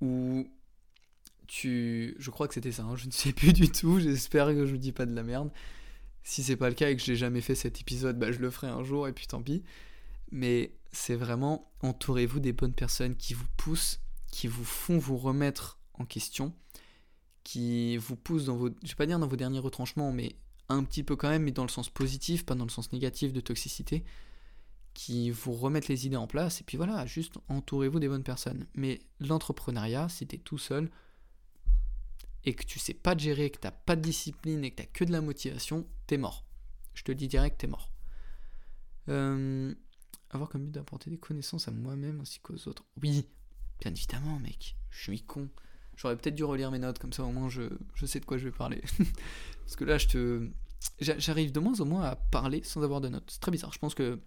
Où 0.00 0.46
tu. 1.46 2.14
Je 2.18 2.30
crois 2.30 2.48
que 2.48 2.54
c'était 2.54 2.72
ça, 2.72 2.84
hein, 2.84 2.96
je 2.96 3.06
ne 3.06 3.10
sais 3.12 3.32
plus 3.32 3.52
du 3.52 3.70
tout, 3.70 3.98
j'espère 4.00 4.46
que 4.48 4.66
je 4.66 4.72
vous 4.72 4.78
dis 4.78 4.92
pas 4.92 5.06
de 5.06 5.14
la 5.14 5.22
merde. 5.22 5.50
Si 6.22 6.42
c'est 6.42 6.56
pas 6.56 6.68
le 6.68 6.74
cas 6.74 6.90
et 6.90 6.96
que 6.96 7.02
j'ai 7.02 7.16
jamais 7.16 7.40
fait 7.40 7.54
cet 7.54 7.80
épisode, 7.80 8.18
bah 8.18 8.32
je 8.32 8.38
le 8.38 8.50
ferai 8.50 8.66
un 8.68 8.82
jour 8.84 9.08
et 9.08 9.12
puis 9.12 9.26
tant 9.26 9.42
pis. 9.42 9.62
Mais 10.30 10.72
c'est 10.92 11.16
vraiment 11.16 11.70
entourez-vous 11.80 12.40
des 12.40 12.52
bonnes 12.52 12.74
personnes 12.74 13.16
qui 13.16 13.34
vous 13.34 13.46
poussent, 13.56 14.00
qui 14.30 14.46
vous 14.46 14.64
font 14.64 14.98
vous 14.98 15.16
remettre 15.16 15.78
en 15.94 16.04
question, 16.04 16.54
qui 17.44 17.96
vous 17.96 18.16
poussent 18.16 18.46
dans 18.46 18.56
vos. 18.56 18.68
Je 18.82 18.88
vais 18.88 18.94
pas 18.94 19.06
dire 19.06 19.18
dans 19.18 19.26
vos 19.26 19.36
derniers 19.36 19.58
retranchements, 19.58 20.12
mais 20.12 20.36
un 20.68 20.84
petit 20.84 21.02
peu 21.02 21.16
quand 21.16 21.30
même, 21.30 21.44
mais 21.44 21.52
dans 21.52 21.62
le 21.62 21.70
sens 21.70 21.88
positif, 21.88 22.44
pas 22.44 22.54
dans 22.54 22.64
le 22.64 22.70
sens 22.70 22.92
négatif 22.92 23.32
de 23.32 23.40
toxicité, 23.40 24.04
qui 24.92 25.30
vous 25.30 25.52
remettent 25.52 25.88
les 25.88 26.06
idées 26.06 26.16
en 26.16 26.26
place. 26.26 26.60
Et 26.60 26.64
puis 26.64 26.76
voilà, 26.76 27.06
juste 27.06 27.36
entourez-vous 27.48 28.00
des 28.00 28.08
bonnes 28.08 28.22
personnes. 28.22 28.66
Mais 28.74 29.00
l'entrepreneuriat, 29.20 30.08
si 30.08 30.26
t'es 30.26 30.38
tout 30.38 30.58
seul, 30.58 30.90
et 32.44 32.54
que 32.54 32.64
tu 32.64 32.78
sais 32.78 32.94
pas 32.94 33.16
gérer, 33.16 33.50
que 33.50 33.58
t'as 33.58 33.70
pas 33.70 33.96
de 33.96 34.02
discipline 34.02 34.64
et 34.64 34.70
que 34.70 34.76
t'as 34.76 34.86
que 34.86 35.04
de 35.04 35.12
la 35.12 35.20
motivation, 35.20 35.86
t'es 36.08 36.16
mort. 36.16 36.44
Je 36.94 37.04
te 37.04 37.12
dis 37.12 37.28
direct, 37.28 37.60
t'es 37.60 37.68
mort. 37.68 37.92
Euh, 39.08 39.72
avoir 40.30 40.48
comme 40.48 40.64
but 40.64 40.72
d'apporter 40.72 41.10
des 41.10 41.18
connaissances 41.18 41.68
à 41.68 41.70
moi-même 41.70 42.20
ainsi 42.20 42.40
qu'aux 42.40 42.66
autres. 42.66 42.84
Oui, 43.00 43.28
bien 43.80 43.92
évidemment, 43.92 44.40
mec. 44.40 44.76
Je 44.90 45.02
suis 45.02 45.22
con. 45.22 45.48
J'aurais 45.96 46.16
peut-être 46.16 46.34
dû 46.34 46.44
relire 46.44 46.70
mes 46.70 46.78
notes, 46.78 46.98
comme 46.98 47.12
ça 47.12 47.22
au 47.22 47.30
moins 47.30 47.48
je, 47.48 47.62
sais 48.04 48.20
de 48.20 48.24
quoi 48.24 48.38
je 48.38 48.44
vais 48.44 48.56
parler. 48.56 48.82
Parce 49.64 49.76
que 49.76 49.84
là, 49.84 49.98
je 49.98 50.08
te. 50.08 50.50
J'arrive 51.00 51.52
de 51.52 51.60
moins 51.60 51.80
en 51.80 51.84
moins 51.84 52.04
à 52.04 52.16
parler 52.16 52.62
sans 52.62 52.82
avoir 52.82 53.00
de 53.00 53.08
notes. 53.08 53.30
C'est 53.30 53.40
très 53.40 53.50
bizarre. 53.50 53.72
Je 53.72 53.78
pense 53.78 53.94
que 53.94 54.20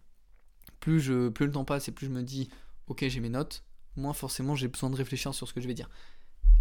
plus, 0.80 1.00
je, 1.00 1.30
plus 1.30 1.46
le 1.46 1.52
temps 1.52 1.66
passe 1.66 1.88
et 1.88 1.92
plus 1.92 2.08
je 2.08 2.12
me 2.12 2.24
dis, 2.24 2.50
ok, 2.88 3.06
j'ai 3.08 3.20
mes 3.22 3.30
notes, 3.30 3.64
moins 3.96 4.14
forcément 4.14 4.56
j'ai 4.56 4.68
besoin 4.68 4.90
de 4.90 4.96
réfléchir 4.96 5.34
sur 5.34 5.48
ce 5.48 5.54
que 5.54 5.62
je 5.62 5.68
vais 5.68 5.74
dire. 5.74 5.90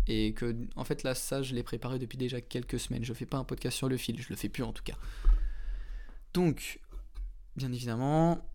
Et 0.06 0.32
que, 0.34 0.56
en 0.76 0.84
fait, 0.84 1.02
là, 1.02 1.14
ça, 1.14 1.42
je 1.42 1.54
l'ai 1.54 1.62
préparé 1.62 1.98
depuis 1.98 2.18
déjà 2.18 2.40
quelques 2.40 2.80
semaines. 2.80 3.04
Je 3.04 3.12
fais 3.12 3.26
pas 3.26 3.38
un 3.38 3.44
podcast 3.44 3.76
sur 3.76 3.88
le 3.88 3.96
fil, 3.96 4.20
je 4.20 4.28
le 4.28 4.36
fais 4.36 4.48
plus 4.48 4.62
en 4.62 4.72
tout 4.72 4.82
cas. 4.82 4.96
Donc, 6.34 6.80
bien 7.56 7.72
évidemment, 7.72 8.48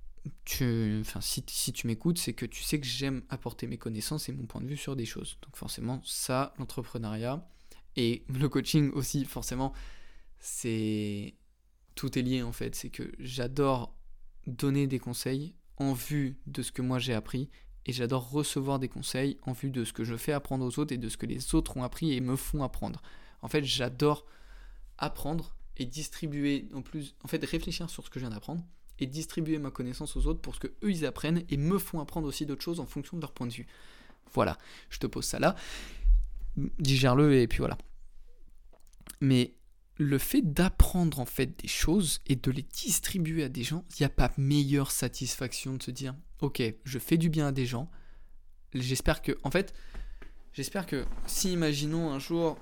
tu, 0.44 1.00
enfin, 1.02 1.22
si, 1.22 1.44
si 1.48 1.72
tu 1.72 1.88
m'écoutes, 1.88 2.18
c'est 2.18 2.34
que 2.34 2.46
tu 2.46 2.64
sais 2.64 2.80
que 2.80 2.88
j'aime 2.88 3.24
apporter 3.30 3.68
mes 3.68 3.78
connaissances 3.78 4.28
et 4.28 4.34
mon 4.34 4.46
point 4.46 4.62
de 4.62 4.68
vue 4.68 4.78
sur 4.78 4.96
des 4.96 5.06
choses. 5.06 5.38
Donc, 5.44 5.56
forcément, 5.56 6.02
ça, 6.04 6.54
l'entrepreneuriat 6.58 7.48
et 7.96 8.24
le 8.28 8.50
coaching 8.50 8.92
aussi, 8.92 9.26
forcément, 9.26 9.74
c'est. 10.40 11.36
Tout 11.96 12.20
est 12.20 12.22
lié 12.22 12.42
en 12.44 12.52
fait. 12.52 12.76
C'est 12.76 12.90
que 12.90 13.10
j'adore 13.20 13.96
donner 14.48 14.86
des 14.86 15.00
conseils 15.00 15.56
en 15.78 15.94
vue 15.94 16.38
de 16.46 16.62
ce 16.62 16.74
que 16.74 16.82
moi 16.82 17.00
j'ai 17.00 17.14
appris 17.14 17.50
et 17.86 17.94
j'adore 17.94 18.30
recevoir 18.30 18.80
des 18.80 18.90
conseils 18.90 19.38
en 19.44 19.54
vue 19.54 19.70
de 19.70 19.84
ce 19.84 19.94
que 19.94 20.04
je 20.04 20.18
fais 20.18 20.32
apprendre 20.32 20.66
aux 20.66 20.80
autres 20.80 20.94
et 20.94 20.98
de 20.98 21.10
ce 21.10 21.18
que 21.18 21.26
les 21.26 21.54
autres 21.54 21.78
ont 21.78 21.84
appris 21.84 22.14
et 22.14 22.22
me 22.22 22.36
font 22.36 22.64
apprendre. 22.64 23.02
En 23.42 23.48
fait, 23.48 23.64
j'adore 23.64 24.26
apprendre 24.98 25.56
et 25.78 25.86
distribuer, 25.86 26.68
en 26.74 26.82
plus, 26.82 27.16
en 27.24 27.28
fait, 27.28 27.44
réfléchir 27.44 27.90
sur 27.90 28.04
ce 28.04 28.10
que 28.10 28.20
je 28.20 28.26
viens 28.26 28.34
d'apprendre 28.34 28.64
et 29.00 29.06
distribuer 29.06 29.60
ma 29.60 29.72
connaissance 29.72 30.16
aux 30.16 30.26
autres 30.26 30.42
pour 30.42 30.56
ce 30.56 30.62
que 30.62 30.68
eux 30.84 30.92
ils 30.92 31.06
apprennent 31.06 31.44
et 31.50 31.58
me 31.58 31.78
font 31.78 32.00
apprendre 32.00 32.28
aussi 32.28 32.46
d'autres 32.46 32.64
choses 32.64 32.80
en 32.80 32.86
fonction 32.86 33.18
de 33.18 33.22
leur 33.22 33.34
point 33.34 33.48
de 33.48 33.54
vue. 33.54 33.68
Voilà, 34.34 34.58
je 34.90 35.00
te 35.00 35.08
pose 35.08 35.26
ça 35.26 35.38
là, 35.38 35.56
digère-le 36.80 37.40
et 37.40 37.48
puis 37.48 37.60
voilà. 37.60 37.78
Mais 39.22 39.54
le 39.98 40.18
fait 40.18 40.42
d'apprendre 40.42 41.20
en 41.20 41.26
fait 41.26 41.60
des 41.60 41.68
choses 41.68 42.22
et 42.26 42.36
de 42.36 42.52
les 42.52 42.64
distribuer 42.64 43.44
à 43.44 43.50
des 43.50 43.64
gens, 43.64 43.86
il 43.92 44.02
n'y 44.02 44.06
a 44.06 44.10
pas 44.10 44.32
meilleure 44.38 44.92
satisfaction 44.92 45.76
de 45.76 45.84
se 45.84 45.92
dire 45.92 46.16
ok, 46.42 46.62
je 46.84 47.00
fais 47.00 47.18
du 47.18 47.30
bien 47.30 47.48
à 47.48 47.52
des 47.52 47.66
gens. 47.66 47.90
J'espère 48.74 49.22
que, 49.22 49.38
en 49.44 49.52
fait, 49.52 49.74
j'espère 50.54 50.86
que 50.86 51.06
si 51.28 51.54
imaginons 51.54 52.12
un 52.12 52.20
jour 52.20 52.58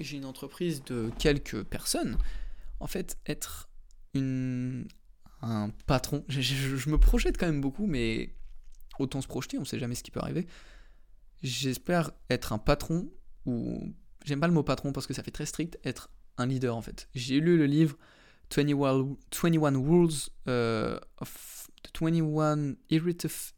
j'ai 0.00 0.16
une 0.16 0.24
entreprise 0.24 0.82
de 0.84 1.10
quelques 1.18 1.62
personnes, 1.62 2.16
en 2.80 2.86
fait, 2.86 3.18
être 3.26 3.68
un 4.14 5.70
patron, 5.86 6.24
je, 6.28 6.90
me 6.90 6.98
projette 6.98 7.36
quand 7.38 7.46
même 7.46 7.60
beaucoup, 7.60 7.86
mais 7.86 8.34
autant 8.98 9.20
se 9.20 9.28
projeter, 9.28 9.58
on 9.58 9.62
ne 9.62 9.66
sait 9.66 9.78
jamais 9.78 9.94
ce 9.94 10.02
qui 10.02 10.10
peut 10.10 10.20
arriver. 10.20 10.46
J'espère 11.42 12.12
être 12.28 12.52
un 12.52 12.58
patron, 12.58 13.10
ou 13.46 13.94
j'aime 14.24 14.40
pas 14.40 14.48
le 14.48 14.52
mot 14.52 14.62
patron 14.62 14.92
parce 14.92 15.06
que 15.06 15.14
ça 15.14 15.22
fait 15.22 15.30
très 15.30 15.46
strict, 15.46 15.78
être 15.84 16.10
un 16.36 16.46
leader 16.46 16.76
en 16.76 16.82
fait. 16.82 17.08
J'ai 17.14 17.40
lu 17.40 17.56
le 17.56 17.66
livre 17.66 17.96
21, 18.50 19.16
21 19.30 19.76
Rules 19.76 20.30
uh, 20.46 20.98
of 21.18 21.68
21 21.92 22.76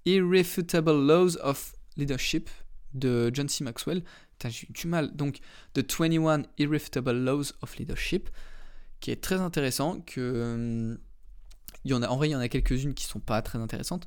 Irrefutable 0.05 0.93
Laws 0.93 1.37
of 1.43 1.75
Leadership 1.97 2.51
de 2.95 3.31
John 3.33 3.49
C. 3.49 3.65
Maxwell. 3.65 4.03
J'ai 4.45 4.67
du 4.71 4.87
mal. 4.89 5.15
Donc, 5.15 5.39
The 5.75 5.83
21 5.83 6.45
Irrefutable 6.59 7.13
Laws 7.13 7.53
of 7.63 7.77
Leadership, 7.77 8.29
qui 9.01 9.11
est 9.11 9.23
très 9.23 9.41
intéressant. 9.41 10.01
Que, 10.01 10.99
il 11.85 11.91
y 11.91 11.95
en, 11.95 12.03
a, 12.03 12.09
en 12.09 12.17
vrai, 12.17 12.29
il 12.29 12.33
y 12.33 12.37
en 12.37 12.41
a 12.41 12.49
quelques-unes 12.49 12.95
qui 12.95 13.05
sont 13.05 13.21
pas 13.21 13.43
très 13.43 13.59
intéressantes, 13.59 14.07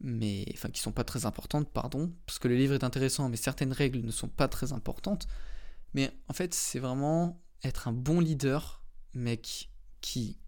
mais 0.00 0.46
enfin 0.54 0.68
qui 0.70 0.80
sont 0.80 0.92
pas 0.92 1.04
très 1.04 1.26
importantes, 1.26 1.70
pardon, 1.70 2.12
parce 2.26 2.38
que 2.38 2.48
le 2.48 2.56
livre 2.56 2.74
est 2.74 2.84
intéressant, 2.84 3.28
mais 3.28 3.36
certaines 3.36 3.72
règles 3.72 4.00
ne 4.00 4.10
sont 4.10 4.28
pas 4.28 4.48
très 4.48 4.72
importantes. 4.72 5.26
Mais 5.94 6.10
en 6.28 6.32
fait, 6.32 6.54
c'est 6.54 6.78
vraiment 6.78 7.42
être 7.64 7.88
un 7.88 7.92
bon 7.92 8.20
leader, 8.20 8.82
mec, 9.14 9.70
qui 10.00 10.38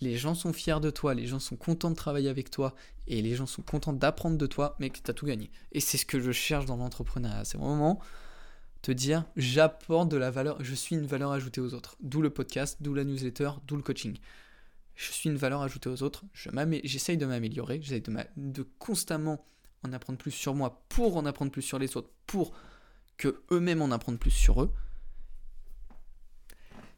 les 0.00 0.16
gens 0.16 0.34
sont 0.34 0.52
fiers 0.52 0.80
de 0.80 0.90
toi, 0.90 1.14
les 1.14 1.26
gens 1.26 1.38
sont 1.38 1.56
contents 1.56 1.90
de 1.90 1.96
travailler 1.96 2.28
avec 2.28 2.50
toi 2.50 2.74
et 3.06 3.22
les 3.22 3.34
gens 3.34 3.46
sont 3.46 3.62
contents 3.62 3.92
d'apprendre 3.92 4.36
de 4.36 4.46
toi, 4.46 4.76
mec, 4.78 5.02
t'as 5.02 5.14
tout 5.14 5.26
gagné. 5.26 5.50
Et 5.72 5.80
c'est 5.80 5.96
ce 5.96 6.04
que 6.04 6.20
je 6.20 6.32
cherche 6.32 6.66
dans 6.66 6.76
l'entrepreneuriat. 6.76 7.44
C'est 7.44 7.58
vraiment 7.58 8.00
te 8.82 8.92
dire 8.92 9.24
j'apporte 9.36 10.08
de 10.10 10.16
la 10.16 10.30
valeur, 10.30 10.62
je 10.62 10.74
suis 10.74 10.96
une 10.96 11.06
valeur 11.06 11.32
ajoutée 11.32 11.60
aux 11.60 11.72
autres. 11.72 11.96
D'où 12.00 12.20
le 12.20 12.30
podcast, 12.30 12.78
d'où 12.80 12.94
la 12.94 13.04
newsletter, 13.04 13.50
d'où 13.66 13.76
le 13.76 13.82
coaching. 13.82 14.18
Je 14.94 15.12
suis 15.12 15.28
une 15.28 15.36
valeur 15.36 15.62
ajoutée 15.62 15.90
aux 15.90 16.02
autres, 16.02 16.24
j'essaye 16.84 17.18
de 17.18 17.26
m'améliorer, 17.26 17.80
j'essaye 17.82 18.00
de, 18.00 18.16
de 18.36 18.66
constamment 18.78 19.44
en 19.82 19.92
apprendre 19.92 20.18
plus 20.18 20.30
sur 20.30 20.54
moi 20.54 20.82
pour 20.88 21.18
en 21.18 21.26
apprendre 21.26 21.52
plus 21.52 21.62
sur 21.62 21.78
les 21.78 21.96
autres, 21.98 22.10
pour 22.26 22.52
que 23.18 23.42
eux-mêmes 23.50 23.82
en 23.82 23.90
apprennent 23.90 24.18
plus 24.18 24.30
sur 24.30 24.62
eux. 24.62 24.72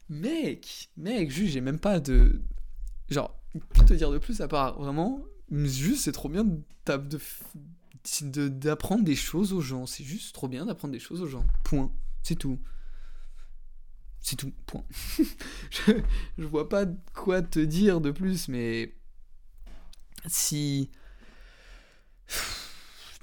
Mec, 0.09 0.89
mec, 0.97 1.29
juste, 1.29 1.53
j'ai 1.53 1.61
même 1.61 1.79
pas 1.79 1.99
de. 1.99 2.41
Genre, 3.09 3.39
que 3.73 3.83
te 3.83 3.93
dire 3.93 4.11
de 4.11 4.17
plus 4.17 4.41
à 4.41 4.47
part 4.47 4.79
vraiment. 4.79 5.23
Juste, 5.51 6.03
c'est 6.03 6.11
trop 6.11 6.29
bien 6.29 6.45
d'apprendre 8.21 9.03
des 9.03 9.15
choses 9.15 9.53
aux 9.53 9.61
gens. 9.61 9.85
C'est 9.85 10.03
juste 10.03 10.33
trop 10.33 10.47
bien 10.47 10.65
d'apprendre 10.65 10.91
des 10.91 10.99
choses 10.99 11.21
aux 11.21 11.27
gens. 11.27 11.45
Point. 11.63 11.91
C'est 12.23 12.35
tout. 12.35 12.59
C'est 14.19 14.35
tout. 14.35 14.51
Point. 14.65 14.83
je, 16.37 16.43
vois 16.43 16.69
pas 16.69 16.85
quoi 17.13 17.41
te 17.41 17.59
dire 17.59 18.01
de 18.01 18.11
plus, 18.11 18.47
mais. 18.47 18.95
Si. 20.25 20.89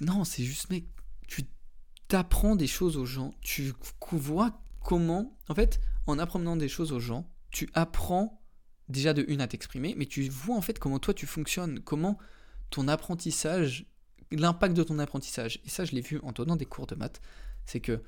Non, 0.00 0.24
c'est 0.24 0.44
juste, 0.44 0.68
mec, 0.70 0.84
tu 1.26 1.44
t'apprends 2.06 2.54
des 2.54 2.66
choses 2.66 2.96
aux 2.96 3.06
gens. 3.06 3.34
Tu 3.40 3.72
vois 4.12 4.60
comment. 4.80 5.36
En 5.48 5.54
fait, 5.54 5.80
en 6.06 6.18
apprenant 6.18 6.56
des 6.56 6.68
choses 6.68 6.92
aux 6.92 7.00
gens, 7.00 7.30
tu 7.50 7.68
apprends 7.74 8.42
déjà 8.88 9.14
de 9.14 9.24
une 9.28 9.40
à 9.40 9.48
t'exprimer, 9.48 9.94
mais 9.96 10.06
tu 10.06 10.28
vois 10.28 10.56
en 10.56 10.60
fait 10.60 10.78
comment 10.78 10.98
toi 10.98 11.14
tu 11.14 11.26
fonctionnes, 11.26 11.80
comment 11.80 12.18
ton 12.70 12.88
apprentissage, 12.88 13.86
l'impact 14.30 14.76
de 14.76 14.82
ton 14.82 14.98
apprentissage. 14.98 15.60
Et 15.64 15.68
ça, 15.68 15.84
je 15.84 15.92
l'ai 15.92 16.00
vu 16.00 16.20
en 16.22 16.32
donnant 16.32 16.56
des 16.56 16.66
cours 16.66 16.86
de 16.86 16.94
maths, 16.94 17.20
c'est 17.64 17.80
que 17.80 18.02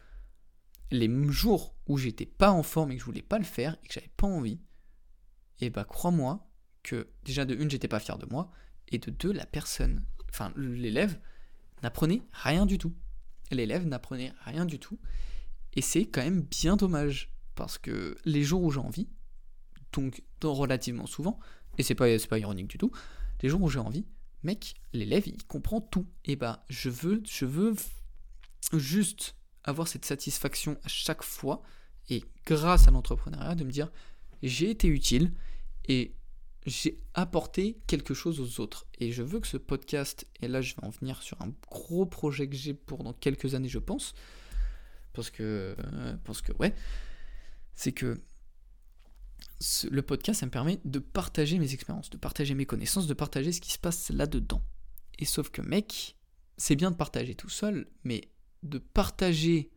les 0.91 1.11
jours 1.31 1.75
où 1.87 1.99
j'étais 1.99 2.27
pas 2.27 2.51
en 2.51 2.63
forme 2.63 2.93
et 2.93 2.95
que 2.95 3.01
je 3.01 3.07
voulais 3.07 3.23
pas 3.23 3.39
le 3.39 3.45
faire 3.45 3.77
et 3.83 3.89
que 3.89 3.95
j'avais 3.95 4.11
pas 4.17 4.27
envie, 4.27 4.61
et 5.61 5.67
eh 5.67 5.71
bah 5.71 5.85
crois-moi 5.85 6.49
que 6.83 7.09
déjà 7.25 7.45
de 7.45 7.55
une, 7.55 7.69
j'étais 7.69 7.89
pas 7.89 7.99
fier 7.99 8.17
de 8.17 8.27
moi, 8.27 8.51
et 8.89 8.99
de 8.99 9.11
deux, 9.11 9.33
la 9.33 9.45
personne, 9.45 10.05
enfin 10.31 10.53
l'élève, 10.57 11.19
n'apprenait 11.83 12.23
rien 12.33 12.65
du 12.65 12.79
tout. 12.79 12.95
L'élève 13.51 13.87
n'apprenait 13.87 14.33
rien 14.45 14.65
du 14.65 14.79
tout. 14.79 14.99
Et 15.75 15.83
c'est 15.83 16.07
quand 16.07 16.23
même 16.23 16.43
bien 16.43 16.77
dommage. 16.77 17.33
Parce 17.59 17.77
que 17.77 18.16
les 18.25 18.44
jours 18.44 18.62
où 18.62 18.71
j'ai 18.71 18.79
envie, 18.79 19.09
donc 19.92 20.23
relativement 20.44 21.07
souvent, 21.07 21.40
et 21.77 21.83
c'est 21.83 21.97
pas, 21.97 22.07
pas 22.31 22.38
ironique 22.38 22.68
du 22.68 22.79
tout, 22.79 22.92
les 23.42 23.49
jours 23.49 23.61
où 23.61 23.68
j'ai 23.68 23.81
envie, 23.81 24.07
mec, 24.44 24.77
l'élève, 24.92 25.27
il 25.27 25.44
comprend 25.44 25.81
tout. 25.81 26.07
Et 26.25 26.37
bah, 26.37 26.64
je 26.71 26.88
veux, 26.88 27.21
je 27.29 27.47
veux 27.47 27.75
juste 28.75 29.35
avoir 29.64 29.88
cette 29.88 30.05
satisfaction 30.05 30.79
à 30.85 30.88
chaque 30.88 31.25
fois, 31.25 31.61
et 32.11 32.23
grâce 32.47 32.87
à 32.87 32.92
l'entrepreneuriat, 32.92 33.57
de 33.57 33.64
me 33.64 33.73
dire, 33.73 33.90
j'ai 34.44 34.71
été 34.71 34.87
utile, 34.87 35.33
et 35.88 36.14
j'ai 36.64 37.01
apporté 37.14 37.81
quelque 37.88 38.14
chose 38.14 38.38
aux 38.38 38.62
autres. 38.62 38.87
Et 39.01 39.11
je 39.11 39.25
veux 39.25 39.40
que 39.40 39.49
ce 39.49 39.57
podcast, 39.57 40.29
et 40.40 40.47
là 40.47 40.61
je 40.61 40.77
vais 40.77 40.85
en 40.85 40.90
venir 40.90 41.23
sur 41.23 41.42
un 41.42 41.53
gros 41.73 42.07
projet 42.07 42.49
que 42.49 42.55
j'ai 42.55 42.75
pour 42.75 43.03
dans 43.03 43.14
quelques 43.14 43.57
années, 43.57 43.68
je 43.68 43.81
pense, 43.81 44.14
parce 45.12 45.31
que, 45.31 45.75
euh, 45.77 46.16
parce 46.23 46.40
que 46.40 46.53
ouais, 46.53 46.73
c'est 47.79 47.93
que 47.93 48.21
le 49.88 50.03
podcast, 50.03 50.41
ça 50.41 50.47
me 50.47 50.51
permet 50.51 50.81
de 50.85 50.99
partager 50.99 51.61
mes 51.61 51.75
expériences, 51.75 52.11
de 52.11 52.17
partager 52.17 52.55
mes 52.55 52.67
connaissances, 52.67 53.07
de 53.07 53.14
partager 53.14 53.53
ce 53.53 53.61
qui 53.61 53.71
se 53.71 53.79
passe 53.79 54.11
là-dedans. 54.11 54.61
Et 55.21 55.25
sauf 55.25 55.51
que, 55.51 55.62
mec, 55.62 56.17
c'est 56.57 56.75
bien 56.75 56.91
de 56.91 56.97
partager 56.97 57.37
tout 57.37 57.49
seul, 57.49 57.88
mais 58.03 58.33
de 58.64 58.79
partager 58.79 59.71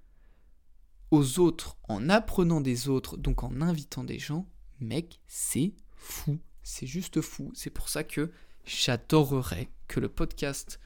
aux 1.11 1.37
autres 1.37 1.77
en 1.83 2.09
apprenant 2.09 2.59
des 2.59 2.89
autres, 2.89 3.17
donc 3.17 3.43
en 3.43 3.61
invitant 3.61 4.03
des 4.03 4.17
gens, 4.17 4.49
mec, 4.79 5.21
c'est 5.27 5.75
fou. 5.93 6.39
C'est 6.63 6.87
juste 6.87 7.21
fou. 7.21 7.51
C'est 7.53 7.69
pour 7.69 7.87
ça 7.87 8.03
que 8.03 8.31
j'adorerais 8.65 9.69
que 9.87 9.99
le 9.99 10.09
podcast 10.09 10.79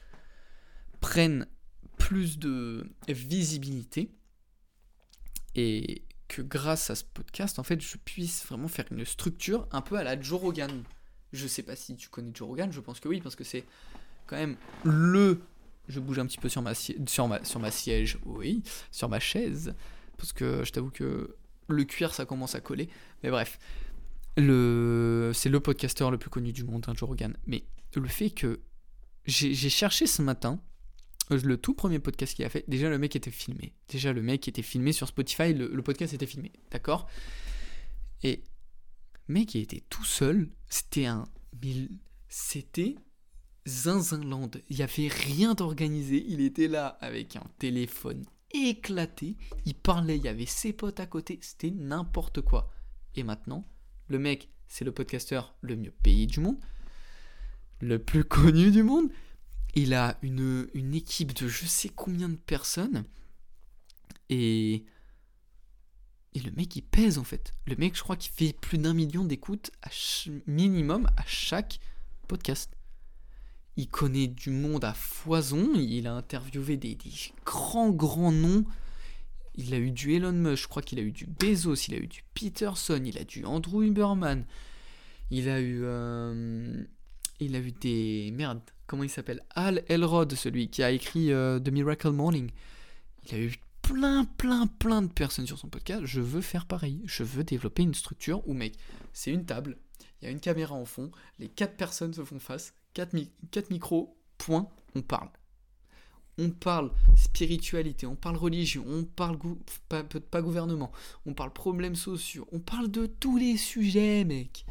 prenne 1.00 1.46
plus 1.96 2.38
de 2.38 2.94
visibilité 3.08 4.10
et 5.54 6.02
que 6.28 6.42
grâce 6.42 6.90
à 6.90 6.94
ce 6.94 7.04
podcast, 7.04 7.58
en 7.58 7.62
fait, 7.62 7.80
je 7.80 7.96
puisse 7.96 8.44
vraiment 8.46 8.68
faire 8.68 8.86
une 8.90 9.04
structure 9.04 9.66
un 9.72 9.80
peu 9.80 9.96
à 9.96 10.04
la 10.04 10.20
Joe 10.20 10.40
Rogan. 10.40 10.82
Je 11.32 11.46
sais 11.46 11.62
pas 11.62 11.76
si 11.76 11.96
tu 11.96 12.08
connais 12.08 12.30
Joe 12.34 12.48
Rogan, 12.48 12.72
je 12.72 12.80
pense 12.80 13.00
que 13.00 13.08
oui, 13.08 13.20
parce 13.20 13.36
que 13.36 13.44
c'est 13.44 13.64
quand 14.26 14.36
même 14.36 14.56
le. 14.84 15.40
Je 15.88 16.00
bouge 16.00 16.18
un 16.18 16.26
petit 16.26 16.38
peu 16.38 16.48
sur 16.48 16.62
ma, 16.62 16.74
siège, 16.74 18.18
oui, 18.24 18.62
sur 18.90 19.08
ma 19.08 19.20
chaise, 19.20 19.74
parce 20.16 20.32
que 20.32 20.64
je 20.64 20.72
t'avoue 20.72 20.90
que 20.90 21.36
le 21.68 21.84
cuir 21.84 22.12
ça 22.12 22.24
commence 22.24 22.56
à 22.56 22.60
coller. 22.60 22.88
Mais 23.22 23.30
bref, 23.30 23.58
c'est 24.36 24.42
le 24.42 25.58
podcasteur 25.62 26.10
le 26.10 26.18
plus 26.18 26.30
connu 26.30 26.52
du 26.52 26.64
monde, 26.64 26.84
hein, 26.88 26.94
Joe 26.96 27.08
Rogan. 27.08 27.36
Mais 27.46 27.64
le 27.94 28.08
fait 28.08 28.30
que 28.30 28.60
j'ai, 29.26 29.54
cherché 29.54 30.06
ce 30.06 30.22
matin 30.22 30.60
le 31.30 31.56
tout 31.56 31.74
premier 31.74 31.98
podcast 31.98 32.34
qu'il 32.34 32.44
a 32.44 32.48
fait, 32.48 32.64
déjà 32.68 32.88
le 32.88 32.98
mec 32.98 33.16
était 33.16 33.30
filmé. 33.30 33.74
Déjà 33.88 34.12
le 34.12 34.22
mec 34.22 34.46
était 34.48 34.62
filmé 34.62 34.92
sur 34.92 35.08
Spotify, 35.08 35.52
le, 35.52 35.82
podcast 35.82 36.14
était 36.14 36.26
filmé, 36.26 36.52
d'accord? 36.70 37.08
Et 38.22 38.44
mec 39.28 39.54
il 39.54 39.62
était 39.62 39.82
tout 39.88 40.04
seul, 40.04 40.48
c'était 40.68 41.06
un... 41.06 41.24
C'était 42.28 42.96
Zinzinland, 43.66 44.50
il 44.68 44.76
n'y 44.76 44.82
avait 44.82 45.08
rien 45.08 45.54
d'organisé, 45.54 46.24
il 46.28 46.40
était 46.40 46.68
là 46.68 46.98
avec 47.00 47.34
un 47.36 47.46
téléphone 47.58 48.24
éclaté, 48.52 49.36
il 49.64 49.74
parlait, 49.74 50.16
il 50.16 50.24
y 50.24 50.28
avait 50.28 50.46
ses 50.46 50.72
potes 50.72 51.00
à 51.00 51.06
côté, 51.06 51.38
c'était 51.42 51.70
n'importe 51.70 52.42
quoi. 52.42 52.70
Et 53.14 53.22
maintenant, 53.22 53.66
le 54.08 54.18
mec, 54.18 54.50
c'est 54.68 54.84
le 54.84 54.92
podcasteur 54.92 55.56
le 55.62 55.76
mieux 55.76 55.92
payé 56.02 56.26
du 56.26 56.40
monde, 56.40 56.58
le 57.80 57.98
plus 57.98 58.24
connu 58.28 58.70
du 58.70 58.82
monde, 58.82 59.10
il 59.76 59.92
a 59.92 60.18
une, 60.22 60.94
équipe 60.94 61.34
de 61.34 61.46
je 61.46 61.66
sais 61.66 61.90
combien 61.90 62.28
de 62.28 62.36
personnes. 62.36 63.04
Et. 64.28 64.84
Et 66.34 66.40
le 66.40 66.50
mec, 66.50 66.76
il 66.76 66.82
pèse 66.82 67.16
en 67.16 67.24
fait. 67.24 67.54
Le 67.66 67.76
mec, 67.76 67.96
je 67.96 68.02
crois 68.02 68.16
qu'il 68.16 68.30
fait 68.30 68.52
plus 68.52 68.76
d'un 68.76 68.92
million 68.92 69.24
d'écoutes 69.24 69.70
minimum 70.46 71.08
à 71.16 71.24
chaque 71.26 71.80
podcast. 72.28 72.76
Il 73.76 73.88
connaît 73.88 74.26
du 74.26 74.50
monde 74.50 74.84
à 74.84 74.92
foison. 74.92 75.72
Il 75.76 76.06
a 76.06 76.12
interviewé 76.12 76.76
des, 76.76 76.98
grands, 77.46 77.90
grands 77.90 78.32
noms. 78.32 78.66
Il 79.54 79.72
a 79.72 79.78
eu 79.78 79.90
du 79.90 80.12
Elon 80.12 80.32
Musk, 80.32 80.64
je 80.64 80.68
crois 80.68 80.82
qu'il 80.82 80.98
a 80.98 81.02
eu 81.02 81.12
du 81.12 81.24
Bezos, 81.24 81.88
il 81.88 81.94
a 81.94 81.98
eu 81.98 82.06
du 82.06 82.22
Peterson, 82.34 83.00
il 83.02 83.16
a 83.16 83.24
du 83.24 83.46
Andrew 83.46 83.82
Huberman. 83.82 84.44
Il 85.30 85.48
a 85.48 85.58
eu. 85.58 85.80
Euh, 85.84 86.84
il 87.40 87.56
a 87.56 87.60
eu 87.60 87.72
des. 87.72 88.30
Merde, 88.34 88.60
comment 88.86 89.02
il 89.02 89.10
s'appelle? 89.10 89.42
Al 89.50 89.82
Elrod, 89.88 90.32
celui 90.34 90.68
qui 90.68 90.82
a 90.82 90.90
écrit 90.90 91.32
euh, 91.32 91.58
The 91.58 91.68
Miracle 91.68 92.10
Morning. 92.10 92.50
Il 93.24 93.34
a 93.34 93.38
eu 93.38 93.54
plein, 93.82 94.24
plein, 94.24 94.66
plein 94.66 95.02
de 95.02 95.12
personnes 95.12 95.46
sur 95.46 95.58
son 95.58 95.68
podcast. 95.68 96.02
Je 96.04 96.20
veux 96.20 96.40
faire 96.40 96.66
pareil. 96.66 97.02
Je 97.04 97.22
veux 97.22 97.44
développer 97.44 97.82
une 97.82 97.94
structure 97.94 98.46
où, 98.48 98.54
mec, 98.54 98.74
c'est 99.12 99.30
une 99.30 99.44
table, 99.44 99.78
il 100.20 100.24
y 100.24 100.28
a 100.28 100.30
une 100.30 100.40
caméra 100.40 100.74
en 100.74 100.84
fond, 100.84 101.10
les 101.38 101.48
quatre 101.48 101.76
personnes 101.76 102.14
se 102.14 102.24
font 102.24 102.38
face, 102.38 102.74
quatre, 102.94 103.14
micros, 103.70 104.16
point, 104.38 104.68
on 104.94 105.02
parle. 105.02 105.28
On 106.38 106.50
parle 106.50 106.92
spiritualité, 107.16 108.06
on 108.06 108.16
parle 108.16 108.36
religion, 108.36 108.84
on 108.86 109.04
parle 109.04 109.38
pas, 109.88 110.02
pas 110.04 110.42
gouvernement, 110.42 110.92
on 111.24 111.32
parle 111.32 111.52
problèmes 111.52 111.96
sociaux, 111.96 112.46
on 112.52 112.60
parle 112.60 112.90
de 112.90 113.06
tous 113.06 113.38
les 113.38 113.56
sujets, 113.56 114.24
mec. 114.24 114.66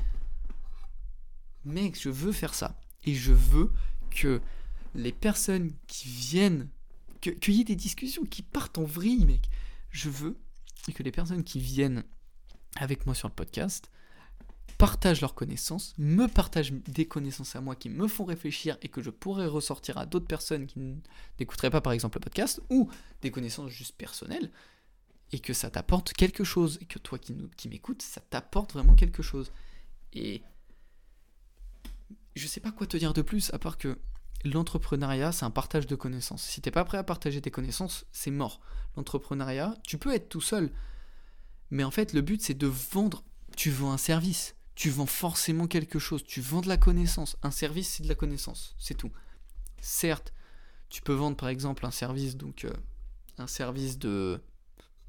Mec, 1.63 1.99
je 1.99 2.09
veux 2.09 2.31
faire 2.31 2.53
ça. 2.53 2.79
Et 3.05 3.13
je 3.13 3.33
veux 3.33 3.71
que 4.15 4.41
les 4.95 5.11
personnes 5.11 5.71
qui 5.87 6.07
viennent, 6.07 6.69
qu'il 7.21 7.53
y 7.53 7.61
ait 7.61 7.65
des 7.65 7.75
discussions 7.75 8.23
qui 8.23 8.41
partent 8.41 8.77
en 8.77 8.83
vrille, 8.83 9.25
mec. 9.25 9.49
Je 9.91 10.09
veux 10.09 10.37
que 10.93 11.03
les 11.03 11.11
personnes 11.11 11.43
qui 11.43 11.59
viennent 11.59 12.03
avec 12.77 13.05
moi 13.05 13.15
sur 13.15 13.27
le 13.27 13.33
podcast 13.33 13.89
partagent 14.77 15.21
leurs 15.21 15.35
connaissances, 15.35 15.93
me 15.97 16.27
partagent 16.27 16.73
des 16.73 17.05
connaissances 17.05 17.55
à 17.55 17.61
moi 17.61 17.75
qui 17.75 17.89
me 17.89 18.07
font 18.07 18.25
réfléchir 18.25 18.77
et 18.81 18.89
que 18.89 19.01
je 19.01 19.09
pourrais 19.09 19.47
ressortir 19.47 19.97
à 19.97 20.05
d'autres 20.05 20.27
personnes 20.27 20.67
qui 20.67 20.79
n'écouteraient 21.39 21.69
pas 21.69 21.81
par 21.81 21.93
exemple 21.93 22.17
le 22.17 22.23
podcast, 22.23 22.61
ou 22.69 22.89
des 23.21 23.31
connaissances 23.31 23.71
juste 23.71 23.95
personnelles, 23.95 24.51
et 25.31 25.39
que 25.39 25.53
ça 25.53 25.69
t'apporte 25.69 26.13
quelque 26.13 26.43
chose, 26.43 26.77
et 26.81 26.85
que 26.85 26.99
toi 26.99 27.17
qui, 27.17 27.35
qui 27.57 27.69
m'écoutes, 27.69 28.01
ça 28.01 28.21
t'apporte 28.21 28.73
vraiment 28.73 28.95
quelque 28.95 29.23
chose. 29.23 29.51
Et 30.13 30.41
je 32.35 32.47
sais 32.47 32.59
pas 32.59 32.71
quoi 32.71 32.87
te 32.87 32.97
dire 32.97 33.13
de 33.13 33.21
plus, 33.21 33.53
à 33.53 33.59
part 33.59 33.77
que 33.77 33.97
l'entrepreneuriat, 34.43 35.31
c'est 35.31 35.45
un 35.45 35.51
partage 35.51 35.87
de 35.87 35.95
connaissances. 35.95 36.43
Si 36.43 36.61
t'es 36.61 36.71
pas 36.71 36.85
prêt 36.85 36.97
à 36.97 37.03
partager 37.03 37.41
tes 37.41 37.51
connaissances, 37.51 38.05
c'est 38.11 38.31
mort. 38.31 38.59
L'entrepreneuriat, 38.95 39.75
tu 39.83 39.97
peux 39.97 40.13
être 40.13 40.29
tout 40.29 40.41
seul, 40.41 40.71
mais 41.71 41.83
en 41.83 41.91
fait, 41.91 42.13
le 42.13 42.21
but, 42.21 42.41
c'est 42.41 42.53
de 42.53 42.67
vendre. 42.67 43.23
Tu 43.57 43.71
vends 43.71 43.91
un 43.91 43.97
service, 43.97 44.55
tu 44.75 44.89
vends 44.89 45.05
forcément 45.05 45.67
quelque 45.67 45.99
chose, 45.99 46.23
tu 46.23 46.41
vends 46.41 46.61
de 46.61 46.67
la 46.67 46.77
connaissance. 46.77 47.37
Un 47.41 47.51
service, 47.51 47.89
c'est 47.89 48.03
de 48.03 48.09
la 48.09 48.15
connaissance, 48.15 48.75
c'est 48.77 48.95
tout. 48.95 49.11
Certes, 49.79 50.33
tu 50.89 51.01
peux 51.01 51.13
vendre 51.13 51.37
par 51.37 51.49
exemple 51.49 51.85
un 51.85 51.91
service, 51.91 52.35
donc 52.35 52.65
euh, 52.65 52.73
un 53.37 53.47
service 53.47 53.97
de 53.97 54.41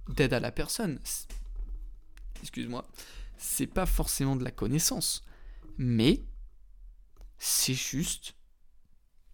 d'aide 0.09 0.33
à 0.33 0.41
la 0.41 0.53
personne. 0.53 1.01
Excuse-moi, 2.43 2.87
c'est 3.37 3.67
pas 3.67 3.87
forcément 3.87 4.37
de 4.37 4.45
la 4.45 4.53
connaissance, 4.53 5.25
mais 5.79 6.23
c'est 7.39 7.75
juste 7.75 8.35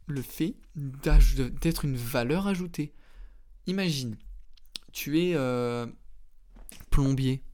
le 0.07 0.23
fait 0.23 0.57
d'être 0.75 1.85
une 1.85 1.97
valeur 1.97 2.47
ajoutée. 2.47 2.93
Imagine, 3.67 4.17
tu 4.93 5.21
es 5.21 5.35
euh, 5.35 5.87
plombier, 6.91 7.45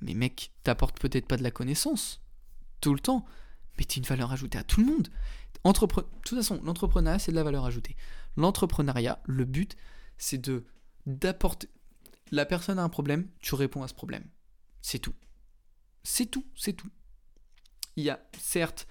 mais 0.00 0.14
mec, 0.14 0.52
t'apportes 0.62 1.00
peut-être 1.00 1.26
pas 1.26 1.36
de 1.36 1.42
la 1.42 1.50
connaissance 1.50 2.22
tout 2.80 2.94
le 2.94 3.00
temps, 3.00 3.24
mais 3.76 3.84
tu 3.84 3.98
es 3.98 4.02
une 4.02 4.08
valeur 4.08 4.32
ajoutée 4.32 4.58
à 4.58 4.64
tout 4.64 4.80
le 4.80 4.86
monde. 4.86 5.08
De 5.64 5.72
toute 5.72 6.38
façon, 6.38 6.60
l'entrepreneuriat, 6.62 7.18
c'est 7.18 7.32
de 7.32 7.36
la 7.36 7.42
valeur 7.42 7.64
ajoutée. 7.64 7.96
L'entrepreneuriat, 8.36 9.20
le 9.26 9.44
but, 9.44 9.76
c'est 10.16 10.38
de 10.38 10.64
d'apporter. 11.06 11.68
La 12.30 12.44
personne 12.44 12.78
a 12.78 12.82
un 12.82 12.88
problème, 12.88 13.28
tu 13.40 13.54
réponds 13.54 13.82
à 13.82 13.88
ce 13.88 13.94
problème. 13.94 14.24
C'est 14.82 14.98
tout. 14.98 15.14
C'est 16.02 16.26
tout, 16.26 16.46
c'est 16.54 16.74
tout. 16.74 16.90
Il 17.96 18.04
y 18.04 18.10
a 18.10 18.20
certes 18.38 18.86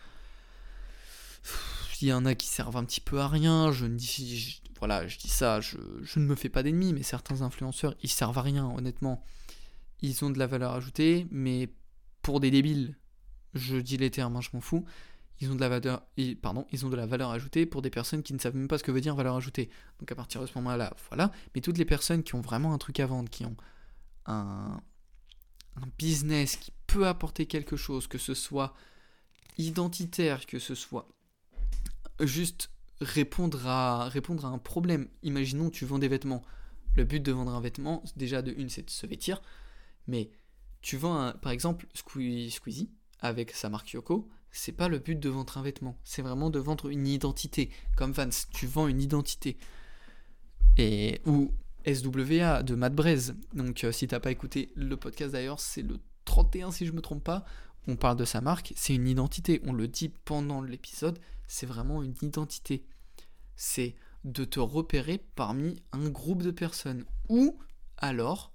il 2.02 2.08
y 2.08 2.14
en 2.14 2.26
a 2.26 2.36
qui 2.36 2.48
servent 2.48 2.78
un 2.78 2.86
petit 2.86 3.02
peu 3.02 3.20
à 3.20 3.28
rien, 3.28 3.72
je 3.72 3.86
ne 3.86 3.96
dis, 3.96 4.62
voilà, 4.80 5.08
je 5.08 5.18
dis 5.18 5.30
ça, 5.30 5.62
je, 5.62 5.78
ne 6.20 6.26
me 6.26 6.36
fais 6.36 6.50
pas 6.50 6.64
d'ennemis, 6.64 6.94
mais 6.94 7.04
certains 7.04 7.42
influenceurs, 7.42 7.96
ils 8.04 8.10
servent 8.10 8.38
à 8.38 8.42
rien, 8.42 8.66
honnêtement. 8.66 9.24
Ils 10.02 10.24
ont 10.24 10.30
de 10.30 10.38
la 10.38 10.48
valeur 10.48 10.74
ajoutée, 10.74 11.28
mais 11.32 11.70
pour 12.22 12.40
des 12.40 12.52
débiles, 12.52 12.96
je 13.54 13.78
dis 13.78 13.98
les 13.98 14.12
termes, 14.12 14.36
hein, 14.36 14.42
je 14.42 14.50
m'en 14.54 14.62
fous. 14.62 14.86
Ils 15.40 15.52
ont 15.52 15.56
de 15.56 15.60
la 15.60 15.70
valeur, 15.70 16.04
pardon, 16.42 16.66
ils 16.72 16.86
ont 16.86 16.90
de 16.90 16.96
la 16.96 17.06
valeur 17.06 17.32
ajoutée 17.32 17.66
pour 17.66 17.82
des 17.82 17.90
personnes 17.90 18.24
qui 18.24 18.34
ne 18.34 18.40
savent 18.40 18.56
même 18.56 18.68
pas 18.68 18.78
ce 18.78 18.84
que 18.84 18.92
veut 18.92 19.02
dire 19.02 19.16
valeur 19.16 19.36
ajoutée. 19.36 19.70
Donc 20.00 20.12
à 20.12 20.16
partir 20.16 20.42
de 20.42 20.48
ce 20.48 20.54
moment-là, 20.56 20.96
voilà. 21.10 21.32
Mais 21.54 21.62
toutes 21.62 21.78
les 21.78 21.86
personnes 21.86 22.24
qui 22.24 22.36
ont 22.36 22.42
vraiment 22.42 22.74
un 22.74 22.78
truc 22.80 23.00
à 23.00 23.06
vendre, 23.06 23.30
qui 23.30 23.46
ont 23.46 23.56
un, 24.26 24.82
un 25.76 25.88
business 25.98 26.56
qui 26.56 26.72
peut 26.88 27.08
apporter 27.08 27.46
quelque 27.46 27.76
chose, 27.76 28.08
que 28.08 28.18
ce 28.18 28.34
soit 28.34 28.74
identitaire, 29.58 30.46
que 30.46 30.60
ce 30.60 30.74
soit 30.76 31.08
juste 32.22 32.72
répondre 33.02 33.68
à, 33.68 34.10
répondre 34.10 34.46
à 34.46 34.50
un 34.50 34.58
problème. 34.58 35.08
Imaginons, 35.24 35.70
tu 35.70 35.86
vends 35.86 36.00
des 36.00 36.08
vêtements. 36.08 36.44
Le 36.96 37.04
but 37.04 37.22
de 37.22 37.32
vendre 37.32 37.54
un 37.54 37.62
vêtement, 37.62 38.04
déjà 38.16 38.42
de 38.42 38.52
une, 38.52 38.70
c'est 38.70 38.84
de 38.84 38.90
se 38.90 39.06
vêtir. 39.06 39.42
Mais 40.08 40.32
tu 40.82 40.98
vends, 40.98 41.34
par 41.42 41.52
exemple, 41.52 41.88
Squeezie 41.94 42.90
avec 43.20 43.52
sa 43.52 43.70
marque 43.70 43.92
Yoko, 43.92 44.30
c'est 44.52 44.72
pas 44.72 44.88
le 44.88 45.00
but 45.00 45.20
de 45.20 45.30
vendre 45.30 45.58
un 45.58 45.62
vêtement. 45.62 45.98
C'est 46.04 46.22
vraiment 46.22 46.50
de 46.50 46.60
vendre 46.60 46.90
une 46.90 47.08
identité. 47.08 47.70
Comme 47.96 48.12
Vance, 48.12 48.48
tu 48.52 48.66
vends 48.66 48.88
une 48.88 49.02
identité. 49.02 49.58
Et, 50.78 51.22
ou 51.26 51.54
SWA 51.86 52.64
de 52.64 52.76
Matt 52.76 52.94
Braise. 52.94 53.36
Donc, 53.54 53.84
euh, 53.84 53.92
si 53.92 54.08
t'as 54.08 54.20
pas 54.20 54.32
écouté 54.32 54.72
le 54.76 54.98
podcast 54.98 55.34
d'ailleurs, 55.34 55.60
c'est 55.60 55.82
le 55.82 56.00
31 56.26 56.72
si 56.72 56.86
je 56.86 56.92
me 56.92 57.02
trompe 57.02 57.24
pas. 57.24 57.46
On 57.88 57.96
parle 57.96 58.18
de 58.18 58.26
sa 58.26 58.42
marque, 58.42 58.74
c'est 58.76 58.96
une 58.96 59.08
identité. 59.08 59.62
On 59.66 59.74
le 59.74 59.88
dit 59.88 60.10
pendant 60.10 60.62
l'épisode, 60.62 61.20
c'est 61.48 61.66
vraiment 61.66 62.04
une 62.04 62.16
identité. 62.22 62.86
C'est 63.56 63.96
de 64.24 64.44
te 64.44 64.60
repérer 64.60 65.24
parmi 65.36 65.82
un 65.94 66.10
groupe 66.10 66.44
de 66.44 66.52
personnes. 66.52 67.06
Ou 67.30 67.58
alors, 67.98 68.54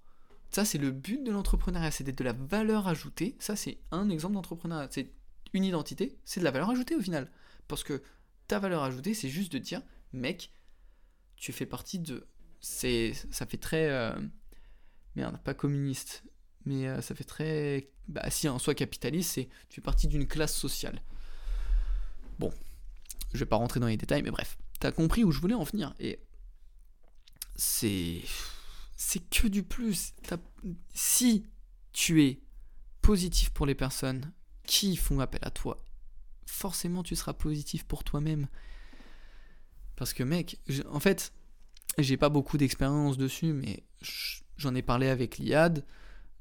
ça 0.50 0.64
c'est 0.64 0.78
le 0.78 0.90
but 0.90 1.24
de 1.24 1.32
l'entrepreneuriat, 1.32 1.90
c'est 1.90 2.04
d'être 2.04 2.18
de 2.18 2.24
la 2.24 2.34
valeur 2.34 2.88
ajoutée. 2.88 3.36
Ça 3.38 3.56
c'est 3.56 3.78
un 3.90 4.10
exemple 4.10 4.34
d'entrepreneuriat. 4.34 4.88
C'est 4.90 5.10
une 5.54 5.64
identité, 5.64 6.18
c'est 6.24 6.40
de 6.40 6.44
la 6.44 6.50
valeur 6.50 6.70
ajoutée 6.70 6.94
au 6.94 7.00
final. 7.00 7.30
Parce 7.68 7.84
que 7.84 8.02
ta 8.48 8.58
valeur 8.58 8.82
ajoutée, 8.82 9.14
c'est 9.14 9.28
juste 9.28 9.52
de 9.52 9.58
dire, 9.58 9.82
mec, 10.12 10.52
tu 11.36 11.52
fais 11.52 11.66
partie 11.66 11.98
de. 11.98 12.26
C'est, 12.60 13.14
ça 13.30 13.46
fait 13.46 13.56
très. 13.56 13.88
Euh... 13.88 14.14
Merde, 15.16 15.38
pas 15.42 15.54
communiste. 15.54 16.22
Mais 16.64 16.86
euh, 16.86 17.00
ça 17.00 17.14
fait 17.14 17.24
très. 17.24 17.88
Bah, 18.08 18.28
si 18.30 18.48
en 18.48 18.58
soi 18.58 18.74
capitaliste, 18.74 19.32
c'est 19.32 19.48
tu 19.68 19.76
fais 19.76 19.80
partie 19.80 20.06
d'une 20.06 20.26
classe 20.26 20.54
sociale. 20.54 21.00
Bon, 22.38 22.52
je 23.32 23.38
vais 23.38 23.46
pas 23.46 23.56
rentrer 23.56 23.80
dans 23.80 23.86
les 23.86 23.96
détails, 23.96 24.22
mais 24.22 24.30
bref, 24.30 24.58
t'as 24.80 24.92
compris 24.92 25.24
où 25.24 25.32
je 25.32 25.40
voulais 25.40 25.54
en 25.54 25.64
venir. 25.64 25.94
Et 25.98 26.20
c'est. 27.56 28.22
C'est 28.96 29.28
que 29.30 29.48
du 29.48 29.62
plus. 29.62 30.14
Si 30.94 31.46
tu 31.92 32.24
es 32.24 32.40
positif 33.00 33.50
pour 33.50 33.66
les 33.66 33.74
personnes 33.74 34.32
qui 34.64 34.96
font 34.96 35.18
appel 35.18 35.40
à 35.42 35.50
toi, 35.50 35.84
forcément 36.46 37.02
tu 37.02 37.16
seras 37.16 37.32
positif 37.32 37.84
pour 37.84 38.04
toi-même. 38.04 38.46
Parce 39.96 40.12
que 40.12 40.22
mec, 40.22 40.58
en 40.88 41.00
fait, 41.00 41.32
j'ai 41.98 42.16
pas 42.16 42.28
beaucoup 42.28 42.58
d'expérience 42.58 43.18
dessus, 43.18 43.52
mais 43.52 43.82
j'en 44.56 44.74
ai 44.74 44.82
parlé 44.82 45.08
avec 45.08 45.38
Liad 45.38 45.84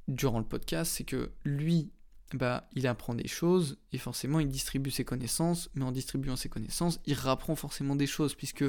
durant 0.08 0.40
le 0.40 0.46
podcast, 0.46 0.94
c'est 0.96 1.04
que 1.04 1.32
lui, 1.44 1.92
bah, 2.34 2.70
il 2.74 2.88
apprend 2.88 3.16
des 3.16 3.28
choses 3.28 3.78
et 3.92 3.98
forcément 3.98 4.40
il 4.40 4.48
distribue 4.48 4.92
ses 4.92 5.06
connaissances, 5.06 5.70
mais 5.76 5.84
en 5.84 5.92
distribuant 5.92 6.36
ses 6.36 6.50
connaissances, 6.50 7.00
il 7.06 7.14
rapprend 7.14 7.56
forcément 7.56 7.96
des 7.96 8.08
choses 8.08 8.36
puisque, 8.36 8.66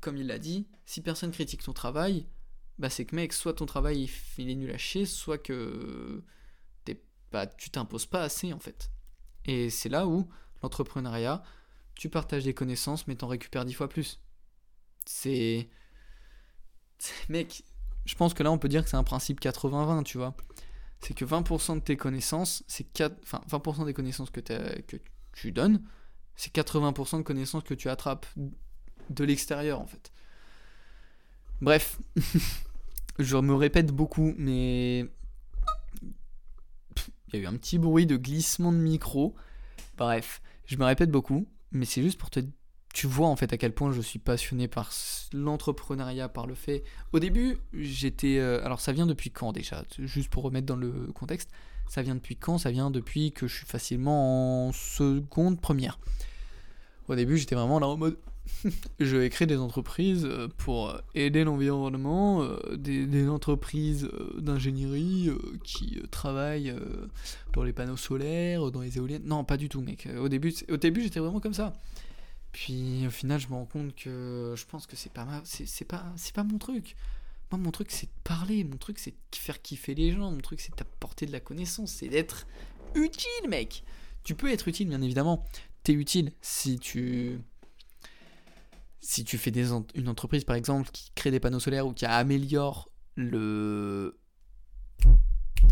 comme 0.00 0.16
il 0.16 0.26
l'a 0.26 0.38
dit, 0.38 0.66
si 0.84 1.00
personne 1.00 1.30
critique 1.30 1.62
ton 1.62 1.72
travail, 1.72 2.26
bah 2.78 2.90
c'est 2.90 3.06
que 3.06 3.16
mec, 3.16 3.32
soit 3.32 3.54
ton 3.54 3.66
travail 3.66 4.10
il 4.38 4.50
est 4.50 4.54
nul 4.54 4.70
à 4.70 4.78
chier, 4.78 5.06
soit 5.06 5.38
que 5.38 6.22
tu 7.58 7.70
t'imposes 7.70 8.06
pas 8.06 8.22
assez 8.22 8.52
en 8.52 8.58
fait. 8.58 8.90
Et 9.44 9.70
c'est 9.70 9.88
là 9.88 10.06
où 10.06 10.28
l'entrepreneuriat, 10.62 11.42
tu 11.94 12.08
partages 12.08 12.44
des 12.44 12.54
connaissances, 12.54 13.06
mais 13.06 13.14
t'en 13.14 13.28
récupères 13.28 13.64
dix 13.64 13.74
fois 13.74 13.88
plus. 13.88 14.20
C'est. 15.04 15.68
Mec, 17.28 17.64
je 18.06 18.14
pense 18.14 18.34
que 18.34 18.42
là 18.42 18.50
on 18.50 18.58
peut 18.58 18.68
dire 18.68 18.82
que 18.82 18.88
c'est 18.90 18.96
un 18.96 19.04
principe 19.04 19.40
80-20, 19.40 20.04
tu 20.04 20.18
vois. 20.18 20.34
C'est 21.00 21.14
que 21.14 21.24
20% 21.24 21.74
de 21.74 21.80
tes 21.80 21.96
connaissances, 21.96 22.64
c'est 22.66 22.84
4... 22.84 23.16
enfin 23.22 23.42
20% 23.50 23.84
des 23.84 23.92
connaissances 23.92 24.30
que, 24.30 24.40
que 24.40 24.96
tu 25.32 25.52
donnes, 25.52 25.82
c'est 26.36 26.54
80% 26.54 27.18
de 27.18 27.22
connaissances 27.22 27.64
que 27.64 27.74
tu 27.74 27.88
attrapes 27.90 28.26
de 29.10 29.24
l'extérieur 29.24 29.80
en 29.80 29.86
fait. 29.86 30.12
Bref, 31.60 31.98
je 33.18 33.36
me 33.36 33.54
répète 33.54 33.92
beaucoup, 33.92 34.34
mais 34.38 35.00
il 37.28 37.34
y 37.34 37.36
a 37.36 37.38
eu 37.40 37.46
un 37.46 37.56
petit 37.56 37.78
bruit 37.78 38.06
de 38.06 38.16
glissement 38.16 38.72
de 38.72 38.78
micro. 38.78 39.34
Bref, 39.96 40.42
je 40.66 40.76
me 40.76 40.84
répète 40.84 41.10
beaucoup, 41.10 41.46
mais 41.72 41.86
c'est 41.86 42.02
juste 42.02 42.18
pour 42.18 42.30
te 42.30 42.40
tu 42.96 43.06
vois 43.06 43.28
en 43.28 43.36
fait 43.36 43.52
à 43.52 43.58
quel 43.58 43.72
point 43.74 43.92
je 43.92 44.00
suis 44.00 44.18
passionné 44.18 44.68
par 44.68 44.90
l'entrepreneuriat, 45.34 46.30
par 46.30 46.46
le 46.46 46.54
fait. 46.54 46.82
Au 47.12 47.18
début, 47.18 47.58
j'étais. 47.74 48.38
Euh, 48.38 48.64
alors 48.64 48.80
ça 48.80 48.92
vient 48.92 49.04
depuis 49.04 49.28
quand 49.30 49.52
déjà? 49.52 49.84
Juste 49.98 50.30
pour 50.30 50.44
remettre 50.44 50.66
dans 50.66 50.76
le 50.76 50.90
contexte, 51.14 51.50
ça 51.90 52.00
vient 52.00 52.14
depuis 52.14 52.36
quand? 52.36 52.56
Ça 52.56 52.70
vient 52.70 52.90
depuis 52.90 53.32
que 53.32 53.48
je 53.48 53.54
suis 53.54 53.66
facilement 53.66 54.68
en 54.68 54.72
seconde 54.72 55.60
première. 55.60 55.98
Au 57.08 57.14
début, 57.14 57.36
j'étais 57.36 57.54
vraiment 57.54 57.80
là 57.80 57.86
en 57.86 57.98
mode. 57.98 58.16
je 59.00 59.16
vais 59.18 59.28
créer 59.28 59.46
des 59.46 59.58
entreprises 59.58 60.24
euh, 60.24 60.48
pour 60.56 60.96
aider 61.14 61.44
l'environnement, 61.44 62.44
euh, 62.44 62.76
des, 62.76 63.28
entreprises 63.28 64.08
d'ingénierie 64.38 65.28
qui 65.64 66.00
travaillent 66.10 66.74
dans 67.52 67.62
les 67.62 67.74
panneaux 67.74 67.98
solaires, 67.98 68.70
dans 68.70 68.80
les 68.80 68.96
éoliennes. 68.96 69.24
Non, 69.26 69.44
pas 69.44 69.58
du 69.58 69.68
tout, 69.68 69.82
mec. 69.82 70.08
Au 70.18 70.30
début, 70.30 70.54
au 70.70 70.78
début 70.78 71.02
j'étais 71.02 71.20
vraiment 71.20 71.40
comme 71.40 71.52
ça. 71.52 71.74
Puis 72.56 73.06
au 73.06 73.10
final, 73.10 73.38
je 73.38 73.48
me 73.48 73.52
rends 73.52 73.66
compte 73.66 73.94
que 73.94 74.54
je 74.56 74.64
pense 74.64 74.86
que 74.86 74.96
c'est 74.96 75.12
pas 75.12 75.26
c'est 75.44 75.84
pas 75.84 76.10
c'est 76.16 76.34
pas 76.34 76.42
mon 76.42 76.56
truc. 76.56 76.96
Moi, 77.52 77.60
mon 77.60 77.70
truc, 77.70 77.90
c'est 77.90 78.06
de 78.06 78.12
parler. 78.24 78.64
Mon 78.64 78.78
truc, 78.78 78.98
c'est 78.98 79.10
de 79.10 79.36
faire 79.36 79.60
kiffer 79.60 79.94
les 79.94 80.12
gens. 80.12 80.30
Mon 80.30 80.40
truc, 80.40 80.60
c'est 80.60 80.74
d'apporter 80.74 81.26
de 81.26 81.32
la 81.32 81.40
connaissance. 81.40 81.92
C'est 81.92 82.08
d'être 82.08 82.46
utile, 82.94 83.50
mec. 83.50 83.84
Tu 84.24 84.34
peux 84.34 84.50
être 84.50 84.68
utile, 84.68 84.88
bien 84.88 85.02
évidemment. 85.02 85.46
T'es 85.82 85.92
utile 85.92 86.32
si 86.40 86.78
tu 86.78 87.38
si 89.02 89.22
tu 89.22 89.36
fais 89.36 89.52
une 89.94 90.08
entreprise, 90.08 90.44
par 90.44 90.56
exemple, 90.56 90.88
qui 90.90 91.12
crée 91.14 91.30
des 91.30 91.40
panneaux 91.40 91.60
solaires 91.60 91.86
ou 91.86 91.92
qui 91.92 92.06
améliore 92.06 92.88
le 93.16 94.18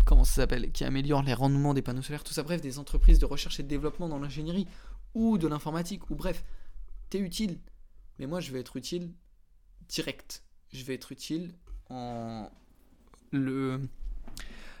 comment 0.05 0.23
ça 0.23 0.35
s'appelle, 0.35 0.71
qui 0.71 0.83
améliore 0.83 1.23
les 1.23 1.33
rendements 1.33 1.73
des 1.73 1.81
panneaux 1.81 2.03
solaires, 2.03 2.23
tout 2.23 2.33
ça, 2.33 2.43
bref, 2.43 2.61
des 2.61 2.77
entreprises 2.77 3.17
de 3.17 3.25
recherche 3.25 3.59
et 3.59 3.63
de 3.63 3.67
développement 3.67 4.07
dans 4.07 4.19
l'ingénierie 4.19 4.67
ou 5.15 5.39
de 5.39 5.47
l'informatique, 5.47 6.11
ou 6.11 6.15
bref, 6.15 6.43
utile. 7.19 7.59
Mais 8.19 8.27
moi, 8.27 8.39
je 8.39 8.51
vais 8.51 8.59
être 8.59 8.77
utile 8.77 9.13
direct. 9.87 10.43
Je 10.71 10.83
vais 10.83 10.95
être 10.95 11.11
utile 11.11 11.53
en. 11.89 12.49
Le... 13.31 13.81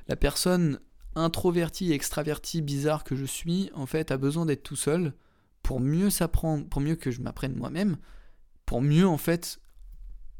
La 0.07 0.15
personne 0.15 0.79
introvertie, 1.15 1.91
extravertie, 1.91 2.61
bizarre 2.61 3.03
que 3.03 3.15
je 3.15 3.25
suis, 3.25 3.71
en 3.73 3.85
fait, 3.85 4.11
a 4.11 4.17
besoin 4.17 4.45
d'être 4.45 4.63
tout 4.63 4.75
seul 4.75 5.13
pour 5.63 5.79
mieux 5.79 6.09
s'apprendre, 6.09 6.67
pour 6.67 6.81
mieux 6.81 6.95
que 6.95 7.09
je 7.09 7.21
m'apprenne 7.21 7.55
moi-même, 7.55 7.97
pour 8.65 8.81
mieux, 8.81 9.07
en 9.07 9.17
fait, 9.17 9.59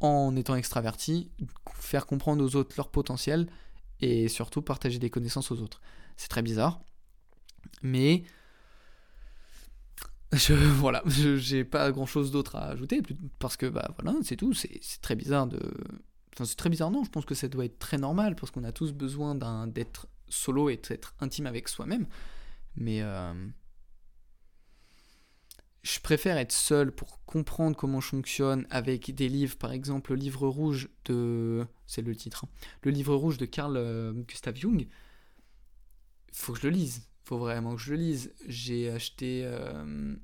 en 0.01 0.35
étant 0.35 0.55
extraverti, 0.55 1.31
faire 1.73 2.05
comprendre 2.05 2.43
aux 2.43 2.55
autres 2.55 2.75
leur 2.77 2.89
potentiel 2.89 3.47
et 4.01 4.27
surtout 4.27 4.61
partager 4.61 4.99
des 4.99 5.09
connaissances 5.09 5.51
aux 5.51 5.61
autres. 5.61 5.81
C'est 6.17 6.27
très 6.27 6.41
bizarre, 6.41 6.81
mais 7.81 8.23
je, 10.33 10.53
voilà, 10.79 11.03
j'ai 11.05 11.63
pas 11.63 11.91
grand 11.91 12.05
chose 12.05 12.31
d'autre 12.31 12.55
à 12.55 12.67
ajouter, 12.67 13.01
parce 13.39 13.57
que 13.57 13.65
bah 13.65 13.89
voilà, 13.99 14.17
c'est 14.23 14.35
tout, 14.35 14.53
c'est 14.53 14.79
très 15.01 15.15
bizarre 15.15 15.47
de. 15.47 15.59
Enfin, 16.33 16.45
c'est 16.45 16.57
très 16.57 16.69
bizarre, 16.69 16.91
non, 16.91 17.03
je 17.03 17.09
pense 17.09 17.25
que 17.25 17.35
ça 17.35 17.47
doit 17.47 17.65
être 17.65 17.79
très 17.79 17.97
normal, 17.97 18.35
parce 18.35 18.51
qu'on 18.51 18.63
a 18.63 18.71
tous 18.71 18.91
besoin 18.91 19.35
d'être 19.67 20.07
solo 20.27 20.69
et 20.69 20.77
d'être 20.77 21.15
intime 21.19 21.47
avec 21.47 21.67
soi-même. 21.67 22.07
Mais. 22.75 23.01
Euh, 23.01 23.33
je 25.85 25.99
préfère 25.99 26.37
être 26.37 26.51
seul 26.51 26.91
pour 26.91 27.23
comprendre 27.25 27.77
comment 27.77 28.01
je 28.01 28.07
fonctionne 28.07 28.65
avec 28.71 29.13
des 29.13 29.29
livres, 29.29 29.55
par 29.55 29.71
exemple 29.71 30.13
le 30.13 30.17
livre 30.17 30.47
rouge 30.47 30.89
de. 31.05 31.65
C'est 31.85 32.01
le 32.01 32.15
titre. 32.15 32.45
Hein, 32.45 32.49
le 32.81 32.89
livre 32.89 33.15
rouge 33.15 33.37
de 33.37 33.45
Carl 33.45 33.77
euh, 33.77 34.11
Gustav 34.11 34.55
Jung. 34.55 34.87
Faut 36.33 36.53
que 36.53 36.59
je 36.59 36.67
le 36.67 36.73
lise 36.73 37.07
faut 37.25 37.37
vraiment 37.37 37.75
que 37.75 37.81
je 37.81 37.91
le 37.91 37.97
lise. 37.97 38.33
J'ai 38.47 38.89
acheté, 38.89 39.41
euh, 39.45 40.15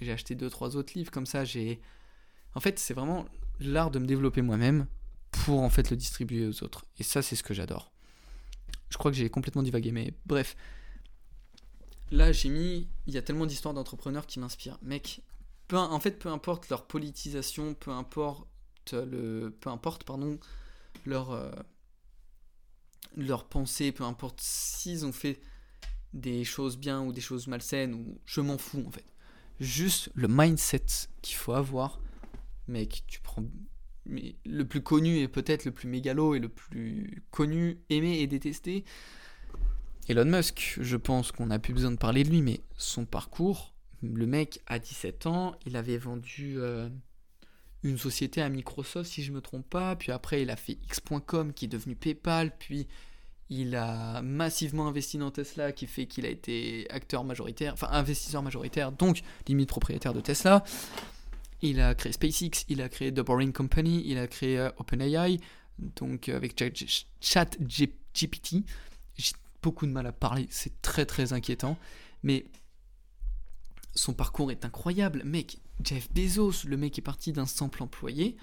j'ai 0.00 0.12
acheté 0.12 0.34
deux 0.34 0.48
trois 0.48 0.76
autres 0.76 0.92
livres 0.94 1.10
comme 1.10 1.26
ça. 1.26 1.44
J'ai, 1.44 1.80
en 2.54 2.60
fait, 2.60 2.78
c'est 2.78 2.94
vraiment 2.94 3.26
l'art 3.60 3.90
de 3.90 3.98
me 3.98 4.06
développer 4.06 4.40
moi-même 4.40 4.86
pour 5.30 5.60
en 5.60 5.70
fait 5.70 5.90
le 5.90 5.96
distribuer 5.96 6.46
aux 6.46 6.62
autres. 6.62 6.84
Et 6.98 7.02
ça, 7.02 7.22
c'est 7.22 7.36
ce 7.36 7.42
que 7.42 7.54
j'adore. 7.54 7.92
Je 8.88 8.96
crois 8.96 9.10
que 9.10 9.16
j'ai 9.16 9.28
complètement 9.28 9.62
divagué, 9.62 9.92
mais 9.92 10.14
bref. 10.26 10.56
Là, 12.10 12.32
j'ai 12.32 12.48
mis, 12.48 12.88
il 13.06 13.12
y 13.12 13.18
a 13.18 13.22
tellement 13.22 13.44
d'histoires 13.44 13.74
d'entrepreneurs 13.74 14.26
qui 14.26 14.38
m'inspirent, 14.40 14.78
mec. 14.82 15.22
En 15.72 16.00
fait, 16.00 16.12
peu 16.12 16.30
importe 16.30 16.70
leur 16.70 16.86
politisation, 16.86 17.74
peu 17.74 17.90
importe 17.90 18.48
le, 18.92 19.50
peu 19.60 19.68
importe 19.68 20.04
pardon 20.04 20.38
leur 21.04 21.32
euh, 21.32 21.50
leur 23.16 23.44
pensée, 23.44 23.92
peu 23.92 24.04
importe 24.04 24.40
s'ils 24.40 25.04
ont 25.04 25.12
fait 25.12 25.40
des 26.12 26.44
choses 26.44 26.78
bien 26.78 27.02
ou 27.02 27.12
des 27.12 27.20
choses 27.20 27.46
malsaines, 27.46 27.94
ou 27.94 28.18
je 28.24 28.40
m'en 28.40 28.58
fous 28.58 28.84
en 28.86 28.90
fait. 28.90 29.04
Juste 29.60 30.10
le 30.14 30.28
mindset 30.28 30.84
qu'il 31.22 31.36
faut 31.36 31.52
avoir, 31.52 32.00
mec, 32.66 33.04
tu 33.06 33.20
prends. 33.20 33.44
Le 34.06 34.62
plus 34.62 34.80
connu 34.80 35.18
et 35.18 35.28
peut-être 35.28 35.66
le 35.66 35.70
plus 35.70 35.86
mégalo 35.86 36.34
et 36.34 36.38
le 36.38 36.48
plus 36.48 37.22
connu, 37.30 37.78
aimé 37.90 38.20
et 38.20 38.26
détesté, 38.26 38.84
Elon 40.08 40.24
Musk, 40.24 40.78
je 40.80 40.96
pense 40.96 41.32
qu'on 41.32 41.46
n'a 41.46 41.58
plus 41.58 41.74
besoin 41.74 41.90
de 41.90 41.98
parler 41.98 42.24
de 42.24 42.30
lui, 42.30 42.40
mais 42.40 42.60
son 42.78 43.04
parcours, 43.04 43.74
le 44.02 44.26
mec 44.26 44.60
a 44.66 44.78
17 44.78 45.26
ans, 45.26 45.54
il 45.66 45.76
avait 45.76 45.98
vendu 45.98 46.54
euh, 46.56 46.88
une 47.82 47.98
société 47.98 48.40
à 48.40 48.48
Microsoft, 48.48 49.10
si 49.10 49.22
je 49.22 49.32
me 49.32 49.40
trompe 49.40 49.68
pas. 49.68 49.96
Puis 49.96 50.12
après, 50.12 50.42
il 50.42 50.50
a 50.50 50.56
fait 50.56 50.78
X.com, 50.84 51.52
qui 51.52 51.66
est 51.66 51.68
devenu 51.68 51.94
PayPal. 51.94 52.56
Puis 52.58 52.86
il 53.50 53.76
a 53.76 54.20
massivement 54.22 54.88
investi 54.88 55.18
dans 55.18 55.30
Tesla, 55.30 55.72
qui 55.72 55.86
fait 55.86 56.06
qu'il 56.06 56.26
a 56.26 56.28
été 56.28 56.86
acteur 56.90 57.24
majoritaire, 57.24 57.72
enfin 57.72 57.88
investisseur 57.90 58.42
majoritaire, 58.42 58.92
donc 58.92 59.22
limite 59.46 59.68
propriétaire 59.68 60.12
de 60.12 60.20
Tesla. 60.20 60.64
Il 61.62 61.80
a 61.80 61.94
créé 61.94 62.12
SpaceX, 62.12 62.64
il 62.68 62.82
a 62.82 62.88
créé 62.88 63.12
The 63.12 63.20
Boring 63.20 63.52
Company, 63.52 64.02
il 64.06 64.18
a 64.18 64.26
créé 64.26 64.58
euh, 64.58 64.70
OpenAI, 64.76 65.40
donc 65.78 66.28
euh, 66.28 66.36
avec 66.36 66.62
ChatGPT. 67.20 68.56
J'ai 69.16 69.32
beaucoup 69.62 69.86
de 69.86 69.92
mal 69.92 70.06
à 70.06 70.12
parler, 70.12 70.46
c'est 70.50 70.80
très 70.82 71.06
très 71.06 71.32
inquiétant. 71.32 71.78
Mais 72.22 72.46
son 73.94 74.12
parcours 74.12 74.50
est 74.52 74.64
incroyable. 74.64 75.22
Mec, 75.24 75.58
Jeff 75.82 76.12
Bezos, 76.12 76.66
le 76.66 76.76
mec 76.76 76.98
est 76.98 77.02
parti 77.02 77.32
d'un 77.32 77.46
simple 77.46 77.82
employé 77.82 78.36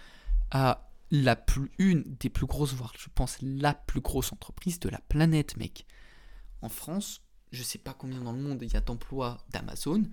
à 0.51 0.89
la 1.23 1.35
plus, 1.35 1.71
une 1.77 2.03
des 2.19 2.29
plus 2.29 2.45
grosses, 2.45 2.73
voire 2.73 2.93
je 2.97 3.07
pense 3.13 3.37
la 3.41 3.73
plus 3.73 4.01
grosse 4.01 4.33
entreprise 4.33 4.79
de 4.79 4.89
la 4.89 4.99
planète, 4.99 5.57
mec. 5.57 5.85
En 6.61 6.69
France, 6.69 7.21
je 7.51 7.63
sais 7.63 7.77
pas 7.77 7.93
combien 7.93 8.21
dans 8.21 8.31
le 8.31 8.39
monde 8.39 8.61
il 8.61 8.73
y 8.73 8.77
a 8.77 8.81
d'emplois 8.81 9.37
d'Amazon, 9.49 10.03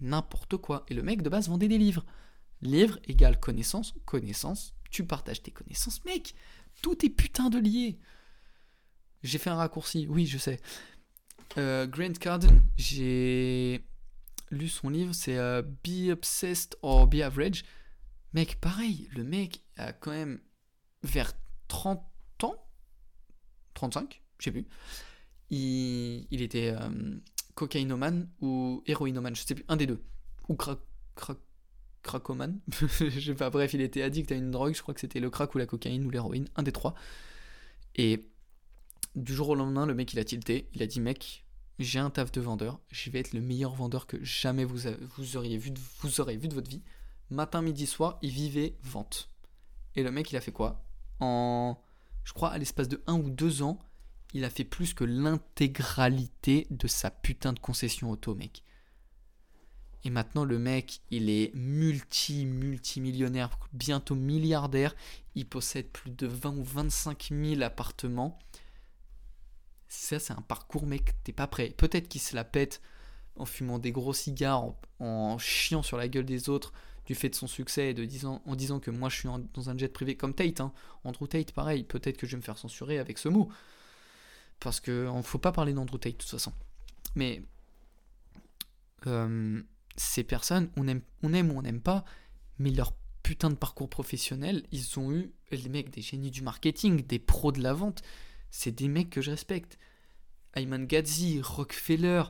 n'importe 0.00 0.56
quoi. 0.56 0.84
Et 0.88 0.94
le 0.94 1.02
mec 1.02 1.22
de 1.22 1.28
base 1.28 1.48
vendait 1.48 1.68
des 1.68 1.78
livres. 1.78 2.04
Livre 2.62 2.98
égale 3.04 3.38
connaissance, 3.38 3.94
connaissance, 4.04 4.74
tu 4.90 5.04
partages 5.04 5.42
tes 5.42 5.50
connaissances, 5.50 6.04
mec. 6.04 6.34
Tout 6.82 7.04
est 7.04 7.10
putain 7.10 7.50
de 7.50 7.58
lié. 7.58 7.98
J'ai 9.22 9.38
fait 9.38 9.50
un 9.50 9.56
raccourci, 9.56 10.06
oui, 10.08 10.26
je 10.26 10.38
sais. 10.38 10.60
Euh, 11.58 11.86
Grant 11.86 12.12
Cardone, 12.12 12.62
j'ai 12.76 13.84
lu 14.50 14.68
son 14.68 14.88
livre, 14.88 15.14
c'est 15.14 15.36
euh, 15.36 15.62
Be 15.62 16.10
Obsessed 16.10 16.76
or 16.82 17.06
Be 17.06 17.16
Average. 17.16 17.64
Mec, 18.32 18.60
pareil, 18.60 19.08
le 19.12 19.24
mec 19.24 19.62
a 19.76 19.92
quand 19.92 20.12
même 20.12 20.40
vers 21.02 21.32
30 21.68 22.00
ans, 22.42 22.54
35, 23.74 24.22
je 24.38 24.44
sais 24.44 24.50
plus. 24.52 24.66
Il, 25.50 26.42
était 26.42 26.70
euh, 26.70 27.16
cocaïnomane 27.54 28.28
ou 28.40 28.82
héroïnomane, 28.86 29.34
je 29.34 29.42
sais 29.42 29.54
plus, 29.54 29.64
un 29.68 29.76
des 29.76 29.86
deux. 29.86 30.00
Ou 30.48 30.54
crack, 30.54 30.78
crack, 31.16 31.38
cracomane. 32.02 32.60
je 32.70 33.20
sais 33.20 33.34
pas, 33.34 33.50
bref, 33.50 33.74
il 33.74 33.80
était 33.80 34.02
addict 34.02 34.30
à 34.30 34.36
une 34.36 34.50
drogue, 34.50 34.74
je 34.74 34.82
crois 34.82 34.94
que 34.94 35.00
c'était 35.00 35.20
le 35.20 35.30
crack 35.30 35.54
ou 35.54 35.58
la 35.58 35.66
cocaïne 35.66 36.06
ou 36.06 36.10
l'héroïne, 36.10 36.48
un 36.54 36.62
des 36.62 36.72
trois. 36.72 36.94
Et 37.96 38.28
du 39.16 39.34
jour 39.34 39.48
au 39.48 39.54
lendemain, 39.56 39.86
le 39.86 39.94
mec 39.94 40.12
il 40.12 40.18
a 40.20 40.24
tilté, 40.24 40.68
il 40.74 40.82
a 40.82 40.86
dit 40.86 41.00
mec, 41.00 41.44
j'ai 41.80 41.98
un 41.98 42.10
taf 42.10 42.30
de 42.30 42.40
vendeur, 42.40 42.78
je 42.90 43.10
vais 43.10 43.18
être 43.18 43.32
le 43.32 43.40
meilleur 43.40 43.74
vendeur 43.74 44.06
que 44.06 44.22
jamais 44.22 44.64
vous, 44.64 44.86
auriez 45.36 45.58
vu 45.58 45.72
vous 46.02 46.20
aurez 46.20 46.36
vu 46.36 46.48
de 46.48 46.54
votre 46.54 46.70
vie. 46.70 46.82
Matin, 47.30 47.62
midi, 47.62 47.86
soir, 47.86 48.18
il 48.22 48.30
vivait 48.30 48.76
vente. 48.82 49.30
Et 49.96 50.02
le 50.02 50.10
mec 50.10 50.30
il 50.30 50.36
a 50.36 50.40
fait 50.40 50.52
quoi? 50.52 50.84
En, 51.20 51.80
je 52.24 52.32
crois, 52.32 52.50
à 52.50 52.58
l'espace 52.58 52.88
de 52.88 53.02
un 53.06 53.14
ou 53.14 53.30
deux 53.30 53.62
ans, 53.62 53.78
il 54.34 54.44
a 54.44 54.50
fait 54.50 54.64
plus 54.64 54.94
que 54.94 55.04
l'intégralité 55.04 56.66
de 56.70 56.86
sa 56.86 57.10
putain 57.10 57.52
de 57.52 57.58
concession 57.58 58.10
auto, 58.10 58.34
mec. 58.34 58.62
Et 60.04 60.10
maintenant, 60.10 60.44
le 60.44 60.58
mec, 60.58 61.00
il 61.10 61.28
est 61.28 61.54
multi-multimillionnaire, 61.54 63.50
bientôt 63.72 64.14
milliardaire. 64.14 64.94
Il 65.34 65.46
possède 65.46 65.88
plus 65.88 66.10
de 66.10 66.26
20 66.26 66.56
ou 66.56 66.64
25 66.64 67.28
000 67.30 67.60
appartements. 67.62 68.38
Ça, 69.88 70.18
c'est 70.18 70.32
un 70.32 70.42
parcours, 70.42 70.86
mec, 70.86 71.14
t'es 71.22 71.32
pas 71.32 71.46
prêt. 71.46 71.70
Peut-être 71.76 72.08
qu'il 72.08 72.20
se 72.20 72.34
la 72.34 72.44
pète 72.44 72.80
en 73.36 73.44
fumant 73.44 73.78
des 73.78 73.92
gros 73.92 74.14
cigares, 74.14 74.72
en, 75.00 75.36
chiant 75.38 75.82
sur 75.82 75.96
la 75.96 76.08
gueule 76.08 76.24
des 76.24 76.48
autres 76.48 76.72
du 77.10 77.16
fait 77.16 77.28
de 77.28 77.34
son 77.34 77.48
succès 77.48 77.90
et 77.90 77.94
de 77.94 78.04
disant, 78.04 78.40
en 78.46 78.54
disant 78.54 78.78
que 78.78 78.92
moi 78.92 79.08
je 79.08 79.16
suis 79.16 79.28
dans 79.52 79.68
un 79.68 79.76
jet 79.76 79.88
privé 79.88 80.16
comme 80.16 80.32
Tate. 80.32 80.60
Hein. 80.60 80.72
Andrew 81.02 81.26
Tate, 81.26 81.50
pareil, 81.50 81.82
peut-être 81.82 82.16
que 82.16 82.24
je 82.24 82.36
vais 82.36 82.36
me 82.36 82.42
faire 82.42 82.56
censurer 82.56 83.00
avec 83.00 83.18
ce 83.18 83.28
mot. 83.28 83.48
Parce 84.60 84.78
que 84.78 85.12
ne 85.12 85.22
faut 85.22 85.40
pas 85.40 85.50
parler 85.50 85.72
d'Andrew 85.72 85.98
Tate 85.98 86.12
de 86.12 86.18
toute 86.18 86.30
façon. 86.30 86.52
Mais 87.16 87.42
euh, 89.08 89.60
ces 89.96 90.22
personnes, 90.22 90.70
on 90.76 90.86
aime, 90.86 91.02
on 91.24 91.34
aime 91.34 91.50
ou 91.50 91.58
on 91.58 91.62
n'aime 91.62 91.80
pas, 91.80 92.04
mais 92.60 92.70
leur 92.70 92.92
putain 93.24 93.50
de 93.50 93.56
parcours 93.56 93.90
professionnel, 93.90 94.62
ils 94.70 94.96
ont 95.00 95.10
eu 95.10 95.32
les 95.50 95.68
mecs 95.68 95.90
des 95.90 96.02
génies 96.02 96.30
du 96.30 96.42
marketing, 96.42 97.04
des 97.04 97.18
pros 97.18 97.50
de 97.50 97.60
la 97.60 97.72
vente. 97.72 98.02
C'est 98.52 98.70
des 98.70 98.86
mecs 98.86 99.10
que 99.10 99.20
je 99.20 99.32
respecte. 99.32 99.80
Ayman 100.54 100.86
Gadzi, 100.86 101.40
Rockefeller, 101.42 102.22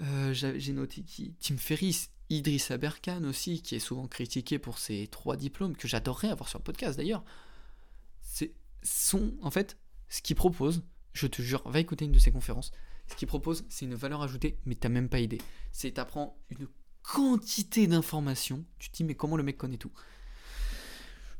euh, 0.00 0.32
j'ai 0.32 0.72
noté 0.72 1.02
qui 1.02 1.34
Tim 1.40 1.56
Ferriss, 1.56 2.10
Idriss 2.34 2.70
Aberkan 2.70 3.24
aussi, 3.24 3.62
qui 3.62 3.74
est 3.74 3.80
souvent 3.80 4.06
critiqué 4.06 4.58
pour 4.58 4.78
ses 4.78 5.06
trois 5.08 5.36
diplômes, 5.36 5.76
que 5.76 5.88
j'adorerais 5.88 6.28
avoir 6.28 6.48
sur 6.48 6.58
le 6.58 6.64
podcast 6.64 6.96
d'ailleurs. 6.96 7.24
C'est 8.20 8.54
sont 8.82 9.32
en 9.42 9.50
fait 9.50 9.78
ce 10.08 10.22
qu'ils 10.22 10.36
proposent. 10.36 10.82
Je 11.12 11.26
te 11.26 11.42
jure, 11.42 11.62
va 11.68 11.80
écouter 11.80 12.04
une 12.04 12.12
de 12.12 12.18
ses 12.18 12.32
conférences. 12.32 12.72
Ce 13.06 13.16
qu'ils 13.16 13.28
proposent, 13.28 13.64
c'est 13.68 13.84
une 13.84 13.94
valeur 13.94 14.22
ajoutée, 14.22 14.58
mais 14.64 14.74
t'as 14.74 14.88
même 14.88 15.08
pas 15.08 15.20
idée. 15.20 15.40
C'est 15.72 15.92
t'apprends 15.92 16.36
une 16.50 16.68
quantité 17.02 17.86
d'informations. 17.86 18.64
Tu 18.78 18.90
te 18.90 18.96
dis, 18.96 19.04
mais 19.04 19.14
comment 19.14 19.36
le 19.36 19.42
mec 19.42 19.56
connaît 19.56 19.76
tout? 19.76 19.92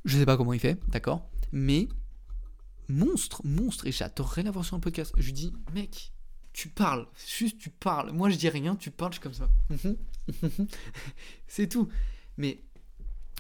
Je 0.04 0.18
sais 0.18 0.26
pas 0.26 0.36
comment 0.36 0.52
il 0.52 0.60
fait, 0.60 0.78
d'accord? 0.88 1.28
Mais 1.52 1.88
monstre, 2.88 3.40
monstre, 3.44 3.86
et 3.86 3.92
j'adorerais 3.92 4.42
l'avoir 4.42 4.64
sur 4.64 4.76
un 4.76 4.80
podcast. 4.80 5.12
Je 5.16 5.24
lui 5.24 5.32
dis, 5.32 5.52
mec, 5.72 6.12
tu 6.54 6.68
parles, 6.68 7.06
juste 7.28 7.58
tu 7.58 7.68
parles. 7.68 8.12
Moi 8.12 8.30
je 8.30 8.36
dis 8.36 8.48
rien, 8.48 8.76
tu 8.76 8.90
parles, 8.90 9.12
je 9.12 9.18
suis 9.18 9.22
comme 9.22 9.34
ça. 9.34 9.50
c'est 11.46 11.68
tout. 11.68 11.90
Mais 12.38 12.62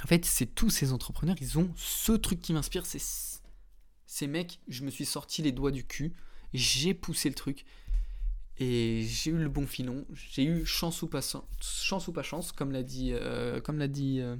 en 0.02 0.06
fait, 0.06 0.26
c'est 0.26 0.54
tous 0.54 0.68
ces 0.68 0.92
entrepreneurs, 0.92 1.36
ils 1.40 1.58
ont 1.58 1.72
ce 1.76 2.12
truc 2.12 2.42
qui 2.42 2.52
m'inspire, 2.52 2.84
c'est 2.84 3.00
ces 4.06 4.26
mecs, 4.26 4.60
je 4.68 4.84
me 4.84 4.90
suis 4.90 5.06
sorti 5.06 5.40
les 5.40 5.52
doigts 5.52 5.70
du 5.70 5.84
cul, 5.84 6.12
j'ai 6.52 6.92
poussé 6.92 7.28
le 7.28 7.34
truc, 7.34 7.64
et 8.58 9.04
j'ai 9.08 9.30
eu 9.30 9.38
le 9.38 9.48
bon 9.48 9.66
filon. 9.66 10.04
J'ai 10.12 10.44
eu 10.44 10.64
chance 10.64 11.02
ou 11.02 11.08
pas 11.08 11.20
chance 11.20 12.52
comme 12.52 12.70
l'a 12.70 12.82
dit, 12.82 13.10
euh, 13.12 13.60
comme 13.60 13.78
l'a 13.78 13.88
dit. 13.88 14.20
Euh, 14.20 14.36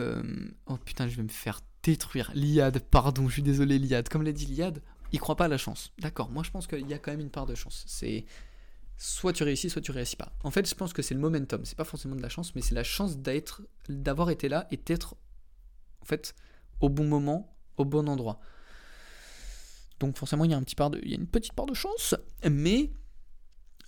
euh, 0.00 0.22
oh 0.66 0.76
putain, 0.76 1.08
je 1.08 1.16
vais 1.16 1.22
me 1.22 1.28
faire 1.28 1.60
détruire. 1.82 2.32
Liad, 2.34 2.80
pardon, 2.80 3.28
je 3.28 3.34
suis 3.34 3.42
désolé, 3.42 3.78
Liad. 3.78 4.08
Comme 4.08 4.22
l'a 4.22 4.32
dit 4.32 4.46
Liad, 4.46 4.82
il 5.16 5.18
croit 5.18 5.36
pas 5.36 5.46
à 5.46 5.48
la 5.48 5.56
chance. 5.56 5.92
D'accord. 5.98 6.30
Moi, 6.30 6.42
je 6.42 6.50
pense 6.50 6.66
qu'il 6.66 6.86
y 6.86 6.92
a 6.92 6.98
quand 6.98 7.10
même 7.10 7.20
une 7.20 7.30
part 7.30 7.46
de 7.46 7.54
chance. 7.54 7.84
C'est 7.86 8.26
soit 8.98 9.32
tu 9.32 9.44
réussis, 9.44 9.70
soit 9.70 9.80
tu 9.80 9.92
réussis 9.92 10.16
pas. 10.16 10.30
En 10.44 10.50
fait, 10.50 10.68
je 10.68 10.74
pense 10.74 10.92
que 10.92 11.00
c'est 11.00 11.14
le 11.14 11.20
momentum. 11.20 11.64
C'est 11.64 11.76
pas 11.76 11.84
forcément 11.84 12.16
de 12.16 12.22
la 12.22 12.28
chance, 12.28 12.54
mais 12.54 12.60
c'est 12.60 12.74
la 12.74 12.84
chance 12.84 13.16
d'être, 13.16 13.62
d'avoir 13.88 14.28
été 14.28 14.50
là 14.50 14.66
et 14.70 14.76
d'être, 14.76 15.16
en 16.02 16.04
fait, 16.04 16.34
au 16.80 16.90
bon 16.90 17.06
moment, 17.06 17.56
au 17.78 17.86
bon 17.86 18.08
endroit. 18.10 18.40
Donc 20.00 20.18
forcément, 20.18 20.44
il 20.44 20.50
y 20.50 20.54
a, 20.54 20.58
un 20.58 20.62
petit 20.62 20.74
part 20.74 20.90
de, 20.90 21.00
une 21.02 21.26
petite 21.26 21.54
part 21.54 21.66
de 21.66 21.72
chance, 21.72 22.14
mais 22.48 22.92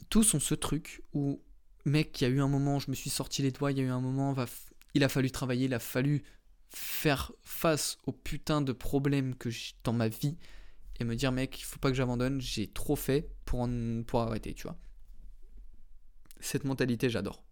tous 0.08 0.32
ont 0.32 0.40
ce 0.40 0.54
truc 0.54 1.02
où, 1.12 1.42
mec, 1.84 2.18
il 2.20 2.24
y 2.24 2.26
a 2.26 2.30
eu 2.30 2.40
un 2.40 2.48
moment, 2.48 2.78
je 2.78 2.90
me 2.90 2.96
suis 2.96 3.10
sorti 3.10 3.42
les 3.42 3.50
doigts, 3.50 3.70
il 3.70 3.76
y 3.76 3.80
a 3.82 3.84
eu 3.84 3.90
un 3.90 4.00
moment, 4.00 4.32
va, 4.32 4.46
il 4.94 5.04
a 5.04 5.10
fallu 5.10 5.30
travailler, 5.30 5.66
il 5.66 5.74
a 5.74 5.78
fallu 5.78 6.24
faire 6.70 7.32
face 7.42 7.98
aux 8.06 8.12
putains 8.12 8.62
de 8.62 8.72
problèmes 8.72 9.34
que 9.34 9.50
j'ai 9.50 9.74
dans 9.84 9.92
ma 9.92 10.08
vie 10.08 10.38
et 11.00 11.04
me 11.04 11.14
dire, 11.14 11.32
mec, 11.32 11.60
il 11.60 11.64
faut 11.64 11.78
pas 11.78 11.90
que 11.90 11.96
j'abandonne, 11.96 12.40
j'ai 12.40 12.66
trop 12.68 12.96
fait 12.96 13.30
pour, 13.44 13.68
pour 14.06 14.20
arrêter, 14.20 14.54
tu 14.54 14.64
vois. 14.64 14.76
Cette 16.40 16.64
mentalité, 16.64 17.08
j'adore. 17.10 17.44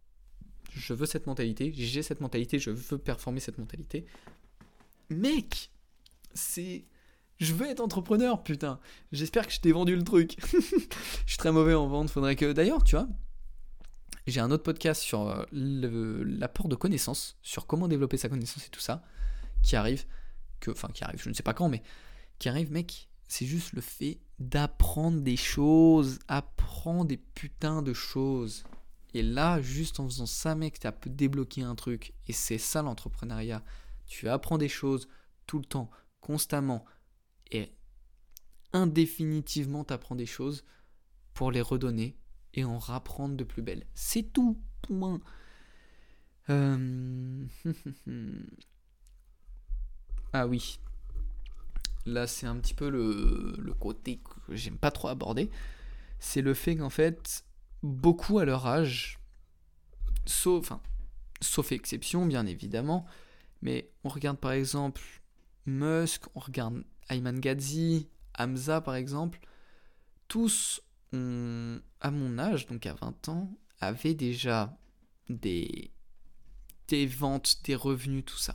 Je 0.70 0.92
veux 0.92 1.06
cette 1.06 1.26
mentalité, 1.26 1.72
j'ai 1.74 2.02
cette 2.02 2.20
mentalité, 2.20 2.58
je 2.58 2.70
veux 2.70 2.98
performer 2.98 3.40
cette 3.40 3.58
mentalité. 3.58 4.06
Mec, 5.10 5.70
c'est 6.34 6.84
je 7.38 7.52
veux 7.52 7.66
être 7.66 7.80
entrepreneur, 7.80 8.42
putain. 8.42 8.80
J'espère 9.12 9.46
que 9.46 9.52
je 9.52 9.60
t'ai 9.60 9.72
vendu 9.72 9.94
le 9.94 10.04
truc. 10.04 10.36
je 10.52 10.58
suis 11.26 11.36
très 11.36 11.52
mauvais 11.52 11.74
en 11.74 11.86
vente. 11.86 12.10
Faudrait 12.10 12.36
que. 12.36 12.52
D'ailleurs, 12.52 12.82
tu 12.82 12.96
vois, 12.96 13.08
j'ai 14.26 14.40
un 14.40 14.50
autre 14.50 14.62
podcast 14.62 15.02
sur 15.02 15.28
euh, 15.28 15.44
l'apport 15.52 16.68
de 16.68 16.76
connaissances, 16.76 17.36
sur 17.42 17.66
comment 17.66 17.88
développer 17.88 18.16
sa 18.16 18.28
connaissance 18.28 18.66
et 18.66 18.70
tout 18.70 18.80
ça, 18.80 19.02
qui 19.62 19.76
arrive. 19.76 20.06
Que, 20.60 20.70
enfin, 20.70 20.88
qui 20.94 21.04
arrive, 21.04 21.22
je 21.22 21.28
ne 21.28 21.34
sais 21.34 21.42
pas 21.42 21.52
quand, 21.52 21.68
mais 21.68 21.82
qui 22.38 22.48
arrive, 22.48 22.72
mec. 22.72 23.08
C'est 23.28 23.46
juste 23.46 23.72
le 23.72 23.80
fait 23.80 24.20
d'apprendre 24.38 25.20
des 25.20 25.36
choses. 25.36 26.18
Apprendre 26.28 27.06
des 27.06 27.16
putains 27.16 27.82
de 27.82 27.92
choses. 27.92 28.64
Et 29.14 29.22
là, 29.22 29.60
juste 29.62 29.98
en 30.00 30.04
faisant 30.04 30.26
ça, 30.26 30.54
mec, 30.54 30.78
tu 30.78 30.86
as 30.86 30.92
pu 30.92 31.10
débloquer 31.10 31.62
un 31.62 31.74
truc. 31.74 32.12
Et 32.28 32.32
c'est 32.32 32.58
ça 32.58 32.82
l'entrepreneuriat. 32.82 33.62
Tu 34.06 34.28
apprends 34.28 34.58
des 34.58 34.68
choses 34.68 35.08
tout 35.46 35.58
le 35.58 35.64
temps, 35.64 35.90
constamment 36.20 36.84
et 37.50 37.72
indéfinitivement 38.72 39.84
t'apprends 39.84 40.16
des 40.16 40.26
choses 40.26 40.64
pour 41.34 41.50
les 41.50 41.60
redonner 41.60 42.16
et 42.54 42.64
en 42.64 42.78
rapprendre 42.78 43.36
de 43.36 43.44
plus 43.44 43.62
belles. 43.62 43.86
C'est 43.94 44.32
tout, 44.32 44.60
point. 44.82 45.20
Euh, 46.48 47.46
ah 50.32 50.46
oui. 50.46 50.78
Là, 52.06 52.28
c'est 52.28 52.46
un 52.46 52.56
petit 52.56 52.74
peu 52.74 52.88
le, 52.88 53.74
côté 53.78 54.18
que 54.18 54.54
j'aime 54.54 54.78
pas 54.78 54.92
trop 54.92 55.08
aborder. 55.08 55.50
C'est 56.20 56.40
le 56.40 56.54
fait 56.54 56.76
qu'en 56.76 56.88
fait, 56.88 57.44
beaucoup 57.82 58.38
à 58.38 58.44
leur 58.44 58.66
âge, 58.66 59.18
sauf, 60.24 60.70
exception, 61.72 62.24
bien 62.24 62.46
évidemment. 62.46 63.06
Mais 63.60 63.90
on 64.04 64.08
regarde 64.08 64.38
par 64.38 64.52
exemple 64.52 65.00
Musk, 65.66 66.24
on 66.34 66.40
regarde 66.40 66.84
Ayman 67.08 67.40
Gadzi, 67.40 68.08
Hamza 68.38 68.80
par 68.80 68.94
exemple. 68.94 69.40
Tous, 70.28 70.80
à 71.12 72.10
mon 72.10 72.38
âge, 72.38 72.66
donc 72.66 72.86
à 72.86 72.94
20 72.94 73.28
ans, 73.28 73.50
avaient 73.80 74.14
déjà 74.14 74.76
des, 75.28 75.90
des 76.88 77.06
ventes, 77.06 77.58
des 77.64 77.74
revenus, 77.74 78.24
tout 78.24 78.38
ça. 78.38 78.54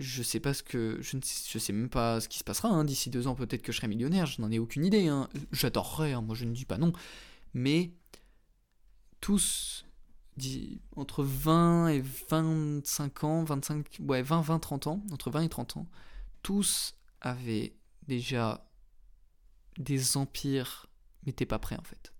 Je 0.00 0.22
sais 0.22 0.40
pas 0.40 0.54
ce 0.54 0.62
que. 0.62 0.98
Je 1.00 1.16
ne 1.16 1.22
sais, 1.22 1.72
même 1.72 1.90
pas 1.90 2.20
ce 2.20 2.28
qui 2.28 2.38
se 2.38 2.44
passera. 2.44 2.68
Hein. 2.68 2.84
D'ici 2.84 3.10
deux 3.10 3.26
ans, 3.26 3.34
peut-être 3.34 3.62
que 3.62 3.70
je 3.70 3.76
serai 3.76 3.86
millionnaire. 3.86 4.26
Je 4.26 4.40
n'en 4.40 4.50
ai 4.50 4.58
aucune 4.58 4.84
idée. 4.84 5.08
Hein. 5.08 5.28
J'adorerais, 5.52 6.14
hein. 6.14 6.22
moi 6.22 6.34
je 6.34 6.46
ne 6.46 6.52
dis 6.52 6.64
pas 6.64 6.78
non. 6.78 6.92
Mais 7.52 7.92
tous 9.20 9.84
entre 10.96 11.22
20 11.22 11.88
et 11.88 12.00
25 12.00 13.24
ans, 13.24 13.44
25, 13.44 13.98
ouais, 14.00 14.22
20, 14.22 14.40
20, 14.40 14.58
30 14.58 14.86
ans, 14.86 15.02
entre 15.12 15.30
20 15.30 15.42
et 15.42 15.48
30 15.50 15.76
ans, 15.76 15.86
tous 16.42 16.94
avaient 17.20 17.74
déjà 18.06 18.66
des 19.78 20.16
empires, 20.16 20.86
mais 21.26 21.32
t'es 21.32 21.44
pas 21.46 21.58
prêt 21.58 21.76
en 21.78 21.84
fait. 21.84 22.14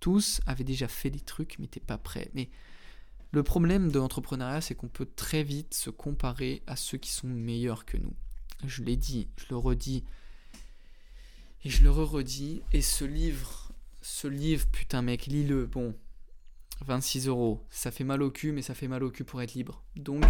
Tous 0.00 0.40
avaient 0.46 0.64
déjà 0.64 0.88
fait 0.88 1.08
des 1.08 1.20
trucs, 1.20 1.58
mais 1.58 1.66
t'es 1.66 1.80
pas 1.80 1.96
prêt. 1.96 2.30
Mais 2.34 2.50
le 3.34 3.42
problème 3.42 3.90
de 3.90 3.98
l'entrepreneuriat, 3.98 4.60
c'est 4.60 4.74
qu'on 4.74 4.88
peut 4.88 5.08
très 5.16 5.42
vite 5.42 5.74
se 5.74 5.90
comparer 5.90 6.62
à 6.66 6.76
ceux 6.76 6.98
qui 6.98 7.10
sont 7.10 7.26
meilleurs 7.26 7.84
que 7.84 7.96
nous. 7.96 8.14
Je 8.64 8.82
l'ai 8.82 8.96
dit, 8.96 9.28
je 9.36 9.46
le 9.50 9.56
redis, 9.56 10.04
et 11.64 11.70
je 11.70 11.82
le 11.82 11.90
re-redis. 11.90 12.62
Et 12.72 12.82
ce 12.82 13.04
livre, 13.04 13.72
ce 14.02 14.28
livre, 14.28 14.66
putain 14.68 15.02
mec, 15.02 15.26
lis-le. 15.26 15.66
Bon, 15.66 15.94
26 16.84 17.28
euros. 17.28 17.64
Ça 17.70 17.90
fait 17.90 18.04
mal 18.04 18.22
au 18.22 18.30
cul, 18.30 18.52
mais 18.52 18.62
ça 18.62 18.74
fait 18.74 18.88
mal 18.88 19.02
au 19.02 19.10
cul 19.10 19.24
pour 19.24 19.40
être 19.42 19.54
libre. 19.54 19.82
Donc, 19.96 20.24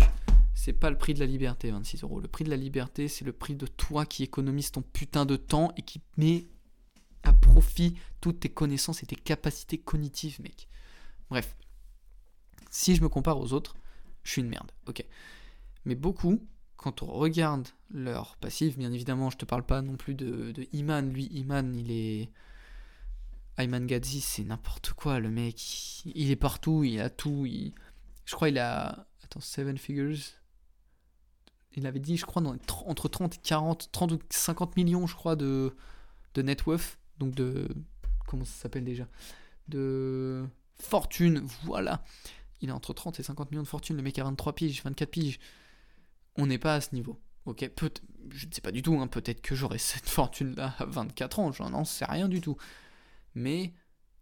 c'est 0.55 0.73
pas 0.73 0.91
le 0.91 0.97
prix 0.97 1.15
de 1.15 1.21
la 1.21 1.27
liberté, 1.27 1.71
26 1.71 2.05
euros. 2.05 2.21
Le 2.21 2.29
prix 2.29 2.45
de 2.45 2.51
la 2.51 2.57
liberté, 2.57 3.09
c'est 3.09 3.25
le 3.25 3.33
prix 3.33 3.57
de 3.57 3.67
toi 3.67 4.07
qui 4.07 4.23
économise 4.23 4.71
ton 4.71 4.83
putain 4.83 5.27
de 5.27 5.37
temps 5.37 5.73
et 5.77 5.83
qui 5.83 6.01
met 6.17 6.47
à 7.25 7.33
profit 7.33 7.97
toutes 8.21 8.41
tes 8.41 8.51
connaissances 8.51 9.03
et 9.03 9.07
tes 9.07 9.17
capacités 9.17 9.79
cognitives, 9.79 10.41
mec. 10.41 10.69
Bref. 11.31 11.57
Si 12.75 12.97
je 12.97 13.03
me 13.03 13.09
compare 13.09 13.39
aux 13.39 13.53
autres, 13.53 13.77
je 14.25 14.33
suis 14.33 14.43
une 14.43 14.49
merde, 14.49 14.73
ok. 14.89 15.05
Mais 15.85 15.95
beaucoup, 15.95 16.45
quand 16.77 17.03
on 17.03 17.07
regarde 17.07 17.69
leur 17.89 18.37
passif, 18.39 18.77
bien 18.77 18.93
évidemment, 18.93 19.31
je 19.31 19.37
te 19.37 19.45
parle 19.45 19.65
pas 19.65 19.81
non 19.81 19.95
plus 19.95 20.17
de, 20.17 20.53
Iman. 20.73 21.09
Lui, 21.09 21.27
Iman, 21.27 21.73
il 21.73 21.93
est 21.93 22.33
Ayman 23.59 23.87
Gadzi, 23.87 24.21
c'est 24.21 24.43
n'importe 24.43 24.93
quoi, 24.93 25.21
le 25.21 25.31
mec. 25.31 26.03
Il 26.05 26.33
est 26.33 26.37
partout, 26.37 26.83
il 26.83 27.01
a 27.01 27.11
tout. 27.11 27.47
Je 27.47 28.35
crois 28.35 28.49
il 28.49 28.59
a. 28.59 29.07
Attends, 29.23 29.41
Seven 29.41 29.79
Figures. 29.79 30.19
Il 31.77 31.87
avait 31.87 32.01
dit, 32.01 32.17
je 32.17 32.27
crois, 32.27 32.43
entre 32.43 33.09
30 33.09 33.37
et 33.37 33.39
40, 33.41 33.93
30 33.93 34.13
ou 34.13 34.19
50 34.31 34.77
millions, 34.77 35.07
je 35.07 35.15
crois, 35.15 35.37
de, 35.37 35.77
de 36.35 36.43
net 36.43 36.67
worth. 36.67 36.99
Donc 37.19 37.37
de. 37.37 37.69
Comment 38.27 38.45
ça 38.45 38.63
s'appelle 38.63 38.85
déjà? 38.85 39.07
De. 39.69 40.45
Fortune, 40.81 41.47
voilà. 41.63 42.03
Il 42.65 42.71
a 42.71 42.75
entre 42.75 42.95
30 42.95 43.21
et 43.21 43.23
50 43.23 43.51
millions 43.51 43.63
de 43.63 43.69
fortune. 43.69 43.97
Le 43.97 44.03
mec 44.03 44.19
a 44.19 44.25
23 44.25 44.55
piges, 44.55 44.83
24 44.83 45.11
piges. 45.11 45.39
On 46.37 46.47
n'est 46.47 46.59
pas 46.59 46.75
à 46.75 46.81
ce 46.81 46.95
niveau. 46.95 47.21
Ok, 47.45 47.69
peut 47.77 47.93
je 48.31 48.47
ne 48.47 48.53
sais 48.53 48.63
pas 48.63 48.73
du 48.73 48.81
tout, 48.81 48.99
hein. 48.99 49.07
peut-être 49.07 49.43
que 49.43 49.55
j'aurai 49.55 49.77
cette 49.79 50.09
fortune-là 50.09 50.75
à 50.79 50.87
24 50.87 51.39
ans, 51.41 51.53
j'en 51.53 51.85
sais 51.85 52.07
rien 52.07 52.27
du 52.27 52.41
tout. 52.41 52.57
Mais 53.35 53.75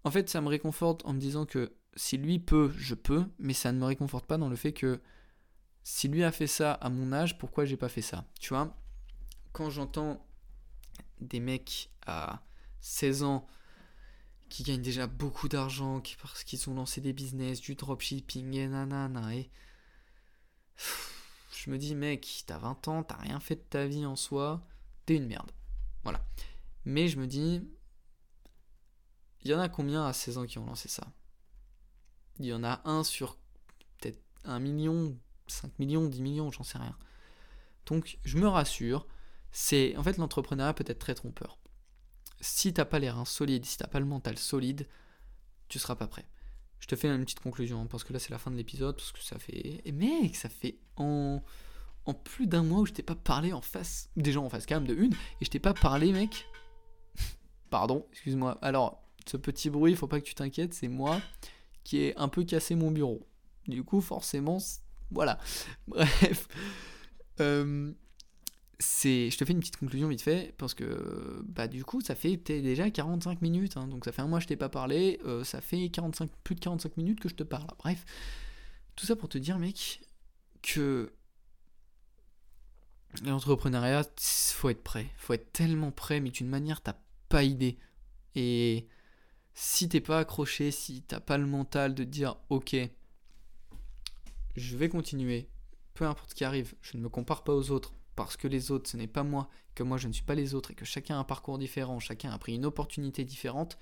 en 0.03 0.11
fait, 0.11 0.29
ça 0.29 0.41
me 0.41 0.49
réconforte 0.49 1.07
en 1.07 1.13
me 1.13 1.21
disant 1.21 1.47
que 1.47 1.73
si 1.95 2.19
lui 2.19 2.41
peut, 2.41 2.73
je 2.77 2.97
peux, 2.97 3.25
mais 3.39 3.53
ça 3.53 3.71
ne 3.71 3.79
me 3.79 3.85
réconforte 3.85 4.27
pas 4.27 4.39
dans 4.39 4.49
le 4.49 4.57
fait 4.57 4.73
que 4.73 5.01
si 5.85 6.09
lui 6.09 6.25
a 6.25 6.33
fait 6.33 6.49
ça 6.49 6.73
à 6.73 6.89
mon 6.89 7.13
âge, 7.13 7.39
pourquoi 7.39 7.65
j'ai 7.65 7.77
pas 7.77 7.89
fait 7.89 8.03
ça? 8.03 8.25
Tu 8.41 8.49
vois, 8.49 8.77
quand 9.53 9.71
j'entends 9.71 10.27
des 11.21 11.39
mecs 11.39 11.93
à 12.07 12.43
16 12.81 13.23
ans 13.23 13.47
qui 14.53 14.65
gagnent 14.65 14.83
déjà 14.83 15.07
beaucoup 15.07 15.49
d'argent 15.49 16.03
parce 16.21 16.45
qu'ils 16.45 16.69
ont 16.69 16.75
lancé 16.75 17.01
des 17.01 17.15
business, 17.15 17.59
du 17.59 17.75
dropshipping 17.75 18.53
et 18.53 18.69
nanana, 18.69 19.35
et 19.35 19.51
je 21.57 21.71
me 21.71 21.79
dis, 21.79 21.95
mec, 21.95 22.45
t'as 22.47 22.59
20 22.59 22.89
ans, 22.89 23.03
t'as 23.03 23.17
rien 23.17 23.41
fait 23.41 23.55
de 23.55 23.63
ta 23.63 23.87
vie 23.87 24.05
en 24.05 24.15
soi, 24.15 24.63
t'es 25.07 25.17
une 25.17 25.27
merde. 25.27 25.51
Voilà. 26.03 26.23
Mais 26.85 27.09
je 27.09 27.19
me 27.19 27.27
dis, 27.27 27.67
il 29.41 29.51
y 29.51 29.55
en 29.55 29.59
a 29.59 29.71
combien 29.71 30.05
à 30.05 30.13
16 30.13 30.37
ans 30.37 30.45
qui 30.45 30.59
ont 30.59 30.67
lancé 30.67 30.91
ça? 30.91 31.11
Il 32.39 32.45
y 32.45 32.53
en 32.53 32.63
a 32.63 32.83
un 32.85 33.05
sur 33.05 33.39
peut-être 33.99 34.21
1 34.45 34.59
million, 34.59 35.19
5 35.47 35.79
millions, 35.79 36.07
10 36.07 36.21
millions, 36.21 36.51
j'en 36.53 36.63
sais 36.63 36.77
rien. 36.77 36.99
Donc 37.87 38.19
je 38.23 38.37
me 38.37 38.49
rassure, 38.49 39.07
c'est 39.51 39.97
en 39.97 40.03
fait 40.03 40.19
l'entrepreneuriat 40.19 40.75
peut 40.75 40.85
être 40.87 40.99
très 40.99 41.15
trompeur. 41.15 41.57
Si 42.43 42.75
t'as 42.75 42.85
pas 42.85 42.99
les 42.99 43.09
reins 43.09 43.25
solides, 43.25 43.65
si 43.65 43.79
t'as 43.79 43.87
pas 43.87 44.01
le 44.01 44.05
mental 44.05 44.37
solide, 44.37 44.87
tu 45.69 45.79
seras 45.79 45.95
pas 45.95 46.07
prêt. 46.07 46.27
Je 46.81 46.87
te 46.87 46.97
fais 46.97 47.09
une 47.09 47.25
petite 47.25 47.41
conclusion 47.41 47.81
hein, 47.81 47.87
parce 47.89 48.05
que 48.05 48.13
là 48.13 48.19
c'est 48.19 48.31
la 48.31 48.39
fin 48.39 48.51
de 48.51 48.57
l'épisode 48.57 48.97
parce 48.97 49.13
que 49.13 49.23
ça 49.23 49.39
fait 49.39 49.81
et 49.85 49.93
mec 49.93 50.35
ça 50.35 50.49
fait 50.49 50.79
en 50.97 51.41
en 52.07 52.13
plus 52.15 52.49
d'un 52.49 52.65
mois 52.65 52.81
où 52.81 52.87
je 52.87 52.93
t'ai 52.93 53.05
pas 53.05 53.15
parlé 53.15 53.53
en 53.53 53.61
face 53.61 54.11
déjà 54.17 54.41
en 54.41 54.49
face 54.49 54.67
quand 54.67 54.75
même 54.75 54.89
de 54.89 54.95
une 54.95 55.13
et 55.41 55.45
je 55.45 55.51
t'ai 55.51 55.61
pas 55.61 55.75
parlé 55.75 56.13
mec. 56.13 56.45
Pardon, 57.71 58.05
excuse-moi. 58.11 58.59
Alors 58.63 59.03
ce 59.27 59.37
petit 59.37 59.71
bruit, 59.71 59.95
faut 59.95 60.09
pas 60.09 60.21
que 60.21 60.27
tu 60.27 60.35
t'inquiètes, 60.35 60.75
c'est 60.75 60.89
moi 60.89 61.21
qui 61.85 61.99
ai 61.99 62.17
un 62.19 62.29
peu 62.29 62.45
cassé 62.45 62.75
mon 62.75 62.91
bureau. 62.91 63.27
Du 63.67 63.85
coup, 63.85 64.01
forcément, 64.01 64.59
voilà. 65.11 65.39
Bref. 65.87 66.49
Euh, 67.41 67.93
c'est, 68.83 69.31
je 69.31 69.39
te 69.39 69.45
fais 69.45 69.53
une 69.53 69.61
petite 69.61 69.77
conclusion 69.77 70.09
vite 70.09 70.23
fait, 70.23 70.55
parce 70.59 70.75
que 70.75 71.43
bah, 71.47 71.69
du 71.69 71.85
coup, 71.85 72.01
ça 72.01 72.15
fait 72.15 72.37
déjà 72.37 72.91
45 72.91 73.41
minutes, 73.41 73.77
hein. 73.77 73.87
donc 73.87 74.05
ça 74.05 74.13
fait 74.13 74.23
un 74.23 74.27
mois 74.27 74.39
que 74.39 74.43
je 74.43 74.49
t'ai 74.49 74.57
pas 74.57 74.69
parlé, 74.69 75.21
euh, 75.25 75.45
ça 75.45 75.61
fait 75.61 75.89
45, 75.89 76.31
plus 76.43 76.55
de 76.57 76.61
45 76.61 76.97
minutes 76.97 77.21
que 77.21 77.29
je 77.29 77.35
te 77.35 77.45
parle. 77.45 77.67
Bref, 77.79 78.05
tout 78.97 79.07
ça 79.07 79.17
pour 79.17 79.29
te 79.29 79.39
dire, 79.39 79.59
mec, 79.59 80.03
que 80.63 81.13
l'entrepreneuriat, 83.25 84.03
faut 84.19 84.69
être 84.69 84.83
prêt, 84.83 85.07
faut 85.17 85.33
être 85.33 85.53
tellement 85.53 85.93
prêt, 85.93 86.21
mais 86.21 86.31
d'une 86.31 86.49
manière, 86.49 86.83
t'as 86.83 86.97
pas 87.29 87.45
idée. 87.45 87.79
Et 88.35 88.89
si 89.55 89.89
t'es 89.89 90.01
pas 90.01 90.19
accroché, 90.19 90.71
si 90.73 91.03
t'as 91.03 91.21
pas 91.21 91.39
le 91.39 91.47
mental 91.47 91.95
de 91.95 92.05
dire 92.05 92.37
ok, 92.49 92.75
je 94.57 94.77
vais 94.77 94.89
continuer, 94.89 95.49
peu 95.95 96.05
importe 96.05 96.31
ce 96.31 96.35
qui 96.35 96.45
arrive, 96.45 96.75
je 96.83 96.97
ne 96.97 97.03
me 97.03 97.09
compare 97.09 97.45
pas 97.45 97.55
aux 97.55 97.71
autres 97.71 97.95
parce 98.17 98.37
que 98.37 98.49
les 98.49 98.71
autres 98.71 98.91
ce 98.91 98.97
n'est 98.97 99.07
pas 99.07 99.23
moi, 99.23 99.49
que 99.75 99.83
moi 99.83 99.99
je 99.99 100.09
ne 100.09 100.13
suis 100.13 100.25
pas 100.25 100.35
les 100.35 100.55
autres 100.55 100.73
et 100.73 100.75
que 100.75 100.85
chacun 100.85 101.17
a 101.17 101.19
un 101.19 101.25
parcours 101.25 101.59
différent, 101.59 101.99
chacun 102.01 102.31
a 102.31 102.39
pris 102.39 102.55
une 102.55 102.67
opportunité 102.67 103.25
différente, 103.25 103.79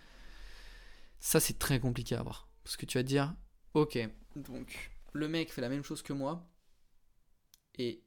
ça 1.19 1.41
c'est 1.41 1.59
très 1.59 1.81
compliqué 1.81 2.15
à 2.15 2.23
voir. 2.23 2.49
Parce 2.65 2.77
que 2.77 2.87
tu 2.87 2.99
vas 2.99 3.03
te 3.03 3.09
dire 3.09 3.35
ok, 3.75 3.99
donc 4.37 4.91
le 5.13 5.29
mec 5.29 5.53
fait 5.53 5.61
la 5.61 5.69
même 5.69 5.85
chose 5.85 6.03
que 6.03 6.13
moi 6.13 6.47
et 7.79 8.05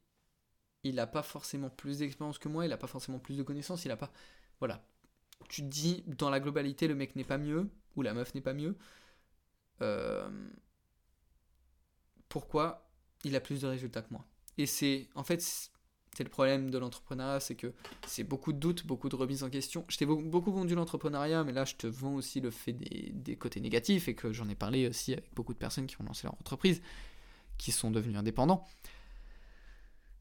il 0.83 0.95
n'a 0.95 1.07
pas 1.07 1.23
forcément 1.23 1.69
plus 1.69 1.99
d'expérience 1.99 2.37
que 2.37 2.49
moi, 2.49 2.65
il 2.65 2.69
n'a 2.69 2.77
pas 2.77 2.87
forcément 2.87 3.19
plus 3.19 3.37
de 3.37 3.43
connaissances, 3.43 3.85
il 3.85 3.87
n'a 3.87 3.97
pas. 3.97 4.11
Voilà, 4.59 4.85
tu 5.49 5.61
te 5.61 5.67
dis, 5.67 6.03
dans 6.07 6.29
la 6.29 6.39
globalité, 6.39 6.87
le 6.87 6.95
mec 6.95 7.15
n'est 7.15 7.23
pas 7.23 7.37
mieux, 7.37 7.69
ou 7.95 8.01
la 8.01 8.13
meuf 8.13 8.35
n'est 8.35 8.41
pas 8.41 8.53
mieux. 8.53 8.77
Euh, 9.81 10.29
pourquoi 12.29 12.89
il 13.23 13.35
a 13.35 13.39
plus 13.39 13.61
de 13.61 13.67
résultats 13.67 14.01
que 14.01 14.11
moi? 14.11 14.25
Et 14.57 14.65
c'est, 14.65 15.09
en 15.15 15.23
fait, 15.23 15.71
c'est 16.15 16.23
le 16.23 16.29
problème 16.29 16.69
de 16.69 16.77
l'entrepreneuriat, 16.77 17.39
c'est 17.39 17.55
que 17.55 17.73
c'est 18.05 18.23
beaucoup 18.23 18.53
de 18.53 18.59
doutes, 18.59 18.85
beaucoup 18.85 19.09
de 19.09 19.15
remises 19.15 19.43
en 19.43 19.49
question. 19.49 19.83
Je 19.87 19.97
t'ai 19.97 20.05
beaucoup 20.05 20.51
vendu 20.51 20.75
l'entrepreneuriat, 20.75 21.43
mais 21.43 21.53
là, 21.53 21.65
je 21.65 21.75
te 21.75 21.87
vends 21.87 22.13
aussi 22.13 22.39
le 22.39 22.51
fait 22.51 22.73
des, 22.73 23.11
des 23.13 23.35
côtés 23.35 23.59
négatifs, 23.59 24.07
et 24.07 24.15
que 24.15 24.31
j'en 24.31 24.47
ai 24.47 24.55
parlé 24.55 24.87
aussi 24.87 25.13
avec 25.13 25.33
beaucoup 25.33 25.53
de 25.53 25.57
personnes 25.57 25.87
qui 25.87 25.99
ont 25.99 26.03
lancé 26.03 26.27
leur 26.27 26.33
entreprise, 26.35 26.81
qui 27.57 27.71
sont 27.71 27.89
devenus 27.89 28.17
indépendants. 28.17 28.65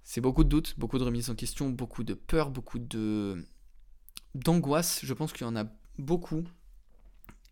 C'est 0.05 0.21
beaucoup 0.21 0.45
de 0.45 0.49
doutes, 0.49 0.79
beaucoup 0.79 0.99
de 0.99 1.05
remises 1.05 1.31
en 1.31 1.35
question, 1.35 1.69
beaucoup 1.71 2.05
de 2.05 2.15
peur, 2.15 2.51
beaucoup 2.51 2.79
de 2.79 3.45
d'angoisse, 4.35 5.01
je 5.05 5.13
pense 5.13 5.33
qu'il 5.33 5.47
y 5.47 5.51
en 5.51 5.57
a 5.57 5.67
beaucoup. 5.99 6.45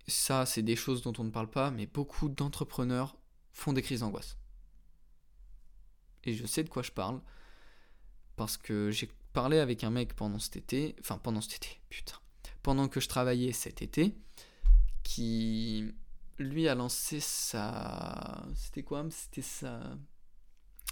Ça, 0.09 0.47
c'est 0.47 0.62
des 0.62 0.76
choses 0.76 1.03
dont 1.03 1.12
on 1.18 1.24
ne 1.24 1.30
parle 1.30 1.51
pas, 1.51 1.70
mais 1.70 1.86
beaucoup 1.86 2.28
d'entrepreneurs 2.30 3.16
font 3.53 3.74
des 3.74 3.82
crises 3.82 4.01
d'angoisse. 4.01 4.38
Et 6.24 6.34
je 6.34 6.47
sais 6.47 6.64
de 6.64 6.68
quoi 6.68 6.82
je 6.82 6.91
parle, 6.91 7.20
parce 8.41 8.57
que 8.57 8.91
j'ai 8.91 9.11
parlé 9.34 9.59
avec 9.59 9.84
un 9.84 9.91
mec 9.91 10.16
pendant 10.16 10.38
cet 10.38 10.57
été, 10.57 10.97
enfin 10.99 11.18
pendant 11.18 11.43
cet 11.43 11.57
été, 11.57 11.78
putain, 11.91 12.16
pendant 12.62 12.88
que 12.88 12.99
je 12.99 13.07
travaillais 13.07 13.53
cet 13.53 13.82
été, 13.82 14.16
qui 15.03 15.93
lui 16.38 16.66
a 16.66 16.74
lancé 16.74 17.20
sa... 17.20 18.47
C'était 18.55 18.82
quoi? 18.82 19.07
C'était 19.11 19.43
sa 19.43 19.82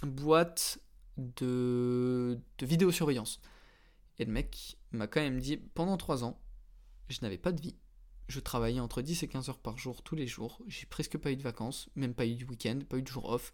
boîte 0.03 0.77
de, 1.17 2.39
vidéosurveillance. 2.61 3.41
Et 4.19 4.25
le 4.25 4.31
mec 4.31 4.77
m'a 4.91 5.07
quand 5.07 5.21
même 5.21 5.39
dit 5.39 5.57
pendant 5.57 5.97
3 5.97 6.23
ans, 6.23 6.39
je 7.07 7.17
n'avais 7.23 7.39
pas 7.39 7.51
de 7.51 7.61
vie. 7.61 7.77
Je 8.27 8.39
travaillais 8.39 8.79
entre 8.79 9.01
10 9.01 9.23
et 9.23 9.27
15 9.27 9.49
heures 9.49 9.57
par 9.57 9.79
jour 9.79 10.03
tous 10.03 10.13
les 10.13 10.27
jours. 10.27 10.61
J'ai 10.67 10.85
presque 10.85 11.17
pas 11.17 11.31
eu 11.31 11.35
de 11.35 11.41
vacances, 11.41 11.89
même 11.95 12.13
pas 12.13 12.27
eu 12.27 12.35
de 12.35 12.45
week-end, 12.45 12.81
pas 12.87 12.97
eu 12.97 13.01
de 13.01 13.07
jour 13.07 13.27
off. 13.27 13.53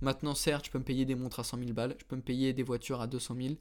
Maintenant, 0.00 0.34
certes, 0.34 0.66
je 0.66 0.70
peux 0.70 0.78
me 0.78 0.84
payer 0.84 1.04
des 1.04 1.14
montres 1.14 1.40
à 1.40 1.44
100 1.44 1.58
000 1.58 1.72
balles, 1.72 1.96
je 1.98 2.04
peux 2.04 2.16
me 2.16 2.22
payer 2.22 2.52
des 2.52 2.62
voitures 2.62 3.00
à 3.00 3.06
200 3.06 3.36
000. 3.40 3.54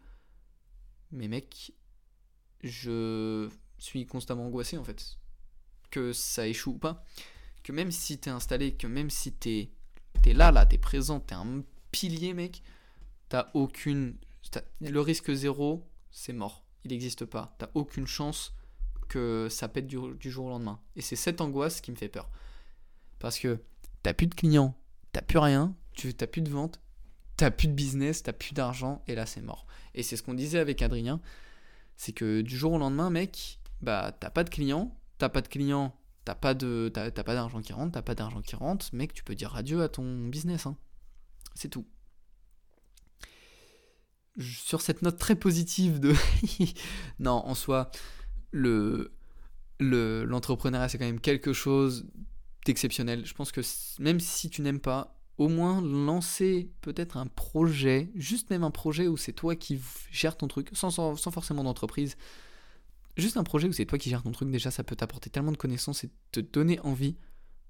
Mais 1.12 1.28
mec, 1.28 1.74
je 2.64 3.50
suis 3.78 4.06
constamment 4.06 4.48
angoissé 4.48 4.78
en 4.78 4.84
fait. 4.84 5.18
Que 5.92 6.12
ça 6.12 6.48
échoue 6.48 6.72
ou 6.72 6.78
pas. 6.78 7.06
Que 7.64 7.72
même 7.72 7.92
si 7.92 8.18
t'es 8.18 8.30
installé, 8.30 8.76
que 8.76 8.88
même 8.88 9.10
si 9.10 9.32
t'es 9.32 9.70
es 10.26 10.34
là, 10.34 10.52
là, 10.52 10.66
t'es 10.66 10.78
présent, 10.78 11.20
t'es 11.20 11.36
un 11.36 11.64
pilier, 11.92 12.34
mec, 12.34 12.64
t'as 13.30 13.50
aucune. 13.54 14.18
le 14.82 15.00
risque 15.00 15.34
zéro, 15.34 15.88
c'est 16.12 16.34
mort. 16.34 16.64
Il 16.86 16.92
n'existe 16.92 17.26
pas. 17.26 17.56
T'as 17.60 17.70
aucune 17.74 18.08
chance 18.08 18.54
que 19.10 19.48
ça 19.50 19.68
pète 19.68 19.88
du, 19.88 20.32
jour 20.32 20.46
au 20.46 20.50
lendemain. 20.50 20.80
Et 20.96 21.02
c'est 21.02 21.16
cette 21.16 21.42
angoisse 21.42 21.82
qui 21.82 21.92
me 21.92 21.96
fait 21.96 22.10
peur. 22.10 22.30
Parce 23.20 23.40
que 23.40 23.60
t'as 24.02 24.14
plus 24.14 24.28
de 24.28 24.36
clients, 24.36 24.76
t'as 25.12 25.22
plus 25.22 25.38
rien, 25.38 25.76
tu 25.94 26.14
t'as 26.14 26.28
plus 26.28 26.42
de 26.42 26.50
vente, 26.50 26.80
t'as 27.38 27.52
plus 27.52 27.68
de 27.68 27.74
business, 27.74 28.24
t'as 28.24 28.34
plus 28.34 28.54
d'argent, 28.54 29.04
et 29.08 29.16
là 29.16 29.26
c'est 29.26 29.42
mort. 29.42 29.66
Et 29.94 30.04
c'est 30.04 30.16
ce 30.16 30.24
qu'on 30.24 30.34
disait 30.34 30.60
avec 30.60 30.82
Adrien, 30.82 31.20
c'est 31.96 32.14
que 32.14 32.42
du 32.42 32.56
jour 32.56 32.74
au 32.74 32.78
lendemain, 32.78 33.10
mec, 33.10 33.60
bah 33.82 34.16
t'as 34.20 34.30
pas 34.30 34.44
de 34.44 34.50
clients, 34.50 34.98
t'as 35.18 35.30
pas 35.30 35.42
de 35.42 35.48
clients, 35.48 35.96
t'as 36.26 36.36
pas 36.36 36.54
de 36.54 36.92
t'as, 36.94 37.12
pas 37.12 37.34
d'argent 37.34 37.62
qui 37.62 37.74
rentre, 37.74 37.94
t'as 37.94 38.02
pas 38.02 38.16
d'argent 38.16 38.42
qui 38.42 38.56
rentre, 38.56 38.88
mec, 38.94 39.14
tu 39.14 39.24
peux 39.24 39.36
dire 39.36 39.56
adieu 39.56 39.82
à 39.82 39.90
ton 39.90 40.28
business, 40.28 40.66
hein. 40.66 40.78
C'est 41.56 41.70
tout. 41.70 41.86
Sur 44.40 44.82
cette 44.82 45.04
note 45.04 45.20
très 45.20 45.36
positive 45.36 46.00
de 46.00 46.16
non, 47.20 47.46
en 47.46 47.54
soi, 47.56 47.92
le 48.52 49.14
l'entrepreneuriat 49.80 50.88
c'est 50.88 50.98
quand 50.98 51.06
même 51.06 51.20
quelque 51.20 51.52
chose 51.52 52.06
d'exceptionnel. 52.66 53.26
Je 53.26 53.34
pense 53.34 53.52
que 53.52 53.62
même 54.00 54.20
si 54.20 54.50
tu 54.50 54.62
n'aimes 54.62 54.80
pas, 54.80 55.20
au 55.44 55.50
moins 55.50 55.82
lancer 55.82 56.70
peut-être 56.80 57.18
un 57.18 57.28
projet, 57.28 58.10
juste 58.16 58.50
même 58.50 58.64
un 58.64 58.72
projet 58.72 59.08
où 59.08 59.18
c'est 59.18 59.34
toi 59.34 59.56
qui 59.58 59.80
gères 60.10 60.38
ton 60.38 60.48
truc, 60.48 60.70
sans, 60.72 60.90
sans, 60.90 61.32
forcément 61.32 61.66
d'entreprise. 61.66 62.16
Juste 63.18 63.36
un 63.36 63.44
projet 63.44 63.68
où 63.68 63.74
c'est 63.74 63.86
toi 63.86 63.98
qui 63.98 64.10
gères 64.10 64.24
ton 64.24 64.32
truc, 64.32 64.50
déjà 64.50 64.72
ça 64.72 64.86
peut 64.86 64.96
t'apporter 64.96 65.30
tellement 65.30 65.52
de 65.52 65.58
connaissances 65.58 66.06
et 66.06 66.12
te 66.32 66.40
donner 66.40 66.80
envie 66.80 67.18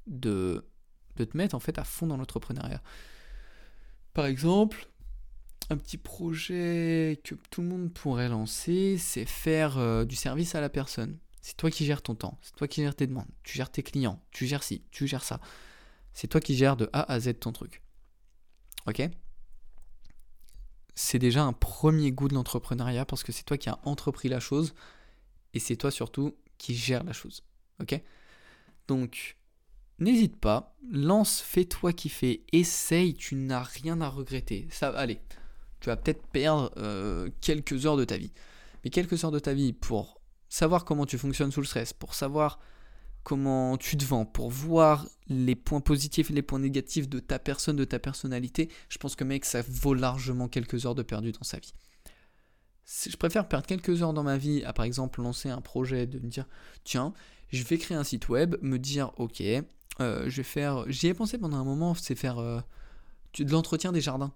de, 0.05 0.65
de 1.15 1.23
te 1.25 1.35
mettre 1.35 1.55
en 1.55 1.59
fait 1.59 1.79
à 1.79 1.83
fond 1.83 2.05
dans 2.05 2.15
l'entrepreneuriat. 2.15 2.81
Par 4.13 4.27
exemple, 4.27 4.87
un 5.71 5.77
petit 5.77 5.97
projet 5.97 7.19
que 7.23 7.33
tout 7.49 7.61
le 7.61 7.67
monde 7.67 7.91
pourrait 7.91 8.29
lancer, 8.29 8.97
c'est 8.99 9.25
faire 9.25 9.79
euh, 9.79 10.05
du 10.05 10.15
service 10.15 10.53
à 10.53 10.61
la 10.61 10.69
personne. 10.69 11.17
C'est 11.41 11.57
toi 11.57 11.71
qui 11.71 11.85
gères 11.85 12.03
ton 12.03 12.13
temps, 12.13 12.37
c'est 12.43 12.55
toi 12.55 12.67
qui 12.67 12.81
gères 12.83 12.95
tes 12.95 13.07
demandes, 13.07 13.27
tu 13.41 13.57
gères 13.57 13.71
tes 13.71 13.81
clients, 13.81 14.21
tu 14.31 14.45
gères 14.45 14.63
ci, 14.63 14.83
tu 14.91 15.07
gères 15.07 15.23
ça. 15.23 15.41
C'est 16.13 16.27
toi 16.27 16.41
qui 16.41 16.55
gères 16.55 16.77
de 16.77 16.89
A 16.93 17.11
à 17.11 17.19
Z 17.19 17.39
ton 17.39 17.51
truc. 17.51 17.81
Ok? 18.87 19.01
C'est 20.95 21.19
déjà 21.19 21.43
un 21.43 21.53
premier 21.53 22.11
goût 22.11 22.27
de 22.27 22.35
l'entrepreneuriat 22.35 23.05
parce 23.05 23.23
que 23.23 23.31
c'est 23.31 23.43
toi 23.43 23.57
qui 23.57 23.69
as 23.69 23.79
entrepris 23.83 24.29
la 24.29 24.39
chose 24.39 24.73
et 25.53 25.59
c'est 25.59 25.75
toi 25.75 25.91
surtout 25.91 26.35
qui 26.57 26.75
gères 26.75 27.03
la 27.03 27.13
chose. 27.13 27.43
Ok? 27.81 27.99
Donc, 28.87 29.37
n'hésite 29.99 30.35
pas, 30.35 30.75
lance, 30.91 31.41
fais-toi 31.41 31.93
kiffer, 31.93 32.45
essaye, 32.51 33.15
tu 33.15 33.35
n'as 33.35 33.63
rien 33.63 34.01
à 34.01 34.09
regretter. 34.09 34.67
Ça, 34.69 34.89
allez, 34.89 35.19
tu 35.79 35.89
vas 35.89 35.97
peut-être 35.97 36.25
perdre 36.27 36.71
euh, 36.77 37.29
quelques 37.41 37.85
heures 37.85 37.97
de 37.97 38.05
ta 38.05 38.17
vie. 38.17 38.31
Mais 38.83 38.89
quelques 38.89 39.23
heures 39.23 39.31
de 39.31 39.39
ta 39.39 39.53
vie 39.53 39.73
pour 39.73 40.21
savoir 40.49 40.85
comment 40.85 41.05
tu 41.05 41.17
fonctionnes 41.17 41.51
sous 41.51 41.61
le 41.61 41.65
stress, 41.65 41.93
pour 41.93 42.13
savoir 42.13 42.59
comment 43.23 43.77
tu 43.77 43.97
te 43.97 44.05
vends, 44.05 44.25
pour 44.25 44.49
voir 44.49 45.07
les 45.27 45.55
points 45.55 45.81
positifs 45.81 46.29
et 46.29 46.33
les 46.33 46.41
points 46.41 46.59
négatifs 46.59 47.07
de 47.07 47.19
ta 47.19 47.39
personne, 47.39 47.75
de 47.75 47.85
ta 47.85 47.99
personnalité, 47.99 48.69
je 48.89 48.97
pense 48.97 49.15
que 49.15 49.23
mec, 49.23 49.45
ça 49.45 49.61
vaut 49.67 49.93
largement 49.93 50.47
quelques 50.47 50.85
heures 50.85 50.95
de 50.95 51.03
perdu 51.03 51.31
dans 51.31 51.43
sa 51.43 51.59
vie. 51.59 51.73
Je 52.85 53.15
préfère 53.15 53.47
perdre 53.47 53.65
quelques 53.65 54.01
heures 54.01 54.13
dans 54.13 54.23
ma 54.23 54.37
vie 54.37 54.63
à 54.65 54.73
par 54.73 54.85
exemple 54.85 55.21
lancer 55.21 55.49
un 55.49 55.61
projet, 55.61 56.05
de 56.05 56.19
me 56.19 56.27
dire 56.27 56.45
tiens, 56.83 57.13
je 57.49 57.63
vais 57.63 57.77
créer 57.77 57.95
un 57.95 58.03
site 58.03 58.27
web, 58.27 58.55
me 58.61 58.77
dire 58.77 59.11
ok, 59.17 59.41
euh, 59.41 60.29
je 60.29 60.37
vais 60.37 60.43
faire. 60.43 60.83
J'y 60.89 61.07
ai 61.07 61.13
pensé 61.13 61.37
pendant 61.37 61.57
un 61.57 61.63
moment, 61.63 61.93
c'est 61.93 62.15
faire 62.15 62.39
euh, 62.39 62.59
de 63.39 63.49
l'entretien 63.49 63.93
des 63.93 64.01
jardins 64.01 64.33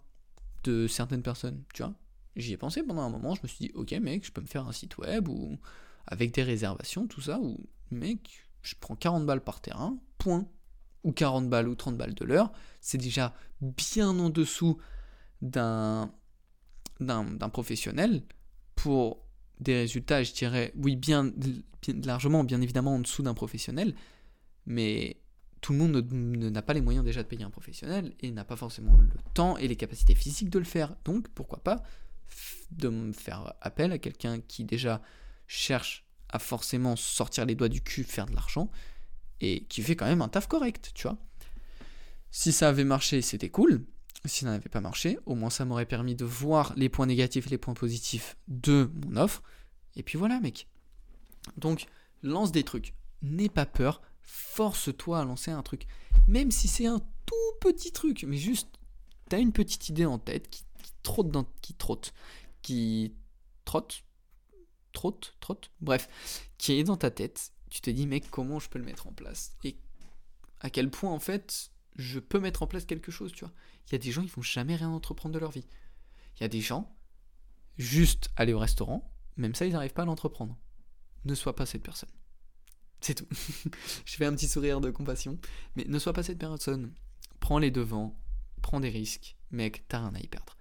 de 0.63 0.88
certaines 0.88 1.23
personnes, 1.23 1.61
tu 1.73 1.83
vois. 1.83 1.93
J'y 2.38 2.53
ai 2.53 2.57
pensé 2.57 2.83
pendant 2.83 3.01
un 3.01 3.09
moment, 3.09 3.35
je 3.35 3.41
me 3.43 3.47
suis 3.47 3.67
dit 3.67 3.71
ok 3.75 3.91
mec, 4.01 4.25
je 4.25 4.31
peux 4.31 4.41
me 4.41 4.47
faire 4.47 4.65
un 4.65 4.71
site 4.71 4.97
web 4.97 5.27
ou 5.27 5.57
avec 6.05 6.33
des 6.33 6.43
réservations, 6.43 7.05
tout 7.05 7.21
ça, 7.21 7.39
ou 7.39 7.59
mec, 7.91 8.46
je 8.68 8.76
prends 8.80 8.95
40 8.95 9.26
balles 9.26 9.43
par 9.43 9.61
terrain, 9.61 9.97
point. 10.18 10.45
Ou 11.03 11.13
40 11.13 11.49
balles 11.49 11.70
ou 11.70 11.76
30 11.76 11.95
balles 11.95 12.13
de 12.13 12.26
l'heure. 12.26 12.51
C'est 12.82 12.97
déjà 12.97 13.34
bien 13.61 14.09
en 14.09 14.30
dessous 14.30 14.78
d'un, 15.41 16.11
professionnel 17.53 18.24
pour 18.76 19.24
des 19.61 19.76
résultats, 19.76 20.24
je 20.24 20.34
dirais, 20.34 20.74
oui, 20.76 20.97
bien, 20.97 21.32
largement, 22.03 22.43
bien 22.43 22.61
évidemment 22.61 22.95
en 22.95 22.99
dessous 22.99 23.24
d'un 23.24 23.34
professionnel, 23.34 23.95
mais 24.65 25.18
tout 25.61 25.72
le 25.72 25.80
monde 25.80 26.11
n'a 26.11 26.61
pas 26.61 26.74
les 26.74 26.82
moyens 26.82 27.05
déjà 27.05 27.24
de 27.24 27.28
payer 27.28 27.45
un 27.45 27.49
professionnel 27.49 28.13
et 28.20 28.30
n'a 28.32 28.43
pas 28.43 28.57
forcément 28.57 28.97
le 28.97 29.09
temps 29.34 29.57
et 29.57 29.68
les 29.68 29.78
capacités 29.78 30.13
physiques 30.13 30.49
de 30.49 30.59
le 30.59 30.65
faire. 30.65 30.95
Donc, 31.05 31.30
pourquoi 31.30 31.63
pas 31.63 31.84
faire 33.13 33.53
appel 33.61 33.93
à 33.93 33.97
quelqu'un 33.97 34.41
qui 34.41 34.65
déjà 34.65 35.01
cherche 35.47 36.07
à 36.30 36.39
forcément 36.39 36.95
sortir 36.95 37.45
les 37.45 37.55
doigts 37.55 37.69
du 37.69 37.82
cul, 37.82 38.03
faire 38.03 38.25
de 38.25 38.36
l'argent, 38.36 38.69
et 39.41 39.65
qui 39.65 39.82
fait 39.82 39.95
quand 39.95 40.05
même 40.05 40.21
un 40.21 40.28
taf 40.28 40.47
correct, 40.47 40.91
tu 40.93 41.03
vois. 41.03 41.17
Si 42.32 42.51
ça 42.51 42.69
avait 42.69 42.84
marché, 42.84 43.21
c'était 43.21 43.49
cool. 43.49 43.86
Si 44.25 44.41
ça 44.41 44.47
n'avait 44.47 44.69
pas 44.69 44.82
marché, 44.82 45.17
au 45.25 45.36
moins 45.36 45.49
ça 45.49 45.63
m'aurait 45.63 45.86
permis 45.86 46.15
de 46.15 46.25
voir 46.25 46.73
les 46.75 46.89
points 46.89 47.05
négatifs 47.05 47.47
et 47.47 47.51
les 47.51 47.57
points 47.57 47.73
positifs 47.73 48.36
de 48.47 48.89
mon 49.05 49.15
offre. 49.15 49.41
Et 49.95 50.03
puis 50.03 50.17
voilà, 50.17 50.39
mec. 50.39 50.67
Donc, 51.57 51.88
lance 52.23 52.51
des 52.51 52.63
trucs. 52.63 52.93
N'aie 53.21 53.49
pas 53.49 53.65
peur. 53.65 54.01
Force-toi 54.21 55.19
à 55.19 55.25
lancer 55.25 55.51
un 55.51 55.63
truc. 55.63 55.88
Même 56.28 56.51
si 56.51 56.67
c'est 56.67 56.88
un 56.88 56.99
tout 57.25 57.36
petit 57.61 57.91
truc, 57.91 58.25
mais 58.28 58.38
juste, 58.38 58.67
t'as 59.30 59.39
une 59.39 59.53
petite 59.53 59.89
idée 59.89 60.05
en 60.05 60.19
tête 60.19 60.49
qui, 60.49 60.63
trotte, 61.03 61.32
dans, 61.32 61.45
qui 61.61 61.73
trotte, 61.73 62.13
qui 62.61 63.13
trotte, 63.65 64.03
trotte, 64.97 65.35
trotte, 65.39 65.69
bref, 65.79 66.49
qui 66.57 66.73
est 66.73 66.83
dans 66.83 66.97
ta 66.97 67.11
tête, 67.11 67.51
tu 67.69 67.81
te 67.81 67.89
dis, 67.91 68.07
mec, 68.07 68.31
comment 68.31 68.59
je 68.59 68.67
peux 68.67 68.79
le 68.79 68.85
mettre 68.85 69.05
en 69.05 69.13
place? 69.13 69.55
Et 69.63 69.77
à 70.59 70.71
quel 70.71 70.89
point, 70.89 71.11
en 71.11 71.19
fait, 71.19 71.69
je 71.97 72.19
peux 72.19 72.39
mettre 72.39 72.63
en 72.63 72.67
place 72.67 72.85
quelque 72.85 73.11
chose, 73.11 73.31
tu 73.31 73.45
vois? 73.45 73.53
Il 73.87 73.91
y 73.91 73.95
a 73.95 73.99
des 73.99 74.11
gens, 74.11 74.23
ils 74.23 74.31
vont 74.31 74.41
jamais 74.41 74.75
rien 74.75 74.89
entreprendre 74.89 75.35
de 75.35 75.39
leur 75.39 75.51
vie. 75.51 75.67
Il 76.35 76.41
y 76.41 76.45
a 76.45 76.47
des 76.47 76.61
gens, 76.61 76.97
juste 77.77 78.31
aller 78.35 78.53
au 78.53 78.59
restaurant, 78.59 79.13
même 79.35 79.53
ça, 79.53 79.67
ils 79.67 79.73
n'arrivent 79.73 79.93
pas 79.93 80.01
à 80.01 80.05
l'entreprendre. 80.05 80.57
Ne 81.25 81.35
sois 81.35 81.55
pas 81.55 81.67
cette 81.67 81.83
personne. 81.83 82.09
C'est 82.99 83.13
tout. 83.13 83.27
je 84.05 84.15
fais 84.15 84.25
un 84.25 84.33
petit 84.33 84.47
sourire 84.47 84.81
de 84.81 84.89
compassion. 84.89 85.37
Mais 85.75 85.85
ne 85.85 85.99
sois 85.99 86.13
pas 86.13 86.23
cette 86.23 86.39
personne. 86.39 86.91
Prends 87.39 87.59
les 87.59 87.69
devants, 87.69 88.19
prends 88.63 88.79
des 88.79 88.89
risques. 88.89 89.37
Mec, 89.51 89.87
t'as 89.87 89.99
rien 89.99 90.15
à 90.15 90.19
y 90.19 90.27
perdre. 90.27 90.57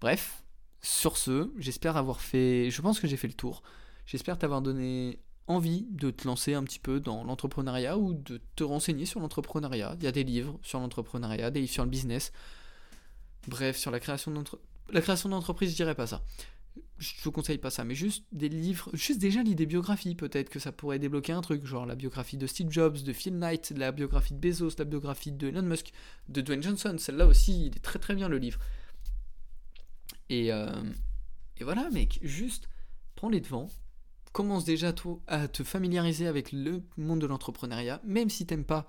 Bref, 0.00 0.42
sur 0.82 1.16
ce, 1.16 1.50
j'espère 1.58 1.96
avoir 1.96 2.20
fait. 2.20 2.70
Je 2.70 2.82
pense 2.82 3.00
que 3.00 3.06
j'ai 3.06 3.16
fait 3.16 3.28
le 3.28 3.34
tour. 3.34 3.62
J'espère 4.06 4.38
t'avoir 4.38 4.62
donné 4.62 5.20
envie 5.46 5.86
de 5.90 6.10
te 6.10 6.26
lancer 6.26 6.54
un 6.54 6.62
petit 6.62 6.78
peu 6.78 7.00
dans 7.00 7.24
l'entrepreneuriat 7.24 7.98
ou 7.98 8.14
de 8.14 8.40
te 8.56 8.64
renseigner 8.64 9.04
sur 9.04 9.20
l'entrepreneuriat. 9.20 9.96
Il 9.98 10.04
y 10.04 10.06
a 10.06 10.12
des 10.12 10.24
livres 10.24 10.58
sur 10.62 10.78
l'entrepreneuriat, 10.78 11.50
des 11.50 11.60
livres 11.60 11.72
sur 11.72 11.84
le 11.84 11.90
business. 11.90 12.32
Bref, 13.48 13.76
sur 13.76 13.90
la 13.90 14.00
création 14.00 14.30
d'entreprise. 14.30 14.66
La 14.92 15.00
création 15.00 15.28
d'entreprise, 15.28 15.70
je 15.70 15.76
dirais 15.76 15.94
pas 15.94 16.06
ça. 16.06 16.22
Je 16.98 17.14
te 17.22 17.28
conseille 17.30 17.58
pas 17.58 17.70
ça, 17.70 17.84
mais 17.84 17.94
juste 17.94 18.24
des 18.32 18.48
livres, 18.48 18.90
juste 18.92 19.18
déjà 19.18 19.42
lis 19.42 19.54
des 19.54 19.66
biographies, 19.66 20.14
peut-être 20.14 20.50
que 20.50 20.58
ça 20.58 20.70
pourrait 20.70 20.98
débloquer 20.98 21.32
un 21.32 21.40
truc, 21.40 21.64
genre 21.64 21.86
la 21.86 21.94
biographie 21.94 22.36
de 22.36 22.46
Steve 22.46 22.70
Jobs, 22.70 22.98
de 23.02 23.12
Phil 23.12 23.38
Knight, 23.38 23.72
la 23.76 23.90
biographie 23.90 24.34
de 24.34 24.38
Bezos, 24.38 24.76
la 24.78 24.84
biographie 24.84 25.32
de 25.32 25.48
Elon 25.48 25.62
Musk, 25.62 25.92
de 26.28 26.40
Dwayne 26.40 26.62
Johnson. 26.62 26.96
Celle-là 26.98 27.26
aussi, 27.26 27.66
il 27.66 27.76
est 27.76 27.82
très 27.82 27.98
très 27.98 28.14
bien 28.14 28.28
le 28.28 28.38
livre. 28.38 28.60
Euh, 30.30 30.82
et, 31.56 31.64
voilà, 31.64 31.90
mec, 31.90 32.18
juste 32.22 32.68
prends 33.14 33.28
les 33.28 33.40
devants, 33.40 33.68
commence 34.32 34.64
déjà 34.64 34.94
à 35.26 35.48
te 35.48 35.62
familiariser 35.62 36.26
avec 36.26 36.52
le 36.52 36.82
monde 36.96 37.20
de 37.20 37.26
l'entrepreneuriat, 37.26 38.00
même 38.04 38.30
si 38.30 38.46
t'aimes 38.46 38.64
pas. 38.64 38.86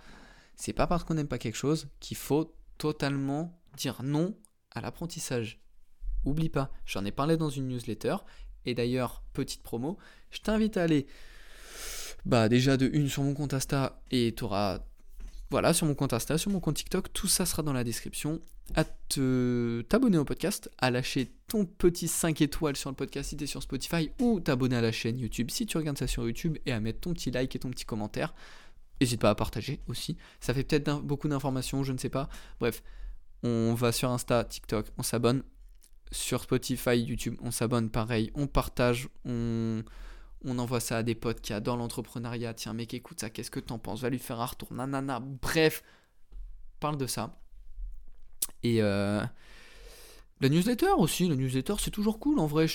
C'est 0.55 0.73
pas 0.73 0.87
parce 0.87 1.03
qu'on 1.03 1.15
n'aime 1.15 1.27
pas 1.27 1.39
quelque 1.39 1.55
chose 1.55 1.89
qu'il 1.99 2.17
faut 2.17 2.55
totalement 2.77 3.59
dire 3.75 4.03
non 4.03 4.37
à 4.71 4.81
l'apprentissage. 4.81 5.59
Oublie 6.23 6.49
pas, 6.49 6.71
j'en 6.85 7.03
ai 7.05 7.11
parlé 7.11 7.37
dans 7.37 7.49
une 7.49 7.67
newsletter. 7.67 8.17
Et 8.65 8.75
d'ailleurs, 8.75 9.23
petite 9.33 9.63
promo, 9.63 9.97
je 10.29 10.39
t'invite 10.41 10.77
à 10.77 10.83
aller 10.83 11.07
bah 12.25 12.49
déjà 12.49 12.77
de 12.77 12.87
une 12.93 13.09
sur 13.09 13.23
mon 13.23 13.33
compte 13.33 13.55
Insta 13.55 13.99
et 14.11 14.35
tu 14.35 14.43
auras 14.43 14.85
voilà, 15.51 15.73
sur 15.73 15.85
mon 15.85 15.95
compte 15.95 16.13
Insta, 16.13 16.37
sur 16.37 16.49
mon 16.49 16.61
compte 16.61 16.77
TikTok, 16.77 17.11
tout 17.11 17.27
ça 17.27 17.45
sera 17.45 17.61
dans 17.61 17.73
la 17.73 17.83
description. 17.83 18.39
À 18.73 18.85
te 18.85 19.81
t'abonner 19.81 20.17
au 20.17 20.23
podcast, 20.23 20.71
à 20.77 20.91
lâcher 20.91 21.29
ton 21.49 21.65
petit 21.65 22.07
5 22.07 22.39
étoiles 22.39 22.77
sur 22.77 22.89
le 22.89 22.95
podcast 22.95 23.29
si 23.29 23.37
tu 23.37 23.45
sur 23.45 23.61
Spotify 23.61 24.11
ou 24.21 24.39
t'abonner 24.39 24.77
à 24.77 24.81
la 24.81 24.93
chaîne 24.93 25.19
YouTube 25.19 25.51
si 25.51 25.65
tu 25.65 25.77
regardes 25.77 25.97
ça 25.97 26.07
sur 26.07 26.25
YouTube 26.25 26.57
et 26.65 26.71
à 26.71 26.79
mettre 26.79 27.01
ton 27.01 27.13
petit 27.13 27.31
like 27.31 27.53
et 27.53 27.59
ton 27.59 27.69
petit 27.69 27.83
commentaire. 27.83 28.33
N'hésite 29.01 29.19
pas 29.19 29.29
à 29.29 29.35
partager 29.35 29.81
aussi. 29.87 30.15
Ça 30.39 30.53
fait 30.53 30.63
peut-être 30.63 31.01
beaucoup 31.01 31.27
d'informations, 31.27 31.83
je 31.83 31.91
ne 31.91 31.97
sais 31.97 32.09
pas. 32.09 32.29
Bref, 32.61 32.81
On 33.43 33.73
va 33.73 33.91
sur 33.91 34.09
Insta, 34.09 34.45
TikTok, 34.45 34.87
on 34.97 35.03
s'abonne. 35.03 35.43
Sur 36.13 36.43
Spotify, 36.43 36.97
YouTube, 36.97 37.35
on 37.41 37.51
s'abonne 37.51 37.89
pareil. 37.89 38.31
On 38.35 38.47
partage, 38.47 39.09
on, 39.25 39.83
on 40.45 40.57
envoie 40.59 40.79
ça 40.79 40.97
à 40.97 41.03
des 41.03 41.15
potes 41.15 41.41
qui 41.41 41.53
adorent 41.53 41.77
l'entrepreneuriat. 41.77 42.53
Tiens, 42.53 42.73
mec, 42.73 42.93
écoute 42.93 43.19
ça, 43.19 43.29
qu'est-ce 43.29 43.51
que 43.51 43.59
t'en 43.59 43.79
penses? 43.79 44.01
Va 44.01 44.09
lui 44.09 44.19
faire 44.19 44.39
un 44.39 44.45
retour, 44.45 44.73
nanana. 44.73 45.19
Bref, 45.19 45.83
parle 46.79 46.97
de 46.97 47.07
ça. 47.07 47.37
Et 48.63 48.81
euh, 48.81 49.21
la 50.41 50.49
newsletter 50.49 50.91
aussi, 50.97 51.27
la 51.27 51.35
newsletter 51.35 51.75
c'est 51.79 51.91
toujours 51.91 52.19
cool 52.19 52.39
en 52.39 52.47
vrai. 52.47 52.65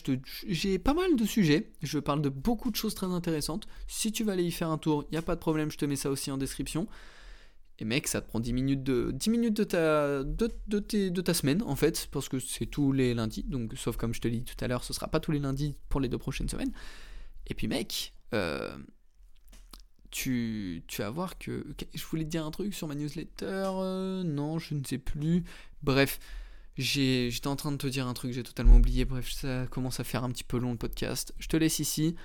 J'ai 0.47 0.79
pas 0.79 0.95
mal 0.95 1.17
de 1.17 1.25
sujets, 1.25 1.73
je 1.83 1.99
parle 1.99 2.23
de 2.23 2.29
beaucoup 2.29 2.71
de 2.71 2.77
choses 2.77 2.95
très 2.95 3.07
intéressantes. 3.07 3.67
Si 3.89 4.13
tu 4.13 4.23
vas 4.25 4.33
aller 4.33 4.45
y 4.45 4.53
faire 4.53 4.71
un 4.71 4.79
tour, 4.79 5.05
il 5.11 5.13
n'y 5.13 5.19
a 5.19 5.23
pas 5.23 5.35
de 5.35 5.41
problème, 5.41 5.71
je 5.71 5.77
te 5.77 5.85
mets 5.85 5.97
ça 5.97 6.11
aussi 6.11 6.31
en 6.31 6.39
description. 6.39 6.87
Et 7.79 7.85
mec, 7.85 8.07
ça 8.07 8.23
te 8.23 8.29
prend 8.29 8.41
10 8.41 8.53
minutes 8.55 8.83
de, 8.83 9.11
10 9.13 9.31
minutes 9.31 9.57
de, 9.57 9.65
ta, 11.21 11.35
semaine 11.35 11.63
en 11.63 11.77
fait, 11.77 12.09
parce 12.11 12.29
que 12.29 12.39
c'est 12.39 12.67
tous 12.67 12.93
les 12.93 13.13
lundis, 13.13 13.43
donc 13.43 13.73
sauf 13.77 13.97
comme 13.97 14.15
je 14.15 14.21
te 14.21 14.29
l'ai 14.29 14.39
dit 14.39 14.45
tout 14.45 14.65
à 14.65 14.69
l'heure, 14.69 14.83
ce 14.83 14.95
sera 14.95 15.09
pas 15.09 15.21
tous 15.21 15.33
les 15.33 15.41
lundis 15.41 15.77
pour 15.89 16.01
les 16.01 16.09
deux 16.09 16.19
prochaines 16.19 16.49
semaines. 16.49 16.73
Et 17.47 17.55
puis 17.55 17.69
mec, 17.69 18.13
euh, 18.35 18.77
tu, 20.11 20.83
vas 20.99 21.11
voir 21.11 21.39
que... 21.39 21.67
Je 21.95 22.05
voulais 22.07 22.25
te 22.25 22.31
dire 22.31 22.45
un 22.45 22.51
truc 22.51 22.75
sur 22.75 22.89
ma 22.89 22.95
newsletter, 22.95 23.45
euh, 23.47 24.23
non, 24.25 24.59
je 24.59 24.75
ne 24.75 24.85
sais 24.85 24.99
plus. 24.99 25.45
Bref, 25.83 26.19
j'étais 26.77 27.47
en 27.47 27.57
train 27.57 27.73
de 27.73 27.77
te 27.77 27.87
dire 27.87 28.07
un 28.07 28.15
truc, 28.15 28.33
j'ai 28.33 28.43
totalement 28.43 28.77
oublié. 28.77 29.05
Bref, 29.05 29.31
ça 29.31 29.67
commence 29.67 30.01
à 30.01 30.05
faire 30.05 30.25
un 30.25 30.31
petit 30.31 30.45
peu 30.45 30.59
long 30.59 30.73
le 30.73 30.79
podcast. 30.79 31.35
Je 31.39 31.49
te 31.49 31.57
laisse 31.57 31.79
ici. 31.79 32.17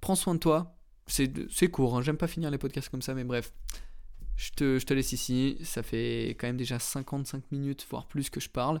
Prends 0.00 0.14
soin 0.14 0.34
de 0.34 0.40
toi. 0.40 0.76
C'est 1.06 1.68
court, 1.70 1.96
hein. 1.96 2.02
j'aime 2.02 2.16
pas 2.16 2.26
finir 2.26 2.50
les 2.50 2.58
podcasts 2.58 2.88
comme 2.88 3.02
ça, 3.02 3.14
mais 3.14 3.24
bref. 3.24 3.52
Je 4.36 4.50
te, 4.50 4.92
laisse 4.94 5.12
ici. 5.12 5.58
Ça 5.62 5.82
fait 5.82 6.30
quand 6.38 6.46
même 6.46 6.56
déjà 6.56 6.78
55 6.78 7.50
minutes, 7.52 7.86
voire 7.88 8.06
plus 8.06 8.28
que 8.28 8.40
je 8.40 8.50
parle. 8.50 8.80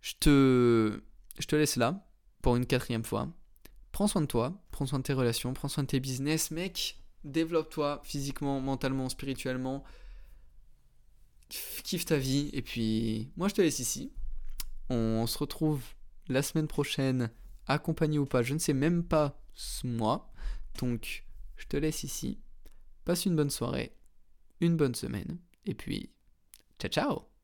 Je 0.00 0.12
te 0.20 1.56
laisse 1.56 1.76
là 1.76 2.06
pour 2.42 2.56
une 2.56 2.66
quatrième 2.66 3.04
fois. 3.04 3.28
Prends 3.96 4.08
soin 4.08 4.20
de 4.20 4.26
toi, 4.26 4.52
prends 4.72 4.84
soin 4.84 4.98
de 4.98 5.04
tes 5.04 5.14
relations, 5.14 5.54
prends 5.54 5.68
soin 5.68 5.82
de 5.82 5.88
tes 5.88 6.00
business, 6.00 6.50
mec. 6.50 6.98
Développe-toi 7.24 8.02
physiquement, 8.04 8.60
mentalement, 8.60 9.08
spirituellement 9.08 9.84
kiffe 11.48 12.04
ta 12.04 12.18
vie. 12.18 12.50
Et 12.52 12.60
puis, 12.60 13.32
moi, 13.38 13.48
je 13.48 13.54
te 13.54 13.62
laisse 13.62 13.78
ici. 13.78 14.12
On 14.90 15.26
se 15.26 15.38
retrouve 15.38 15.82
la 16.28 16.42
semaine 16.42 16.68
prochaine, 16.68 17.30
accompagné 17.66 18.18
ou 18.18 18.26
pas. 18.26 18.42
Je 18.42 18.52
ne 18.52 18.58
sais 18.58 18.74
même 18.74 19.02
pas 19.02 19.42
moi. 19.82 20.30
Donc, 20.78 21.24
je 21.56 21.64
te 21.64 21.78
laisse 21.78 22.02
ici. 22.02 22.38
Passe 23.06 23.24
une 23.24 23.34
bonne 23.34 23.48
soirée, 23.48 23.96
une 24.60 24.76
bonne 24.76 24.94
semaine. 24.94 25.38
Et 25.64 25.72
puis, 25.72 26.10
ciao 26.78 26.90
ciao 26.90 27.35